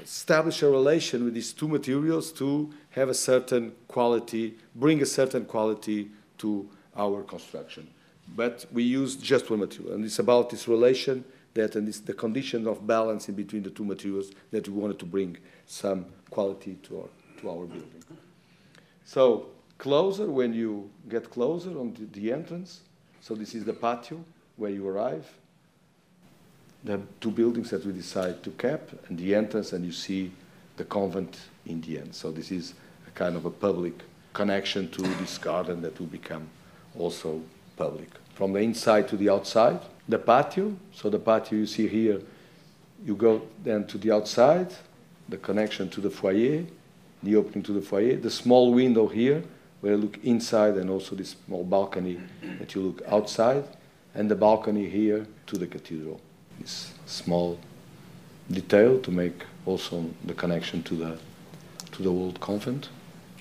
establish 0.00 0.62
a 0.62 0.70
relation 0.70 1.24
with 1.24 1.34
these 1.34 1.52
two 1.52 1.66
materials 1.66 2.30
to 2.34 2.72
have 2.90 3.08
a 3.08 3.14
certain 3.14 3.72
quality, 3.88 4.54
bring 4.76 5.02
a 5.02 5.06
certain 5.06 5.44
quality 5.44 6.08
to 6.38 6.68
our 6.94 7.24
construction 7.24 7.88
but 8.34 8.66
we 8.72 8.82
use 8.82 9.16
just 9.16 9.50
one 9.50 9.60
material. 9.60 9.94
And 9.94 10.04
it's 10.04 10.18
about 10.18 10.50
this 10.50 10.68
relation 10.68 11.24
that 11.54 11.76
and 11.76 11.88
this, 11.88 12.00
the 12.00 12.12
condition 12.12 12.66
of 12.66 12.86
balance 12.86 13.28
in 13.28 13.34
between 13.34 13.62
the 13.62 13.70
two 13.70 13.84
materials 13.84 14.30
that 14.50 14.68
we 14.68 14.74
wanted 14.74 14.98
to 14.98 15.06
bring 15.06 15.36
some 15.66 16.06
quality 16.30 16.74
to 16.84 17.00
our, 17.00 17.08
to 17.40 17.50
our 17.50 17.66
building. 17.66 18.02
So 19.04 19.46
closer, 19.78 20.26
when 20.26 20.52
you 20.52 20.90
get 21.08 21.30
closer 21.30 21.70
on 21.70 21.94
the, 21.94 22.20
the 22.20 22.32
entrance, 22.32 22.80
so 23.20 23.34
this 23.34 23.54
is 23.54 23.64
the 23.64 23.72
patio 23.72 24.24
where 24.56 24.70
you 24.70 24.86
arrive. 24.86 25.26
The 26.84 27.00
two 27.20 27.30
buildings 27.30 27.70
that 27.70 27.84
we 27.84 27.92
decide 27.92 28.42
to 28.44 28.50
cap, 28.50 28.90
and 29.08 29.18
the 29.18 29.34
entrance, 29.34 29.72
and 29.72 29.84
you 29.84 29.92
see 29.92 30.30
the 30.76 30.84
convent 30.84 31.38
in 31.66 31.80
the 31.80 31.98
end. 31.98 32.14
So 32.14 32.30
this 32.30 32.52
is 32.52 32.74
a 33.06 33.10
kind 33.10 33.34
of 33.34 33.44
a 33.44 33.50
public 33.50 33.94
connection 34.32 34.88
to 34.90 35.02
this 35.02 35.38
garden 35.38 35.82
that 35.82 35.98
will 35.98 36.06
become 36.06 36.48
also 36.96 37.42
public. 37.78 38.10
From 38.34 38.52
the 38.52 38.60
inside 38.60 39.08
to 39.08 39.16
the 39.16 39.30
outside, 39.30 39.80
the 40.08 40.18
patio. 40.18 40.74
So 40.92 41.08
the 41.08 41.18
patio 41.18 41.58
you 41.58 41.66
see 41.66 41.88
here, 41.88 42.20
you 43.04 43.14
go 43.14 43.42
then 43.62 43.86
to 43.86 43.98
the 43.98 44.12
outside, 44.12 44.74
the 45.28 45.36
connection 45.36 45.88
to 45.90 46.00
the 46.00 46.10
foyer, 46.10 46.64
the 47.22 47.36
opening 47.36 47.62
to 47.64 47.72
the 47.72 47.80
foyer, 47.80 48.16
the 48.16 48.30
small 48.30 48.72
window 48.74 49.06
here 49.06 49.42
where 49.80 49.92
you 49.92 49.98
look 49.98 50.18
inside 50.24 50.74
and 50.74 50.90
also 50.90 51.14
this 51.14 51.36
small 51.46 51.64
balcony 51.64 52.18
that 52.58 52.74
you 52.74 52.82
look 52.82 53.02
outside, 53.06 53.64
and 54.14 54.28
the 54.28 54.34
balcony 54.34 54.88
here 54.88 55.26
to 55.46 55.56
the 55.56 55.66
cathedral. 55.66 56.20
This 56.60 56.92
small 57.06 57.58
detail 58.50 58.98
to 59.00 59.10
make 59.10 59.44
also 59.66 60.04
the 60.24 60.34
connection 60.34 60.82
to 60.84 60.94
the 60.94 61.18
to 61.92 62.02
the 62.02 62.08
old 62.08 62.40
convent, 62.40 62.88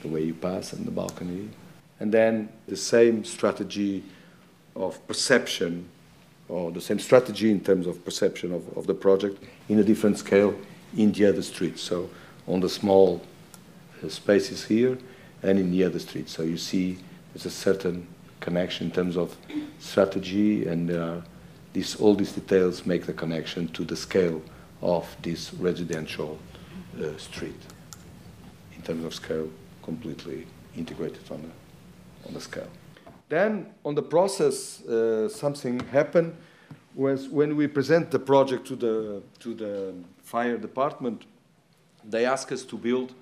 the 0.02 0.08
way 0.08 0.24
you 0.24 0.34
pass 0.34 0.74
and 0.74 0.86
the 0.86 0.92
balcony. 0.92 1.50
And 2.00 2.14
then 2.14 2.50
the 2.68 2.78
same 2.78 3.26
strategy 3.26 4.04
of 4.78 5.06
perception 5.08 5.90
or 6.48 6.72
the 6.72 6.80
same 6.80 7.00
strategy 7.00 7.52
in 7.52 7.60
terms 7.60 7.88
of 7.88 8.04
perception 8.06 8.54
of, 8.54 8.78
of 8.78 8.88
the 8.88 8.94
project 8.94 9.44
in 9.68 9.80
a 9.80 9.84
different 9.84 10.18
scale 10.18 10.56
in 10.96 11.12
the 11.12 11.26
other 11.26 11.42
streets. 11.42 11.82
So 11.82 12.10
on 12.48 12.62
the 12.62 12.70
small 12.70 13.22
uh, 14.04 14.08
spaces 14.08 14.64
here 14.64 14.98
and 15.44 15.60
in 15.60 15.72
the 15.72 15.84
other 15.84 16.00
streets. 16.00 16.32
So 16.32 16.44
you 16.44 16.58
see 16.58 17.00
there's 17.34 17.46
a 17.46 17.50
certain 17.50 18.08
connection 18.40 18.88
in 18.88 18.94
terms 18.94 19.18
of 19.18 19.36
strategy 19.80 20.68
and 20.68 20.92
uh, 20.92 21.22
this, 21.74 21.96
all 21.96 22.16
these 22.16 22.32
details 22.32 22.86
make 22.86 23.06
the 23.06 23.14
connection 23.14 23.68
to 23.70 23.84
the 23.84 23.96
scale 23.96 24.42
of 24.82 25.06
this 25.22 25.54
residential 25.56 26.40
uh, 27.02 27.18
street. 27.18 27.60
In 28.76 28.82
terms 28.84 29.04
of 29.04 29.14
scale, 29.14 29.50
completely 29.84 30.46
integrated 30.78 31.30
on 31.32 31.42
the, 31.42 32.28
on 32.28 32.34
the 32.34 32.42
scale. 32.42 32.70
Then 33.30 33.74
on 33.84 33.96
the 33.96 34.02
process, 34.02 34.82
uh, 34.86 35.28
something 35.30 35.80
happened 35.92 36.36
was 36.96 37.28
when 37.28 37.56
we 37.56 37.68
present 37.68 38.10
the 38.10 38.20
project 38.20 38.66
to 38.68 38.76
the, 38.76 39.22
to 39.40 39.54
the 39.54 39.94
fire 40.24 40.58
department, 40.58 41.26
they 42.04 42.26
asked 42.26 42.52
us 42.52 42.64
to 42.64 42.78
build 42.78 43.14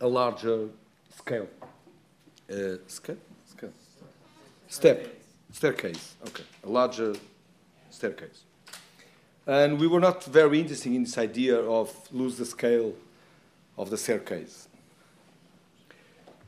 a 0.00 0.08
larger 0.08 0.68
scale. 1.16 1.48
Uh, 2.50 2.76
scale? 2.86 3.18
Scale. 3.46 3.72
Step. 4.68 5.08
Staircase. 5.52 6.14
Okay. 6.28 6.44
A 6.64 6.68
larger 6.68 7.14
staircase. 7.90 8.44
And 9.46 9.78
we 9.78 9.86
were 9.86 10.00
not 10.00 10.24
very 10.24 10.60
interested 10.60 10.92
in 10.92 11.02
this 11.02 11.18
idea 11.18 11.56
of 11.56 11.92
lose 12.12 12.38
the 12.38 12.46
scale 12.46 12.94
of 13.76 13.90
the 13.90 13.98
staircase. 13.98 14.68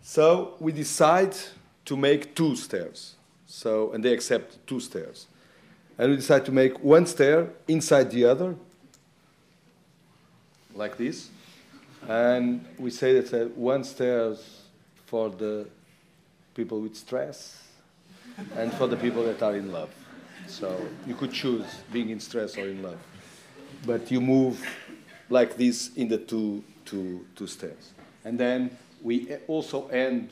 So 0.02 0.54
we 0.58 0.72
decide 0.72 1.34
to 1.84 1.96
make 1.96 2.34
two 2.34 2.56
stairs. 2.56 3.14
So, 3.46 3.92
and 3.92 4.04
they 4.04 4.12
accept 4.12 4.66
two 4.66 4.80
stairs. 4.80 5.26
And 5.96 6.10
we 6.10 6.16
decide 6.16 6.44
to 6.46 6.52
make 6.52 6.82
one 6.82 7.06
stair 7.06 7.50
inside 7.68 8.10
the 8.10 8.24
other, 8.24 8.56
like 10.74 10.96
this. 10.96 11.28
And 12.08 12.64
we 12.78 12.90
say 12.90 13.20
that 13.20 13.32
uh, 13.32 13.48
one 13.50 13.84
stairs 13.84 14.62
for 15.06 15.30
the 15.30 15.66
people 16.54 16.80
with 16.80 16.96
stress 16.96 17.62
and 18.56 18.72
for 18.72 18.88
the 18.88 18.96
people 18.96 19.22
that 19.24 19.42
are 19.42 19.54
in 19.54 19.70
love. 19.70 19.90
So 20.48 20.80
you 21.06 21.14
could 21.14 21.32
choose 21.32 21.66
being 21.92 22.10
in 22.10 22.18
stress 22.18 22.58
or 22.58 22.66
in 22.66 22.82
love. 22.82 22.98
But 23.86 24.10
you 24.10 24.20
move 24.20 24.64
like 25.28 25.56
this 25.56 25.94
in 25.94 26.08
the 26.08 26.18
two, 26.18 26.64
two, 26.84 27.24
two 27.36 27.46
stairs. 27.46 27.92
And 28.24 28.38
then 28.38 28.76
we 29.02 29.36
also 29.48 29.88
end 29.88 30.30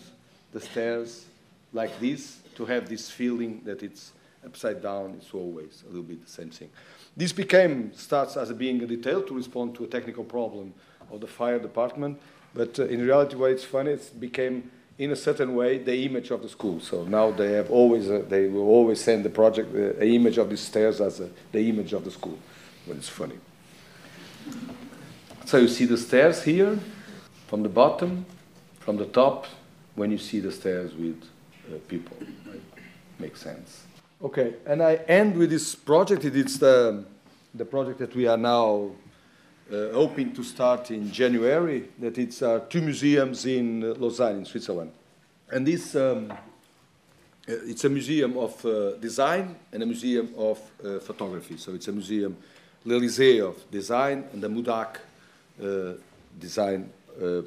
the 0.53 0.61
stairs 0.61 1.27
like 1.73 1.99
this 2.01 2.39
to 2.57 2.65
have 2.67 2.89
this 2.89 3.11
feeling 3.11 3.63
that 3.65 3.83
it's 3.83 4.13
upside 4.45 4.83
down, 4.83 5.15
it's 5.19 5.35
always 5.35 5.83
a 5.85 5.89
little 5.89 6.03
bit 6.03 6.25
the 6.25 6.31
same 6.31 6.51
thing. 6.51 6.71
This 7.17 7.33
became, 7.33 7.93
starts 7.95 8.37
as 8.37 8.53
being 8.53 8.83
a 8.83 8.87
detail 8.87 9.23
to 9.23 9.35
respond 9.35 9.75
to 9.77 9.85
a 9.85 9.87
technical 9.87 10.25
problem 10.25 10.73
of 11.11 11.21
the 11.21 11.27
fire 11.27 11.59
department, 11.59 12.21
but 12.55 12.79
uh, 12.79 12.87
in 12.87 13.05
reality, 13.05 13.37
what 13.37 13.51
it's 13.51 13.65
funny, 13.65 13.93
it 13.93 14.19
became, 14.19 14.71
in 14.99 15.11
a 15.11 15.17
certain 15.17 15.55
way, 15.55 15.79
the 15.79 16.05
image 16.05 16.31
of 16.31 16.43
the 16.43 16.49
school. 16.49 16.81
So 16.81 17.05
now 17.05 17.31
they 17.31 17.53
have 17.53 17.71
always, 17.71 18.11
uh, 18.11 18.25
they 18.29 18.49
will 18.49 18.69
always 18.69 19.01
send 19.01 19.25
the 19.25 19.31
project, 19.31 19.75
uh, 19.75 20.03
image 20.03 20.39
of 20.39 20.49
these 20.49 20.61
stairs 20.61 21.01
as 21.01 21.21
a, 21.21 21.29
the 21.53 21.69
image 21.69 21.93
of 21.93 22.05
the 22.05 22.11
school, 22.11 22.39
when 22.87 22.99
it's 22.99 23.09
funny. 23.09 23.39
So 25.45 25.59
you 25.59 25.69
see 25.69 25.85
the 25.85 25.99
stairs 25.99 26.43
here, 26.43 26.79
from 27.49 27.63
the 27.63 27.69
bottom, 27.69 28.25
from 28.81 28.97
the 28.97 29.07
top 29.07 29.47
when 29.95 30.11
you 30.11 30.19
see 30.19 30.41
the 30.41 30.51
stairs 30.51 30.95
with 30.95 31.23
uh, 31.69 31.79
people. 31.89 32.17
Right? 32.47 32.61
Makes 33.19 33.41
sense. 33.41 33.85
Okay, 34.23 34.55
and 34.67 34.83
I 34.83 34.97
end 35.09 35.37
with 35.37 35.51
this 35.51 35.75
project. 35.75 36.25
It's 36.25 36.59
the, 36.59 37.05
the 37.55 37.65
project 37.65 37.99
that 38.01 38.15
we 38.15 38.27
are 38.27 38.37
now 38.37 38.91
uh, 39.73 39.93
hoping 39.93 40.33
to 40.35 40.43
start 40.43 40.91
in 40.91 41.13
January, 41.13 41.89
that 42.01 42.19
it's 42.19 42.43
uh, 42.43 42.61
two 42.69 42.83
museums 42.83 43.47
in 43.47 43.85
uh, 43.85 43.95
Lausanne, 43.99 44.39
in 44.39 44.45
Switzerland. 44.45 44.91
And 45.51 45.67
this, 45.67 45.95
um, 45.95 46.31
uh, 46.31 46.37
it's 47.47 47.85
a 47.85 47.89
museum 47.89 48.37
of 48.37 48.65
uh, 48.67 48.97
design 48.97 49.57
and 49.73 49.83
a 49.83 49.87
museum 49.87 50.35
of 50.37 50.59
photography. 51.03 51.57
So 51.57 51.75
it's 51.75 51.89
a 51.89 51.93
museum, 51.93 52.37
l'Elysée 52.85 53.41
of 53.41 53.71
design 53.71 54.25
and 54.33 54.43
the 54.43 54.49
Mudac 54.49 54.97
design 56.39 56.91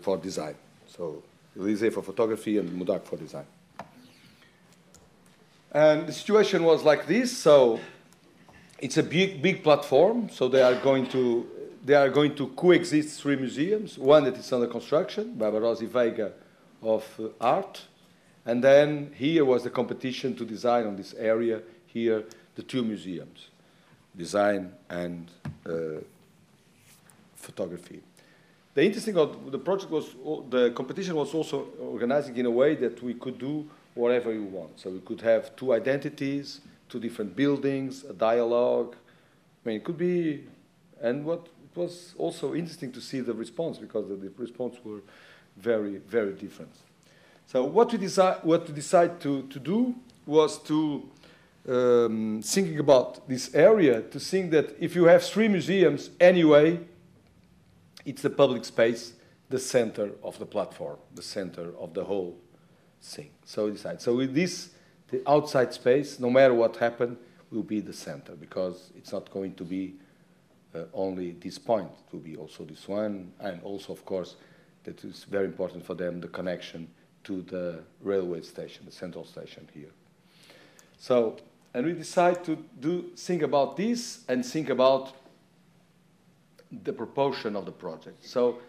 for 0.02 0.18
design. 0.18 0.56
So 0.96 1.24
Elysée 1.58 1.92
for 1.92 2.02
photography 2.02 2.58
and 2.58 2.70
Mudac 2.70 3.04
for 3.04 3.18
design. 3.18 3.46
And 5.72 6.08
the 6.08 6.14
situation 6.14 6.64
was 6.64 6.84
like 6.84 7.08
this. 7.08 7.36
So 7.36 7.80
it's 8.80 8.98
a 8.98 9.04
big, 9.04 9.42
big 9.42 9.64
platform. 9.64 10.30
So 10.30 10.48
they 10.48 10.62
are 10.62 10.76
going 10.76 11.08
to 11.08 11.48
they 11.86 11.96
are 11.96 12.10
going 12.10 12.34
to 12.36 12.48
coexist 12.50 13.22
three 13.22 13.36
museums. 13.36 13.98
One 13.98 14.24
that 14.24 14.38
is 14.38 14.54
under 14.54 14.68
construction, 14.68 15.36
Barozzi 15.38 15.88
Veiga 15.88 16.32
of 16.82 17.06
uh, 17.20 17.28
art, 17.42 17.82
and 18.46 18.64
then 18.64 19.12
here 19.16 19.44
was 19.44 19.64
the 19.64 19.70
competition 19.70 20.36
to 20.38 20.46
design 20.46 20.88
on 20.88 20.96
this 20.96 21.14
area. 21.16 21.62
Here, 21.88 22.24
the 22.56 22.64
two 22.64 22.84
museums, 22.84 23.50
design 24.16 24.72
and 24.90 25.30
uh, 25.66 26.02
photography. 27.36 28.02
The 28.74 28.84
interesting 28.84 29.18
of 29.18 29.52
the 29.52 29.60
project 29.60 29.92
was 29.92 30.16
the 30.50 30.72
competition 30.72 31.16
was 31.16 31.34
also 31.34 31.68
organizing 31.80 32.36
in 32.38 32.48
a 32.48 32.52
way 32.52 32.76
that 32.76 33.04
we 33.04 33.14
could 33.14 33.38
do 33.38 33.70
whatever 33.94 34.34
you 34.34 34.44
want. 34.44 34.80
So 34.80 34.90
we 34.90 35.00
could 35.00 35.22
have 35.22 35.56
two 35.56 35.74
identities, 35.74 36.62
two 36.90 37.00
different 37.00 37.36
buildings, 37.36 38.04
a 38.04 38.14
dialogue. 38.14 38.96
I 39.64 39.70
mean, 39.70 39.78
it 39.78 39.84
could 39.84 39.98
be, 39.98 40.46
and 41.02 41.24
what 41.24 41.46
it 41.46 41.78
was 41.80 42.16
also 42.18 42.56
interesting 42.56 42.92
to 42.94 43.02
see 43.02 43.20
the 43.20 43.34
response 43.34 43.78
because 43.78 44.08
the, 44.08 44.16
the 44.16 44.32
response 44.38 44.76
were 44.84 45.02
very, 45.58 45.98
very 45.98 46.34
different. 46.34 46.74
So 47.46 47.64
what 47.64 47.92
we 47.92 48.00
decide, 48.00 48.38
what 48.44 48.68
we 48.68 48.74
decide 48.74 49.20
to, 49.22 49.44
to 49.44 49.60
do 49.60 49.96
was 50.26 50.58
to 50.64 51.08
um, 51.68 52.42
thinking 52.44 52.80
about 52.80 53.28
this 53.28 53.54
area 53.54 54.02
to 54.02 54.20
think 54.20 54.52
that 54.52 54.76
if 54.80 54.96
you 54.96 55.06
have 55.06 55.24
three 55.24 55.48
museums 55.48 56.10
anyway, 56.20 56.80
it's 58.06 58.22
the 58.22 58.30
public 58.30 58.66
space, 58.66 59.14
the 59.50 59.60
center 59.60 60.12
of 60.24 60.38
the 60.40 60.46
platform, 60.46 60.98
the 61.14 61.22
center 61.22 61.74
of 61.78 61.94
the 61.94 62.04
whole 62.04 62.38
thing. 63.02 63.30
So 63.46 63.66
we 63.66 63.72
decide. 63.72 64.02
So 64.02 64.16
with 64.16 64.34
this, 64.34 64.72
the 65.10 65.22
outside 65.28 65.74
space, 65.74 66.20
no 66.20 66.30
matter 66.30 66.54
what 66.54 66.78
happened, 66.78 67.18
will 67.52 67.64
be 67.64 67.80
the 67.80 67.94
center 67.94 68.34
because 68.34 68.92
it's 68.96 69.12
not 69.12 69.30
going 69.30 69.54
to 69.56 69.64
be 69.64 69.96
uh, 70.74 70.86
only 70.94 71.32
this 71.34 71.60
point. 71.60 71.92
It 72.08 72.14
will 72.14 72.24
be 72.24 72.36
also 72.36 72.64
this 72.64 72.88
one, 72.88 73.32
and 73.40 73.62
also, 73.62 73.94
of 73.94 74.04
course, 74.06 74.36
that 74.86 75.04
is 75.04 75.24
very 75.26 75.46
important 75.46 75.86
for 75.86 75.94
them, 75.94 76.20
the 76.20 76.28
connection 76.28 76.88
to 77.26 77.42
the 77.44 77.84
railway 78.02 78.42
station, 78.42 78.86
the 78.86 78.92
central 78.92 79.24
station 79.24 79.68
here. 79.74 79.92
So, 80.98 81.38
and 81.74 81.86
we 81.86 81.94
decide 81.94 82.44
to 82.46 82.58
do 82.80 83.12
think 83.16 83.42
about 83.42 83.78
this 83.78 84.24
and 84.28 84.46
think 84.46 84.70
about 84.70 85.14
the 86.84 86.94
proportion 86.94 87.56
of 87.56 87.66
the 87.66 87.72
project. 87.72 88.26
So, 88.26 88.60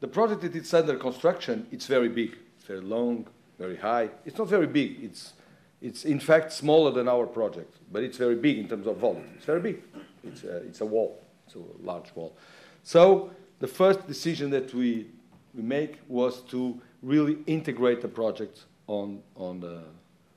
the 0.00 0.08
project 0.08 0.42
that 0.42 0.54
is 0.54 0.74
under 0.74 0.96
construction, 0.96 1.66
it's 1.72 1.86
very 1.86 2.08
big, 2.08 2.36
it's 2.56 2.66
very 2.66 2.80
long, 2.80 3.26
very 3.58 3.76
high. 3.76 4.10
It's 4.24 4.38
not 4.38 4.48
very 4.48 4.66
big. 4.66 5.02
It's, 5.02 5.32
it's 5.80 6.04
in 6.04 6.20
fact 6.20 6.52
smaller 6.52 6.90
than 6.90 7.08
our 7.08 7.26
project, 7.26 7.76
but 7.92 8.02
it's 8.02 8.18
very 8.18 8.34
big 8.34 8.58
in 8.58 8.68
terms 8.68 8.86
of 8.86 8.96
volume. 8.96 9.30
It's 9.36 9.44
very 9.44 9.60
big. 9.60 9.82
It's 10.24 10.44
a, 10.44 10.56
it's 10.58 10.80
a 10.80 10.86
wall. 10.86 11.22
It's 11.46 11.54
a 11.54 11.60
large 11.82 12.14
wall. 12.14 12.36
So 12.82 13.30
the 13.60 13.66
first 13.66 14.06
decision 14.06 14.50
that 14.50 14.74
we, 14.74 15.06
we 15.54 15.62
make 15.62 16.00
was 16.08 16.40
to 16.42 16.80
really 17.02 17.38
integrate 17.46 18.00
the 18.02 18.08
project 18.08 18.64
on, 18.86 19.22
on, 19.36 19.60
the, 19.60 19.82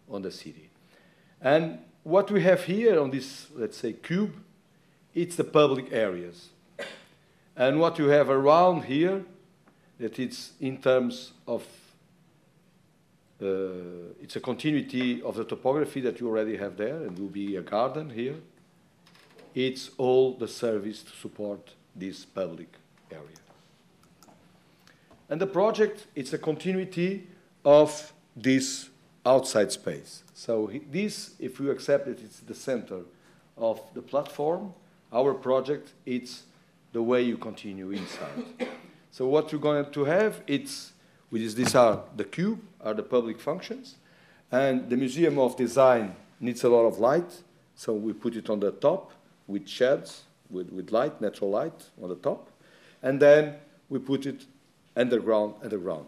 on 0.09 0.21
the 0.21 0.31
city. 0.31 0.69
And 1.41 1.79
what 2.03 2.31
we 2.31 2.41
have 2.43 2.63
here 2.63 2.99
on 2.99 3.11
this, 3.11 3.47
let's 3.55 3.77
say, 3.77 3.93
cube, 3.93 4.33
it's 5.13 5.35
the 5.35 5.43
public 5.43 5.91
areas. 5.91 6.49
And 7.57 7.79
what 7.79 7.97
you 7.97 8.09
have 8.09 8.29
around 8.29 8.83
here, 8.83 9.25
that 9.99 10.19
it's 10.19 10.51
in 10.61 10.77
terms 10.77 11.33
of, 11.47 11.63
uh, 13.41 14.13
it's 14.21 14.35
a 14.35 14.39
continuity 14.39 15.23
of 15.23 15.35
the 15.35 15.43
topography 15.43 15.99
that 16.01 16.19
you 16.19 16.27
already 16.27 16.55
have 16.57 16.77
there, 16.77 16.97
and 16.97 17.17
will 17.17 17.29
be 17.29 17.55
a 17.55 17.61
garden 17.61 18.11
here. 18.11 18.35
It's 19.55 19.89
all 19.97 20.35
the 20.35 20.47
service 20.47 21.01
to 21.01 21.11
support 21.15 21.73
this 21.95 22.25
public 22.25 22.77
area. 23.11 23.41
And 25.27 25.41
the 25.41 25.47
project, 25.47 26.05
it's 26.15 26.33
a 26.33 26.37
continuity 26.37 27.27
of 27.65 28.13
this 28.35 28.89
outside 29.25 29.71
space. 29.71 30.23
So 30.35 30.71
this, 30.91 31.33
if 31.39 31.59
you 31.59 31.71
accept 31.71 32.07
it, 32.07 32.19
it's 32.23 32.39
the 32.39 32.53
center 32.53 32.99
of 33.57 33.81
the 33.95 34.01
platform. 34.03 34.75
Our 35.11 35.33
project, 35.33 35.93
it's 36.05 36.43
the 36.93 37.01
way 37.01 37.21
you 37.21 37.37
continue 37.37 37.91
inside. 37.91 38.43
so 39.11 39.27
what 39.27 39.51
you're 39.51 39.61
going 39.61 39.91
to 39.91 40.05
have, 40.05 40.41
it's, 40.47 40.93
which 41.29 41.41
is 41.41 41.55
these 41.55 41.75
are 41.75 42.01
the 42.15 42.23
cube, 42.23 42.59
are 42.81 42.93
the 42.93 43.03
public 43.03 43.39
functions, 43.39 43.95
and 44.51 44.89
the 44.89 44.95
Museum 44.95 45.37
of 45.39 45.57
Design 45.57 46.15
needs 46.39 46.63
a 46.63 46.69
lot 46.69 46.85
of 46.85 46.99
light, 46.99 47.41
so 47.75 47.93
we 47.93 48.13
put 48.13 48.35
it 48.35 48.49
on 48.49 48.59
the 48.59 48.71
top 48.71 49.11
with 49.47 49.67
sheds, 49.67 50.23
with, 50.49 50.69
with 50.71 50.91
light, 50.91 51.19
natural 51.21 51.49
light 51.49 51.89
on 52.01 52.09
the 52.09 52.15
top, 52.15 52.49
and 53.03 53.19
then 53.19 53.55
we 53.89 53.99
put 53.99 54.25
it 54.25 54.45
underground, 54.95 55.55
underground, 55.63 56.07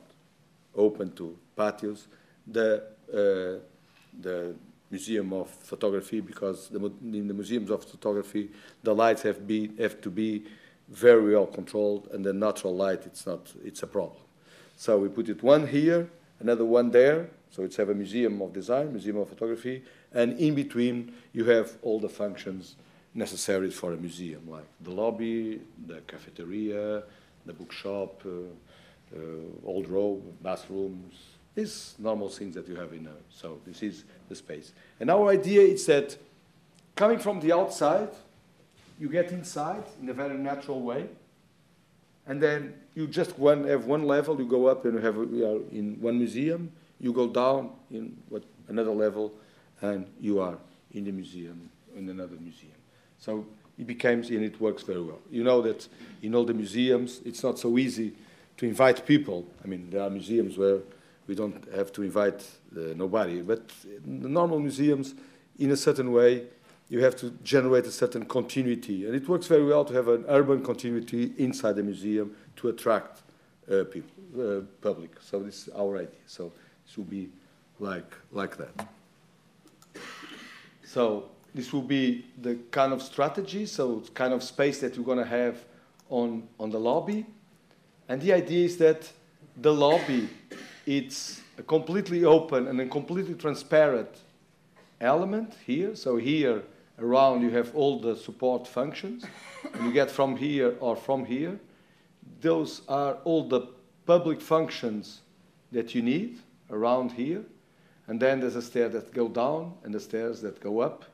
open 0.76 1.12
to 1.14 1.38
patios. 1.56 2.08
The, 2.48 2.84
uh, 3.14 3.64
the 4.20 4.56
Museum 4.90 5.34
of 5.34 5.50
Photography, 5.50 6.20
because 6.20 6.70
the, 6.70 6.84
in 7.04 7.28
the 7.28 7.34
museums 7.34 7.70
of 7.70 7.86
photography, 7.86 8.50
the 8.82 8.94
lights 8.94 9.22
have, 9.22 9.46
be, 9.46 9.72
have 9.78 10.02
to 10.02 10.10
be 10.10 10.46
very 10.90 11.34
well 11.34 11.46
controlled, 11.46 12.08
and 12.12 12.26
the 12.26 12.34
natural 12.34 12.76
light, 12.76 13.06
it's 13.06 13.26
not, 13.26 13.54
it's 13.64 13.84
a 13.84 13.88
problem. 13.88 14.22
So 14.76 14.98
we 14.98 15.10
put 15.10 15.30
it 15.30 15.44
one 15.44 15.68
here, 15.68 16.10
another 16.40 16.66
one 16.66 16.92
there, 16.92 17.30
so 17.52 17.64
it's 17.64 17.76
have 17.78 17.90
a 17.90 17.96
museum 17.96 18.42
of 18.42 18.54
design, 18.54 18.92
museum 18.92 19.18
of 19.18 19.30
photography, 19.30 19.84
and 20.14 20.40
in 20.40 20.56
between 20.56 21.14
you 21.34 21.46
have 21.46 21.78
all 21.82 22.00
the 22.00 22.10
functions 22.10 22.76
necessary 23.14 23.70
for 23.72 23.94
a 23.94 23.98
museum, 23.98 24.50
like 24.50 24.66
the 24.82 24.92
lobby, 24.92 25.62
the 25.88 26.02
cafeteria, 26.02 27.04
the 27.46 27.54
bookshop, 27.54 28.22
uh, 28.26 28.30
uh, 29.16 29.20
old 29.66 29.88
robe, 29.90 30.24
bathrooms, 30.42 31.16
these 31.56 31.96
normal 31.98 32.30
things 32.30 32.56
that 32.56 32.68
you 32.68 32.76
have 32.76 32.94
in 32.94 33.08
a, 33.08 33.14
so 33.30 33.60
this 33.66 33.82
is 33.84 34.06
the 34.30 34.36
space. 34.36 34.72
And 35.00 35.10
our 35.10 35.30
idea 35.30 35.62
is 35.62 35.86
that 35.88 36.18
coming 36.96 37.20
from 37.20 37.40
the 37.40 37.52
outside, 37.52 38.10
you 39.00 39.10
get 39.10 39.32
inside 39.32 39.84
in 40.02 40.10
a 40.10 40.14
very 40.14 40.38
natural 40.38 40.82
way, 40.82 41.08
and 42.28 42.41
then 42.41 42.74
you 42.93 43.08
just 43.08 43.39
one, 43.39 43.66
have 43.68 43.86
one 43.86 44.04
level, 44.04 44.38
you 44.39 44.45
go 44.45 44.68
up 44.68 44.86
and 44.86 44.95
you 44.95 45.00
have 45.00 45.16
we 45.16 45.43
are 45.43 45.60
in 45.72 45.97
one 46.02 46.18
museum, 46.18 46.72
you 47.00 47.14
go 47.14 47.28
down 47.28 47.72
in 47.89 48.18
what, 48.30 48.43
another 48.68 48.91
level, 48.91 49.34
and 49.82 50.06
you 50.20 50.39
are 50.39 50.58
in 50.93 51.06
the 51.06 51.12
museum, 51.12 51.70
in 51.95 52.10
another 52.10 52.36
museum. 52.39 52.74
So 53.20 53.45
it 53.78 53.88
becomes, 53.88 54.30
and 54.30 54.43
it 54.43 54.60
works 54.60 54.84
very 54.84 55.02
well. 55.02 55.20
You 55.32 55.43
know 55.43 55.62
that 55.62 55.88
in 56.22 56.36
all 56.36 56.43
the 56.43 56.54
museums, 56.54 57.22
it's 57.26 57.41
not 57.41 57.58
so 57.58 57.78
easy 57.78 58.14
to 58.58 58.66
invite 58.66 59.06
people. 59.06 59.47
I 59.64 59.68
mean, 59.68 59.89
there 59.89 60.02
are 60.02 60.10
museums 60.10 60.58
where 60.58 60.80
we 61.28 61.36
don't 61.36 61.64
have 61.74 61.91
to 61.93 62.04
invite 62.04 62.45
uh, 62.76 62.93
nobody, 62.95 63.41
but 63.41 63.70
the 64.06 64.28
normal 64.28 64.60
museums, 64.60 65.16
in 65.58 65.72
a 65.72 65.78
certain 65.78 66.12
way, 66.12 66.43
you 66.90 67.04
have 67.04 67.16
to 67.18 67.30
generate 67.44 67.86
a 67.86 67.92
certain 67.92 68.26
continuity. 68.26 69.06
And 69.06 69.16
it 69.16 69.30
works 69.30 69.46
very 69.46 69.64
well 69.64 69.86
to 69.86 69.94
have 69.94 70.08
an 70.08 70.26
urban 70.28 70.64
continuity 70.64 71.34
inside 71.38 71.76
the 71.76 71.84
museum 71.84 72.36
to 72.58 72.70
attract 72.70 73.22
uh, 73.72 73.84
people, 73.84 74.12
uh, 74.40 74.62
public. 74.82 75.12
So 75.22 75.40
this 75.40 75.68
is 75.68 75.74
our 75.76 75.98
idea. 75.98 76.20
So 76.26 76.52
this 76.86 76.98
will 76.98 77.06
be 77.06 77.30
like, 77.80 78.12
like 78.32 78.58
that. 78.58 78.88
So 80.84 81.30
this 81.54 81.72
will 81.72 81.84
be 81.84 82.26
the 82.42 82.56
kind 82.72 82.92
of 82.92 83.04
strategy, 83.04 83.68
so 83.68 84.04
kind 84.16 84.34
of 84.34 84.42
space 84.42 84.80
that 84.82 84.98
we're 84.98 85.06
going 85.06 85.20
to 85.20 85.26
have 85.26 85.64
on, 86.10 86.48
on 86.60 86.72
the 86.72 86.80
lobby. 86.80 87.28
And 88.08 88.20
the 88.20 88.34
idea 88.34 88.66
is 88.66 88.78
that 88.78 89.12
the 89.56 89.72
lobby, 89.72 90.28
it's 90.88 91.42
a 91.60 91.62
completely 91.62 92.26
open 92.26 92.68
and 92.68 92.82
a 92.82 92.88
completely 92.88 93.36
transparent 93.36 94.10
element 95.00 95.54
here. 95.68 95.96
So 95.96 96.18
here, 96.18 96.64
around 97.02 97.41
you 97.41 97.50
have 97.52 97.76
all 97.76 98.00
the 98.00 98.16
support 98.16 98.68
functions. 98.68 99.26
and 99.74 99.86
you 99.86 99.91
get 99.91 100.10
from 100.10 100.36
here 100.36 100.76
or 100.80 100.95
from 100.95 101.26
here. 101.26 101.60
Those 102.41 102.82
are 102.88 103.16
all 103.24 103.47
the 103.47 103.68
public 104.06 104.41
functions 104.41 105.22
that 105.72 105.93
you 105.93 106.02
need 106.02 106.39
around 106.72 107.12
here. 107.12 107.43
And 108.08 108.20
then 108.20 108.39
there's 108.39 108.56
a 108.56 108.62
stair 108.62 108.89
that 108.89 109.14
go 109.14 109.28
down 109.28 109.74
and 109.84 109.93
the 109.93 110.00
stairs 110.00 110.41
that 110.41 110.60
go 110.60 110.80
up. 110.80 111.06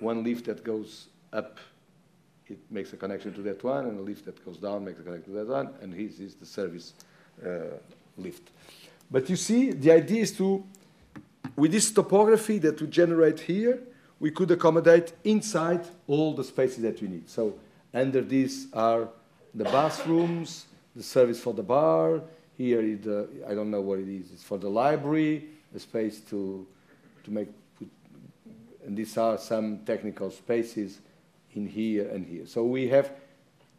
One 0.00 0.24
lift 0.24 0.46
that 0.46 0.64
goes 0.64 1.08
up, 1.32 1.58
it 2.46 2.58
makes 2.70 2.92
a 2.92 2.96
connection 2.96 3.32
to 3.34 3.42
that 3.42 3.62
one, 3.62 3.86
and 3.86 3.98
a 3.98 4.02
lift 4.02 4.24
that 4.24 4.44
goes 4.44 4.56
down 4.56 4.84
makes 4.84 4.98
a 5.00 5.02
connection 5.02 5.32
to 5.32 5.38
that 5.40 5.48
one, 5.48 5.70
and 5.80 5.92
this 5.92 6.18
is 6.18 6.34
the 6.34 6.46
service 6.46 6.94
uh, 7.46 7.76
lift. 8.16 8.50
But 9.10 9.28
you 9.28 9.36
see, 9.36 9.72
the 9.72 9.92
idea 9.92 10.22
is 10.22 10.36
to, 10.38 10.64
with 11.54 11.72
this 11.72 11.90
topography 11.90 12.58
that 12.58 12.80
we 12.80 12.86
generate 12.86 13.40
here, 13.40 13.82
we 14.22 14.30
could 14.30 14.52
accommodate 14.52 15.12
inside 15.24 15.84
all 16.06 16.32
the 16.32 16.44
spaces 16.44 16.80
that 16.82 17.02
we 17.02 17.08
need. 17.08 17.28
So 17.28 17.54
under 17.92 18.20
these 18.20 18.68
are 18.72 19.08
the 19.52 19.64
bathrooms, 19.64 20.66
the 20.94 21.02
service 21.02 21.40
for 21.40 21.52
the 21.52 21.64
bar. 21.64 22.22
Here 22.56 22.80
is 22.80 23.00
the, 23.00 23.28
I 23.48 23.52
don't 23.54 23.68
know 23.68 23.80
what 23.80 23.98
it 23.98 24.08
is, 24.08 24.30
it's 24.30 24.44
for 24.44 24.58
the 24.58 24.68
library, 24.68 25.48
a 25.74 25.80
space 25.80 26.20
to, 26.30 26.64
to 27.24 27.30
make, 27.32 27.48
put, 27.76 27.88
and 28.86 28.96
these 28.96 29.18
are 29.18 29.38
some 29.38 29.78
technical 29.78 30.30
spaces 30.30 31.00
in 31.54 31.66
here 31.66 32.08
and 32.08 32.24
here. 32.24 32.46
So 32.46 32.62
we 32.62 32.86
have, 32.90 33.10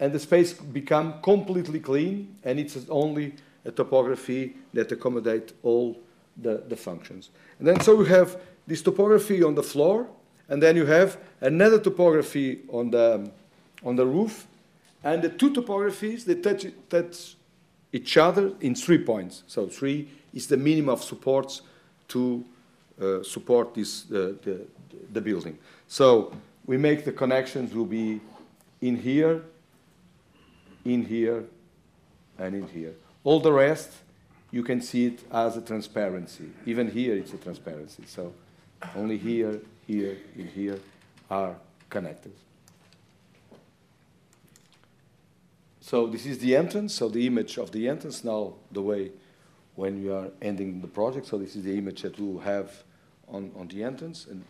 and 0.02 0.12
the 0.12 0.20
space 0.20 0.52
become 0.52 1.22
completely 1.22 1.80
clean, 1.80 2.36
and 2.44 2.60
it's 2.60 2.78
only 2.90 3.36
a 3.64 3.72
topography 3.72 4.58
that 4.74 4.92
accommodate 4.92 5.54
all 5.64 5.98
the, 6.36 6.64
the 6.68 6.76
functions. 6.76 7.30
And 7.60 7.68
then 7.70 7.80
so 7.80 7.96
we 7.96 8.10
have 8.10 8.36
this 8.68 8.82
topography 8.82 9.42
on 9.42 9.56
the 9.56 9.64
floor, 9.64 10.10
and 10.54 10.62
then 10.62 10.76
you 10.76 10.86
have 10.86 11.18
another 11.42 11.80
topography 11.80 12.60
on 12.70 12.92
the, 12.92 13.28
on 13.84 13.96
the 13.96 14.06
roof, 14.06 14.46
and 15.04 15.24
the 15.24 15.30
two 15.30 15.52
topographies, 15.52 16.26
they 16.26 16.36
touch, 16.36 16.68
touch 16.92 17.36
each 17.92 18.18
other 18.18 18.54
in 18.62 18.76
three 18.76 19.00
points. 19.00 19.42
So 19.48 19.66
three 19.66 20.10
is 20.32 20.46
the 20.46 20.58
minimum 20.58 20.90
of 20.90 21.04
supports 21.04 21.64
to 22.10 22.46
uh, 23.02 23.24
support 23.24 23.74
this, 23.74 24.06
uh, 24.12 24.34
the, 24.44 24.68
the 25.12 25.22
building. 25.22 25.58
So 25.88 26.32
we 26.68 26.78
make 26.78 27.04
the 27.04 27.14
connections 27.14 27.74
will 27.74 27.86
be 27.86 28.22
in 28.80 28.98
here, 28.98 29.42
in 30.86 31.04
here, 31.04 31.46
and 32.38 32.54
in 32.54 32.68
here. 32.68 32.94
All 33.24 33.40
the 33.40 33.52
rest, 33.52 33.90
you 34.52 34.62
can 34.62 34.82
see 34.84 35.08
it 35.08 35.20
as 35.32 35.58
a 35.58 35.62
transparency. 35.62 36.52
Even 36.68 36.92
here, 36.92 37.16
it's 37.16 37.34
a 37.34 37.38
transparency. 37.38 38.04
So 38.06 38.36
only 38.96 39.18
here, 39.18 39.60
here, 39.88 40.18
and 40.36 40.50
here 40.50 40.80
are 41.30 41.56
connected. 41.90 42.34
So 45.82 46.08
this 46.08 46.26
is 46.26 46.40
the 46.40 46.56
entrance, 46.56 46.96
so 46.96 47.10
the 47.10 47.28
image 47.28 47.58
of 47.58 47.72
the 47.72 47.90
entrance 47.90 48.24
now, 48.24 48.54
the 48.72 48.82
way 48.82 49.12
when 49.76 50.04
we 50.04 50.10
are 50.10 50.30
ending 50.42 50.82
the 50.82 50.88
project. 50.88 51.28
So 51.28 51.38
this 51.38 51.56
is 51.56 51.64
the 51.64 51.78
image 51.78 52.04
that 52.04 52.20
we'll 52.20 52.40
have 52.40 52.72
on, 53.28 53.52
on 53.56 53.68
the 53.68 53.84
entrance. 53.84 54.28
And 54.30 54.44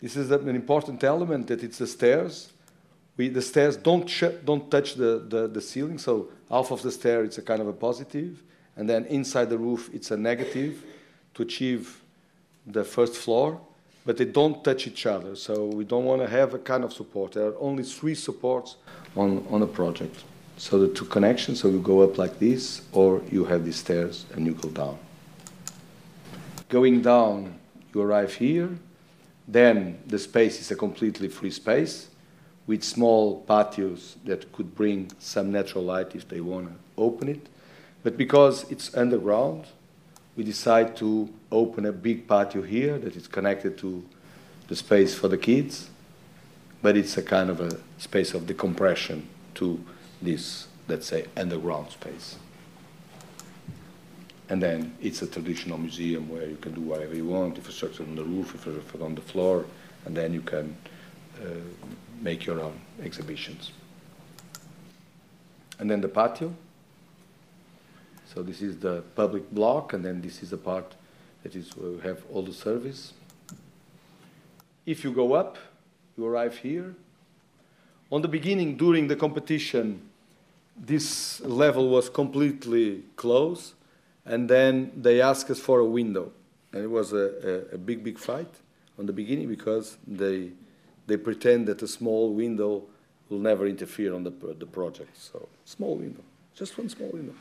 this 0.00 0.16
is 0.16 0.30
an 0.30 0.48
important 0.48 1.04
element 1.04 1.46
that 1.48 1.62
it's 1.62 1.78
the 1.78 1.86
stairs. 1.86 2.52
We, 3.16 3.28
the 3.28 3.42
stairs 3.42 3.76
don't, 3.76 4.10
don't 4.44 4.70
touch 4.70 4.94
the, 4.94 5.24
the, 5.28 5.48
the 5.48 5.60
ceiling, 5.60 5.98
so 5.98 6.28
half 6.50 6.70
of 6.70 6.82
the 6.82 6.92
stair 6.92 7.24
it's 7.24 7.38
a 7.38 7.42
kind 7.42 7.60
of 7.60 7.68
a 7.68 7.72
positive, 7.72 8.42
and 8.76 8.88
then 8.88 9.06
inside 9.06 9.50
the 9.50 9.58
roof 9.58 9.90
it's 9.92 10.10
a 10.10 10.16
negative 10.16 10.84
to 11.34 11.42
achieve 11.42 12.00
the 12.72 12.84
first 12.84 13.14
floor, 13.14 13.60
but 14.04 14.16
they 14.16 14.24
don't 14.24 14.62
touch 14.64 14.86
each 14.86 15.06
other. 15.06 15.36
So 15.36 15.66
we 15.66 15.84
don't 15.84 16.04
want 16.04 16.22
to 16.22 16.28
have 16.28 16.54
a 16.54 16.58
kind 16.58 16.84
of 16.84 16.92
support. 16.92 17.32
There 17.32 17.46
are 17.46 17.58
only 17.58 17.82
three 17.82 18.14
supports 18.14 18.76
on, 19.16 19.46
on 19.50 19.62
a 19.62 19.66
project. 19.66 20.24
So 20.56 20.78
the 20.78 20.88
two 20.88 21.04
connections, 21.04 21.60
so 21.60 21.68
you 21.68 21.80
go 21.80 22.02
up 22.02 22.18
like 22.18 22.38
this, 22.38 22.82
or 22.92 23.22
you 23.30 23.44
have 23.44 23.64
these 23.64 23.76
stairs 23.76 24.26
and 24.34 24.46
you 24.46 24.54
go 24.54 24.68
down. 24.70 24.98
Going 26.68 27.00
down, 27.02 27.58
you 27.94 28.02
arrive 28.02 28.34
here. 28.34 28.70
Then 29.46 29.98
the 30.06 30.18
space 30.18 30.60
is 30.60 30.70
a 30.70 30.76
completely 30.76 31.28
free 31.28 31.50
space 31.50 32.08
with 32.66 32.84
small 32.84 33.42
patios 33.42 34.16
that 34.26 34.52
could 34.52 34.74
bring 34.74 35.10
some 35.18 35.50
natural 35.50 35.84
light 35.84 36.14
if 36.14 36.28
they 36.28 36.40
want 36.40 36.68
to 36.68 36.74
open 36.98 37.28
it. 37.28 37.48
But 38.02 38.18
because 38.18 38.70
it's 38.70 38.94
underground, 38.94 39.66
we 40.38 40.44
decide 40.44 40.96
to 40.96 41.28
open 41.52 41.84
a 41.84 41.92
big 41.92 42.26
patio 42.26 42.62
here 42.62 42.98
that 42.98 43.14
is 43.14 43.28
connected 43.28 43.76
to 43.76 44.02
the 44.68 44.76
space 44.76 45.14
for 45.14 45.28
the 45.28 45.36
kids 45.36 45.90
but 46.82 46.96
it's 46.96 47.16
a 47.16 47.22
kind 47.22 47.50
of 47.50 47.60
a 47.60 47.78
space 47.98 48.34
of 48.34 48.46
decompression 48.46 49.28
to 49.54 49.82
this, 50.22 50.68
let's 50.86 51.06
say, 51.06 51.26
underground 51.36 51.90
space. 51.90 52.36
And 54.48 54.62
then 54.62 54.96
it's 55.02 55.20
a 55.22 55.26
traditional 55.26 55.76
museum 55.76 56.28
where 56.28 56.46
you 56.48 56.56
can 56.56 56.72
do 56.72 56.80
whatever 56.80 57.14
you 57.14 57.26
want, 57.26 57.58
if 57.58 57.68
it's 57.68 58.00
on 58.00 58.14
the 58.14 58.24
roof, 58.24 58.54
if 58.54 58.66
it's 58.66 59.02
on 59.02 59.14
the 59.14 59.20
floor, 59.20 59.66
and 60.06 60.16
then 60.16 60.32
you 60.32 60.40
can 60.40 60.76
uh, 61.42 61.48
make 62.22 62.46
your 62.46 62.60
own 62.60 62.80
exhibitions. 63.02 63.72
And 65.78 65.90
then 65.90 66.00
the 66.00 66.08
patio. 66.08 66.54
So 68.38 68.44
this 68.44 68.62
is 68.62 68.78
the 68.78 69.02
public 69.16 69.50
block, 69.50 69.94
and 69.94 70.04
then 70.04 70.20
this 70.20 70.44
is 70.44 70.50
the 70.50 70.56
part 70.56 70.94
that 71.42 71.56
is 71.56 71.76
where 71.76 71.90
we 71.90 72.00
have 72.02 72.22
all 72.32 72.42
the 72.42 72.52
service. 72.52 73.12
If 74.86 75.02
you 75.02 75.10
go 75.10 75.32
up, 75.32 75.58
you 76.16 76.24
arrive 76.24 76.56
here. 76.58 76.94
On 78.12 78.22
the 78.22 78.28
beginning, 78.28 78.76
during 78.76 79.08
the 79.08 79.16
competition, 79.16 80.02
this 80.76 81.40
level 81.40 81.88
was 81.88 82.08
completely 82.08 83.02
closed, 83.16 83.74
and 84.24 84.48
then 84.48 84.92
they 84.96 85.20
asked 85.20 85.50
us 85.50 85.58
for 85.58 85.80
a 85.80 85.84
window. 85.84 86.30
And 86.72 86.84
it 86.84 86.90
was 86.92 87.12
a, 87.12 87.66
a, 87.72 87.74
a 87.74 87.78
big, 87.78 88.04
big 88.04 88.20
fight 88.20 88.54
on 89.00 89.06
the 89.06 89.12
beginning 89.12 89.48
because 89.48 89.96
they, 90.06 90.52
they 91.08 91.16
pretend 91.16 91.66
that 91.66 91.82
a 91.82 91.88
small 91.88 92.32
window 92.32 92.84
will 93.30 93.40
never 93.40 93.66
interfere 93.66 94.14
on 94.14 94.22
the, 94.22 94.30
the 94.30 94.66
project. 94.66 95.16
So, 95.18 95.48
small 95.64 95.96
window, 95.96 96.22
just 96.54 96.78
one 96.78 96.88
small 96.88 97.08
window. 97.08 97.34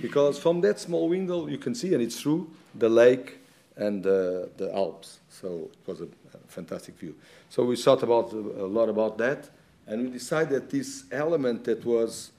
Because 0.00 0.38
from 0.38 0.60
that 0.60 0.78
small 0.78 1.08
window, 1.08 1.46
you 1.46 1.58
can 1.58 1.74
see, 1.74 1.94
and 1.94 2.02
it's 2.02 2.20
true, 2.20 2.50
the 2.74 2.88
lake 2.88 3.38
and 3.76 4.02
the, 4.02 4.50
the 4.56 4.74
Alps. 4.74 5.20
So 5.30 5.70
it 5.72 5.88
was 5.88 6.00
a, 6.00 6.04
a 6.04 6.38
fantastic 6.48 6.98
view. 6.98 7.14
So 7.48 7.64
we 7.64 7.76
thought 7.76 8.02
about 8.02 8.32
uh, 8.32 8.36
a 8.36 8.66
lot 8.66 8.88
about 8.88 9.18
that, 9.18 9.48
and 9.86 10.02
we 10.02 10.10
decided 10.10 10.50
that 10.50 10.70
this 10.70 11.04
element 11.10 11.64
that 11.64 11.84
was 11.84 12.30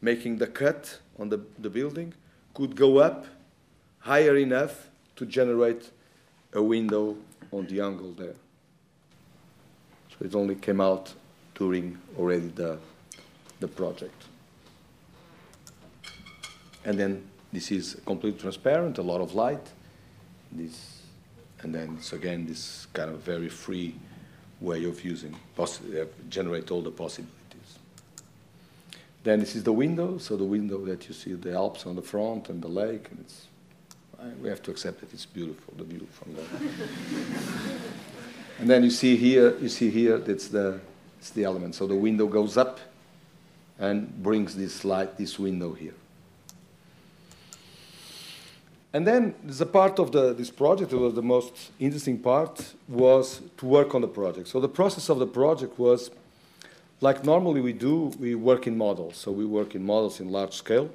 making 0.00 0.38
the 0.38 0.46
cut 0.46 0.98
on 1.18 1.28
the, 1.28 1.40
the 1.58 1.70
building 1.70 2.14
could 2.54 2.76
go 2.76 2.98
up 2.98 3.26
higher 4.00 4.36
enough 4.36 4.88
to 5.16 5.26
generate 5.26 5.90
a 6.52 6.62
window 6.62 7.16
on 7.52 7.66
the 7.66 7.80
angle 7.80 8.12
there. 8.12 8.34
So 10.10 10.24
it 10.24 10.34
only 10.34 10.54
came 10.54 10.80
out 10.80 11.12
during 11.54 11.98
already 12.18 12.48
the, 12.48 12.78
the 13.60 13.68
project. 13.68 14.24
And 16.84 16.98
then 16.98 17.24
this 17.52 17.70
is 17.70 17.96
completely 18.06 18.40
transparent, 18.40 18.98
a 18.98 19.02
lot 19.02 19.20
of 19.20 19.34
light. 19.34 19.66
This, 20.52 21.02
and 21.60 21.74
then 21.74 21.96
it's 21.98 22.12
again 22.12 22.46
this 22.46 22.86
kind 22.92 23.10
of 23.10 23.20
very 23.20 23.48
free 23.48 23.94
way 24.60 24.84
of 24.84 25.04
using, 25.04 25.36
uh, 25.58 25.66
generate 26.28 26.70
all 26.70 26.82
the 26.82 26.90
possibilities. 26.90 27.78
Then 29.24 29.40
this 29.40 29.54
is 29.56 29.62
the 29.62 29.72
window, 29.72 30.18
so 30.18 30.36
the 30.36 30.44
window 30.44 30.84
that 30.86 31.08
you 31.08 31.14
see 31.14 31.34
the 31.34 31.52
Alps 31.54 31.86
on 31.86 31.96
the 31.96 32.02
front 32.02 32.48
and 32.48 32.62
the 32.62 32.68
lake, 32.68 33.08
and 33.10 33.20
it's, 33.20 33.46
we 34.40 34.48
have 34.48 34.62
to 34.62 34.70
accept 34.70 35.00
that 35.00 35.12
it's 35.12 35.26
beautiful, 35.26 35.74
the 35.76 35.84
view 35.84 36.06
from 36.12 36.34
there. 36.34 36.44
and 38.58 38.70
then 38.70 38.82
you 38.82 38.90
see 38.90 39.16
here, 39.16 39.56
you 39.58 39.68
see 39.68 39.90
here, 39.90 40.18
that's 40.18 40.48
the, 40.48 40.80
it's 41.18 41.30
the 41.30 41.44
element. 41.44 41.74
So 41.74 41.86
the 41.86 41.94
window 41.94 42.26
goes 42.26 42.56
up 42.56 42.80
and 43.78 44.22
brings 44.22 44.56
this 44.56 44.84
light, 44.84 45.16
this 45.16 45.38
window 45.38 45.72
here. 45.72 45.94
And 48.92 49.06
then 49.06 49.34
a 49.60 49.66
part 49.66 49.98
of 49.98 50.12
the, 50.12 50.32
this 50.32 50.50
project, 50.50 50.90
that 50.90 50.98
was 50.98 51.14
the 51.14 51.22
most 51.22 51.72
interesting 51.78 52.18
part, 52.18 52.74
was 52.88 53.42
to 53.58 53.66
work 53.66 53.94
on 53.94 54.00
the 54.00 54.08
project. 54.08 54.48
So 54.48 54.60
the 54.60 54.68
process 54.68 55.10
of 55.10 55.18
the 55.18 55.26
project 55.26 55.78
was, 55.78 56.10
like 57.00 57.22
normally 57.22 57.60
we 57.60 57.74
do, 57.74 58.12
we 58.18 58.34
work 58.34 58.66
in 58.66 58.78
models. 58.78 59.18
So 59.18 59.30
we 59.30 59.44
work 59.44 59.74
in 59.74 59.84
models 59.84 60.20
in 60.20 60.30
large 60.30 60.54
scale. 60.54 60.90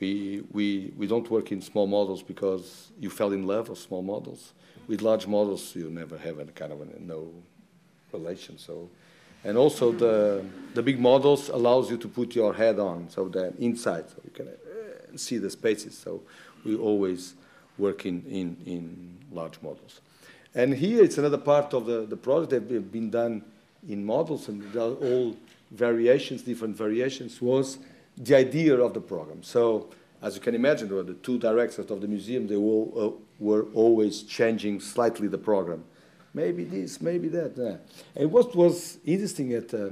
We, 0.00 0.42
we, 0.52 0.92
we 0.98 1.06
don't 1.06 1.30
work 1.30 1.50
in 1.50 1.62
small 1.62 1.86
models 1.86 2.22
because 2.22 2.88
you 3.00 3.08
fell 3.08 3.32
in 3.32 3.46
love 3.46 3.70
with 3.70 3.78
small 3.78 4.02
models. 4.02 4.52
With 4.86 5.00
large 5.00 5.26
models, 5.26 5.74
you 5.74 5.88
never 5.88 6.18
have 6.18 6.40
any 6.40 6.52
kind 6.52 6.72
of 6.72 6.80
a, 6.82 6.86
no 7.00 7.30
relation. 8.12 8.58
So, 8.58 8.90
and 9.44 9.56
also 9.56 9.92
the, 9.92 10.44
the 10.74 10.82
big 10.82 11.00
models 11.00 11.48
allows 11.48 11.90
you 11.90 11.96
to 11.96 12.08
put 12.08 12.34
your 12.34 12.52
head 12.52 12.78
on, 12.78 13.08
so 13.08 13.28
the 13.28 13.54
inside, 13.58 14.10
so 14.10 14.16
you 14.24 14.30
can 14.30 14.48
uh, 14.48 15.16
see 15.16 15.38
the 15.38 15.50
spaces. 15.50 15.96
So 15.96 16.22
we 16.64 16.76
always 16.76 17.34
work 17.78 18.06
in, 18.06 18.24
in, 18.26 18.56
in 18.66 19.18
large 19.32 19.60
models. 19.62 20.00
And 20.54 20.74
here 20.74 21.02
it's 21.02 21.18
another 21.18 21.38
part 21.38 21.72
of 21.72 21.86
the, 21.86 22.06
the 22.06 22.16
project 22.16 22.50
that 22.50 22.74
have 22.74 22.92
been 22.92 23.10
done 23.10 23.42
in 23.88 24.04
models 24.04 24.48
and 24.48 24.76
all 24.76 25.36
variations, 25.70 26.42
different 26.42 26.76
variations, 26.76 27.40
was 27.40 27.78
the 28.16 28.36
idea 28.36 28.76
of 28.76 28.92
the 28.92 29.00
program. 29.00 29.42
So 29.42 29.88
as 30.20 30.36
you 30.36 30.40
can 30.40 30.54
imagine, 30.54 30.88
the 30.88 31.14
two 31.14 31.38
directors 31.38 31.90
of 31.90 32.00
the 32.00 32.06
museum, 32.06 32.46
they 32.46 32.56
all, 32.56 32.92
uh, 32.96 33.22
were 33.40 33.66
always 33.74 34.22
changing 34.22 34.80
slightly 34.80 35.26
the 35.26 35.38
program. 35.38 35.84
Maybe 36.34 36.64
this, 36.64 37.00
maybe 37.00 37.28
that. 37.28 37.80
And 38.14 38.30
what 38.30 38.54
was 38.54 38.98
interesting 39.04 39.52
at, 39.52 39.74
uh, 39.74 39.90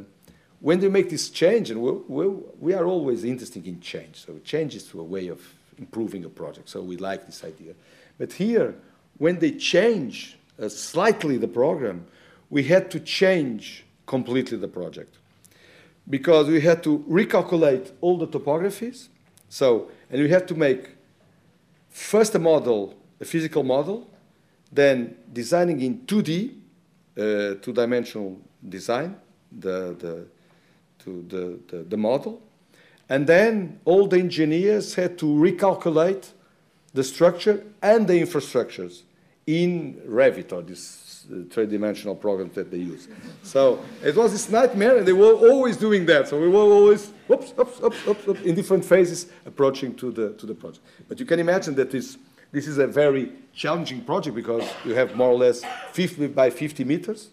when 0.61 0.79
they 0.79 0.89
make 0.89 1.11
this 1.11 1.31
change, 1.31 1.71
and 1.71 1.83
we 1.83 1.91
we 1.91 2.27
we 2.61 2.75
are 2.75 2.85
always 2.85 3.25
interested 3.25 3.66
in 3.66 3.81
change, 3.81 4.25
so 4.25 4.39
change 4.45 4.75
is 4.75 4.93
a 4.95 5.03
way 5.03 5.29
of 5.29 5.41
improving 5.81 6.24
a 6.24 6.28
project. 6.28 6.68
So 6.68 6.83
we 6.83 6.97
like 6.97 7.26
this 7.26 7.43
idea. 7.43 7.72
But 8.18 8.33
here, 8.35 8.74
when 9.18 9.39
they 9.39 9.53
change 9.53 10.39
uh, 10.61 10.68
slightly 10.68 11.39
the 11.39 11.49
program, 11.49 12.07
we 12.51 12.64
had 12.64 12.91
to 12.91 13.01
change 13.01 13.85
completely 14.07 14.59
the 14.59 14.68
project 14.68 15.16
because 16.09 16.49
we 16.49 16.61
had 16.61 16.83
to 16.83 16.99
recalculate 17.09 17.93
all 18.01 18.18
the 18.18 18.26
topographies. 18.26 19.09
So, 19.49 19.91
and 20.11 20.22
we 20.22 20.28
had 20.28 20.47
to 20.49 20.55
make 20.55 20.91
first 21.89 22.35
a 22.35 22.39
model, 22.39 22.95
a 23.20 23.24
physical 23.24 23.62
model, 23.62 24.09
then 24.72 25.16
designing 25.33 25.81
in 25.81 26.01
2D, 26.01 26.55
uh, 27.16 27.55
two-dimensional 27.62 28.39
design, 28.68 29.16
the, 29.51 29.97
the, 29.99 30.26
to 31.05 31.24
the, 31.28 31.59
the, 31.68 31.83
the 31.85 31.97
model, 31.97 32.43
and 33.11 33.27
then 33.27 33.81
all 33.85 34.07
the 34.07 34.19
engineers 34.19 34.95
had 34.95 35.19
to 35.19 35.27
recalculate 35.27 36.31
the 36.95 37.03
structure 37.03 37.65
and 37.83 38.07
the 38.07 38.15
infrastructures 38.15 39.03
in 39.47 40.01
Revit, 40.07 40.53
or 40.53 40.63
this 40.63 41.27
uh, 41.31 41.43
three-dimensional 41.51 42.15
program 42.15 42.51
that 42.55 42.71
they 42.71 42.79
use. 42.79 43.09
So 43.43 43.81
it 44.05 44.15
was 44.15 44.31
this 44.31 44.49
nightmare, 44.49 44.99
and 44.99 45.07
they 45.07 45.13
were 45.13 45.35
always 45.35 45.77
doing 45.77 46.07
that. 46.07 46.29
So 46.29 46.41
we 46.41 46.49
were 46.49 46.61
always, 46.61 47.13
oops, 47.29 47.53
oops, 47.59 47.81
oops, 47.83 48.07
oops, 48.07 48.29
oops 48.29 48.41
in 48.43 48.55
different 48.55 48.85
phases 48.85 49.27
approaching 49.45 49.95
to 49.97 50.13
the, 50.13 50.33
to 50.35 50.47
the 50.47 50.55
project. 50.55 50.87
But 51.09 51.19
you 51.19 51.27
can 51.27 51.41
imagine 51.41 51.75
that 51.77 51.91
this, 51.91 52.17
this 52.53 52.69
is 52.69 52.79
a 52.79 52.87
very 52.87 53.33
challenging 53.53 54.03
project 54.03 54.37
because 54.37 54.63
you 54.85 54.95
have 54.95 55.17
more 55.17 55.31
or 55.31 55.39
less 55.39 55.65
50 55.93 56.29
by 56.29 56.51
50 56.51 56.85
meters, 56.85 57.31